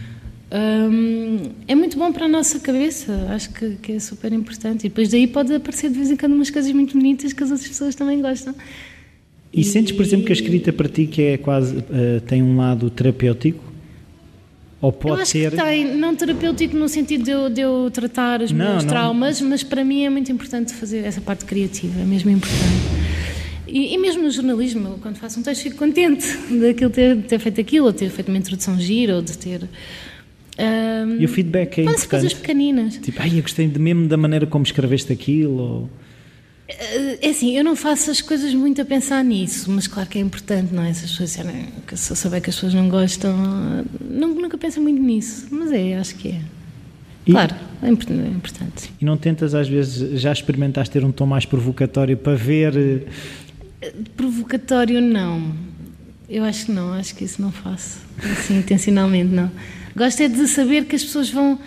Um, 0.51 1.51
é 1.67 1.75
muito 1.75 1.97
bom 1.97 2.13
para 2.13 2.25
a 2.25 2.29
nossa 2.29 2.59
cabeça, 2.59 3.27
acho 3.29 3.51
que, 3.51 3.71
que, 3.81 3.91
é 3.93 3.99
super 3.99 4.31
importante. 4.31 4.85
E 4.85 4.89
depois 4.89 5.09
daí 5.09 5.27
pode 5.27 5.53
aparecer 5.53 5.89
de 5.89 5.97
vez 5.97 6.11
em 6.11 6.15
quando 6.15 6.33
umas 6.33 6.49
coisas 6.49 6.71
muito 6.71 6.97
bonitas 6.97 7.33
que 7.33 7.43
as 7.43 7.51
outras 7.51 7.67
pessoas 7.67 7.95
também 7.95 8.21
gostam. 8.21 8.55
E, 9.51 9.61
e... 9.61 9.63
sentes, 9.63 9.91
por 9.91 10.05
exemplo, 10.05 10.25
que 10.25 10.31
a 10.31 10.35
escrita 10.35 10.71
para 10.71 10.87
ti 10.87 11.07
que 11.07 11.21
é 11.21 11.37
quase 11.37 11.77
uh, 11.77 12.21
tem 12.27 12.41
um 12.41 12.55
lado 12.55 12.89
terapêutico? 12.89 13.74
Ou 14.85 14.91
pode 14.91 15.15
eu 15.15 15.21
acho 15.23 15.31
ser. 15.31 15.51
Que 15.51 15.57
tem, 15.57 15.97
não 15.97 16.15
terapêutico 16.15 16.77
no 16.77 16.87
sentido 16.87 17.23
de 17.23 17.31
eu, 17.31 17.49
de 17.49 17.61
eu 17.61 17.89
tratar 17.91 18.43
os 18.43 18.51
não, 18.51 18.73
meus 18.73 18.83
não. 18.83 18.89
traumas, 18.89 19.41
mas 19.41 19.63
para 19.63 19.83
mim 19.83 20.05
é 20.05 20.09
muito 20.11 20.31
importante 20.31 20.73
fazer 20.75 20.99
essa 20.99 21.19
parte 21.19 21.43
criativa, 21.43 22.01
é 22.01 22.05
mesmo 22.05 22.29
importante. 22.29 22.85
E, 23.67 23.95
e, 23.95 23.97
mesmo 23.97 24.21
no 24.21 24.29
jornalismo, 24.29 24.99
quando 25.01 25.17
faço 25.17 25.39
um 25.39 25.43
texto, 25.43 25.63
fico 25.63 25.77
contente 25.77 26.27
daquilo 26.61 26.91
ter, 26.91 27.17
ter 27.23 27.39
feito 27.39 27.59
aquilo, 27.59 27.87
ou 27.87 27.93
ter 27.93 28.09
feito 28.11 28.27
uma 28.27 28.37
introdução 28.37 28.79
gira, 28.79 29.15
ou 29.15 29.23
de 29.23 29.35
ter. 29.35 29.63
Um, 29.63 31.19
e 31.19 31.25
o 31.25 31.27
feedback 31.27 31.79
é 31.79 31.81
importante. 31.81 32.07
coisas 32.07 32.33
pequeninas. 32.35 32.97
Tipo, 32.97 33.23
ai, 33.23 33.39
eu 33.39 33.41
gostei 33.41 33.67
de 33.67 33.79
mesmo 33.79 34.07
da 34.07 34.17
maneira 34.17 34.45
como 34.45 34.63
escreveste 34.63 35.11
aquilo. 35.11 35.57
Ou... 35.57 35.89
É 36.67 37.29
assim, 37.29 37.55
eu 37.55 37.63
não 37.63 37.75
faço 37.75 38.09
as 38.09 38.21
coisas 38.21 38.53
muito 38.53 38.81
a 38.81 38.85
pensar 38.85 39.23
nisso, 39.23 39.69
mas 39.69 39.85
claro 39.85 40.09
que 40.09 40.17
é 40.17 40.21
importante, 40.21 40.73
não 40.73 40.83
é? 40.83 40.91
Se 40.93 41.05
as 41.05 41.11
pessoas 41.11 41.31
se 41.31 42.11
eu 42.11 42.15
souber 42.15 42.41
que 42.41 42.49
as 42.49 42.55
pessoas 42.55 42.73
não 42.73 42.89
gostam, 42.89 43.35
não, 44.01 44.29
nunca 44.29 44.57
penso 44.57 44.81
muito 44.81 44.99
nisso, 44.99 45.47
mas 45.51 45.71
é, 45.71 45.95
acho 45.95 46.15
que 46.15 46.29
é. 46.29 46.41
E, 47.25 47.31
claro, 47.31 47.55
é 47.83 47.89
importante. 47.89 48.91
E 48.99 49.05
não 49.05 49.15
tentas, 49.15 49.53
às 49.53 49.67
vezes, 49.67 50.19
já 50.19 50.31
experimentaste 50.31 50.91
ter 50.91 51.03
um 51.03 51.11
tom 51.11 51.25
mais 51.25 51.45
provocatório 51.45 52.17
para 52.17 52.35
ver. 52.35 53.07
Eh, 53.81 53.93
provocatório, 54.15 55.01
não. 55.01 55.53
Eu 56.27 56.43
acho 56.43 56.65
que 56.65 56.71
não, 56.71 56.93
acho 56.93 57.15
que 57.15 57.23
isso 57.23 57.41
não 57.41 57.51
faço, 57.51 57.99
assim, 58.23 58.57
intencionalmente, 58.57 59.31
não. 59.31 59.51
Gosto 59.95 60.21
é 60.21 60.27
de 60.27 60.47
saber 60.47 60.85
que 60.85 60.95
as 60.95 61.03
pessoas 61.03 61.29
vão 61.29 61.59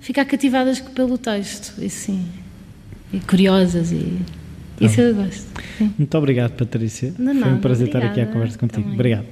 ficar 0.00 0.24
cativadas 0.24 0.80
pelo 0.80 1.18
texto, 1.18 1.74
isso 1.82 2.06
sim. 2.06 2.26
E 3.12 3.20
curiosas 3.20 3.92
e. 3.92 4.18
Isso 4.80 5.00
eu 5.00 5.14
gosto. 5.14 5.46
Sim. 5.78 5.94
Muito 5.96 6.18
obrigado, 6.18 6.52
Patrícia. 6.52 7.14
Não, 7.18 7.32
não, 7.32 7.42
Foi 7.42 7.52
um 7.52 7.58
prazer 7.58 7.88
obrigada, 7.88 8.10
estar 8.10 8.22
aqui 8.22 8.30
à 8.30 8.32
conversa 8.32 8.58
contigo. 8.58 8.82
Também. 8.82 8.94
Obrigado. 8.94 9.26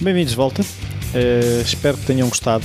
Bem-vindos 0.00 0.30
de 0.30 0.36
volta. 0.36 0.62
Uh, 0.62 1.62
espero 1.62 1.96
que 1.96 2.04
tenham 2.04 2.28
gostado. 2.28 2.64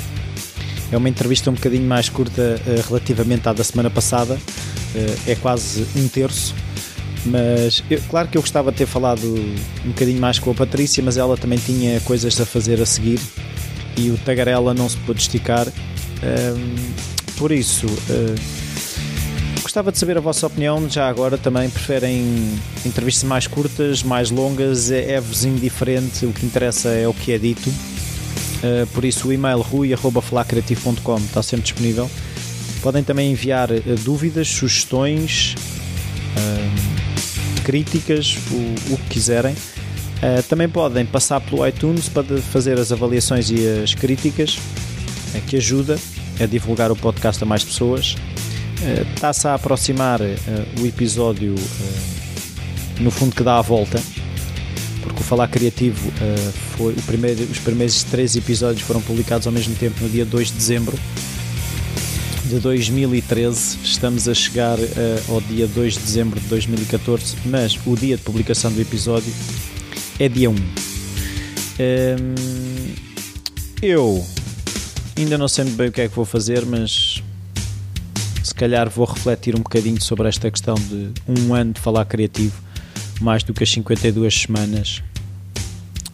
É 0.92 0.98
uma 0.98 1.08
entrevista 1.08 1.50
um 1.50 1.54
bocadinho 1.54 1.88
mais 1.88 2.10
curta 2.10 2.42
uh, 2.42 2.88
relativamente 2.88 3.48
à 3.48 3.54
da 3.54 3.64
semana 3.64 3.90
passada. 3.90 4.34
Uh, 4.34 5.30
é 5.30 5.36
quase 5.36 5.86
um 5.96 6.08
terço. 6.08 6.54
Mas 7.26 7.84
eu, 7.90 8.02
claro 8.10 8.28
que 8.28 8.38
eu 8.38 8.42
gostava 8.42 8.72
de 8.72 8.78
ter 8.80 8.86
falado 8.86 9.26
um 9.86 9.90
bocadinho 9.90 10.20
mais 10.20 10.40
com 10.40 10.52
a 10.52 10.54
Patrícia, 10.54 11.04
mas 11.04 11.18
ela 11.18 11.38
também 11.38 11.60
tinha 11.60 12.00
coisas 12.02 12.40
a 12.40 12.46
fazer 12.46 12.82
a 12.82 12.86
seguir 12.86 13.20
e 13.98 14.10
o 14.10 14.18
tagarela 14.18 14.74
não 14.74 14.90
se 14.90 14.98
pôde 14.98 15.22
esticar. 15.22 15.68
Por 17.40 17.54
isso, 17.54 17.86
uh, 17.86 19.62
gostava 19.64 19.94
de 19.94 19.98
saber 19.98 20.18
a 20.18 20.20
vossa 20.20 20.46
opinião. 20.46 20.90
Já 20.90 21.08
agora 21.08 21.38
também 21.38 21.70
preferem 21.70 22.54
entrevistas 22.86 23.24
mais 23.24 23.48
curtas, 23.48 24.04
mais 24.04 24.30
longas? 24.30 24.92
É, 24.92 25.14
é-vos 25.14 25.46
indiferente? 25.46 26.26
O 26.26 26.34
que 26.34 26.46
interessa 26.46 26.90
é 26.90 27.08
o 27.08 27.14
que 27.14 27.32
é 27.32 27.38
dito. 27.38 27.70
Uh, 27.70 28.86
por 28.88 29.06
isso, 29.06 29.30
o 29.30 29.34
e-mail 29.34 29.62
rui.falacreativo.com 29.62 31.18
está 31.20 31.42
sempre 31.42 31.64
disponível. 31.64 32.12
Podem 32.82 33.06
também 33.06 33.32
enviar 33.32 33.72
uh, 33.72 33.82
dúvidas, 34.04 34.50
sugestões, 34.50 35.56
críticas, 37.64 38.38
o, 38.52 38.94
o, 38.94 38.98
que 38.98 39.10
quiserem. 39.12 39.54
Uh, 39.54 40.44
também 40.50 40.68
podem 40.68 41.06
passar 41.06 41.40
pelo 41.40 41.66
iTunes 41.66 42.10
para 42.10 42.26
fazer 42.52 42.78
as 42.78 42.92
avaliações 42.92 43.50
e 43.50 43.66
as 43.82 43.94
críticas, 43.96 44.60
que 45.48 45.56
ajuda 45.56 45.98
a 46.40 46.46
divulgar 46.46 46.92
o 46.92 46.96
podcast 46.96 47.44
a 47.44 47.46
mais 47.46 47.64
pessoas. 47.64 48.16
Está-se 49.16 49.48
a 49.48 49.56
aproximar 49.56 50.22
uh, 50.22 50.36
o 50.82 50.86
episódio, 50.86 51.54
uh, 51.54 53.02
no 53.02 53.12
fundo, 53.12 53.36
que 53.36 53.44
dá 53.44 53.58
a 53.58 53.62
volta, 53.62 54.02
porque 55.02 55.20
o 55.20 55.24
Falar 55.24 55.48
Criativo 55.50 56.12
foi 56.78 56.94
o 56.94 57.02
primeiro, 57.04 57.44
os 57.44 57.60
primeiros 57.60 58.04
três 58.04 58.36
episódios 58.36 58.82
foram 58.82 59.02
publicados 59.02 59.48
ao 59.48 59.54
mesmo 59.54 59.76
tempo 59.76 60.02
no 60.02 60.10
dia 60.10 60.26
2 60.26 60.48
de 60.48 60.54
dezembro 60.54 60.98
de 62.46 62.60
2013. 62.60 63.78
Estamos 63.84 64.28
a 64.28 64.34
chegar 64.34 64.78
ao 65.30 65.42
dia 65.42 65.68
2 65.68 65.94
de 65.94 66.00
dezembro 66.00 66.40
de 66.40 66.48
2014, 66.48 67.36
mas 67.46 67.78
o 67.86 67.96
dia 67.96 68.18
de 68.18 68.24
publicação 68.24 68.72
do 68.72 68.82
episódio 68.82 69.34
é 70.20 70.28
dia 70.28 70.50
1. 70.50 70.54
Um, 70.54 70.58
ehm, 71.80 72.36
eu 73.82 74.26
Ainda 75.20 75.38
não 75.38 75.50
sei 75.50 75.66
muito 75.66 75.76
bem 75.76 75.90
o 75.90 75.92
que 75.92 76.00
é 76.00 76.08
que 76.08 76.16
vou 76.16 76.24
fazer, 76.24 76.66
mas 76.66 77.22
se 78.42 78.56
calhar 78.56 78.90
vou 78.90 79.06
refletir 79.06 79.54
um 79.54 79.60
bocadinho 79.60 80.02
sobre 80.02 80.30
esta 80.30 80.50
questão 80.50 80.76
de 80.76 81.12
um 81.28 81.54
ano 81.54 81.74
de 81.74 81.82
falar 81.82 82.06
criativo, 82.06 82.56
mais 83.20 83.44
do 83.44 83.54
que 83.54 83.62
as 83.62 83.70
52 83.70 84.34
semanas. 84.34 85.04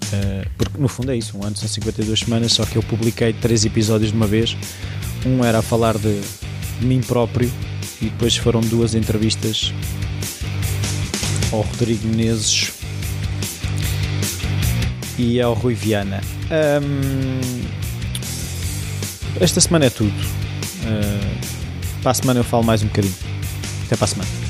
Uh, 0.05 0.49
porque 0.57 0.81
no 0.81 0.87
fundo 0.87 1.11
é 1.11 1.17
isso, 1.17 1.37
um 1.37 1.43
ano 1.43 1.55
são 1.55 1.69
52 1.69 2.21
semanas, 2.21 2.53
só 2.53 2.65
que 2.65 2.77
eu 2.77 2.81
publiquei 2.81 3.31
três 3.31 3.63
episódios 3.63 4.09
de 4.09 4.17
uma 4.17 4.25
vez. 4.25 4.57
Um 5.23 5.45
era 5.45 5.59
a 5.59 5.61
falar 5.61 5.99
de, 5.99 6.19
de 6.79 6.85
mim 6.87 6.99
próprio 6.99 7.51
e 8.01 8.05
depois 8.05 8.35
foram 8.35 8.59
duas 8.59 8.95
entrevistas 8.95 9.71
ao 11.51 11.61
Rodrigo 11.61 12.07
Menezes 12.07 12.73
e 15.19 15.39
ao 15.39 15.53
Rui 15.53 15.75
Viana. 15.75 16.21
Um, 16.49 17.84
esta 19.39 19.59
semana 19.59 19.85
é 19.85 19.89
tudo. 19.89 20.11
Uh, 20.11 22.01
para 22.01 22.11
a 22.11 22.13
semana 22.13 22.39
eu 22.39 22.43
falo 22.43 22.63
mais 22.63 22.83
um 22.83 22.87
bocadinho. 22.87 23.15
Até 23.85 23.95
para 23.95 24.05
a 24.05 24.07
semana. 24.07 24.44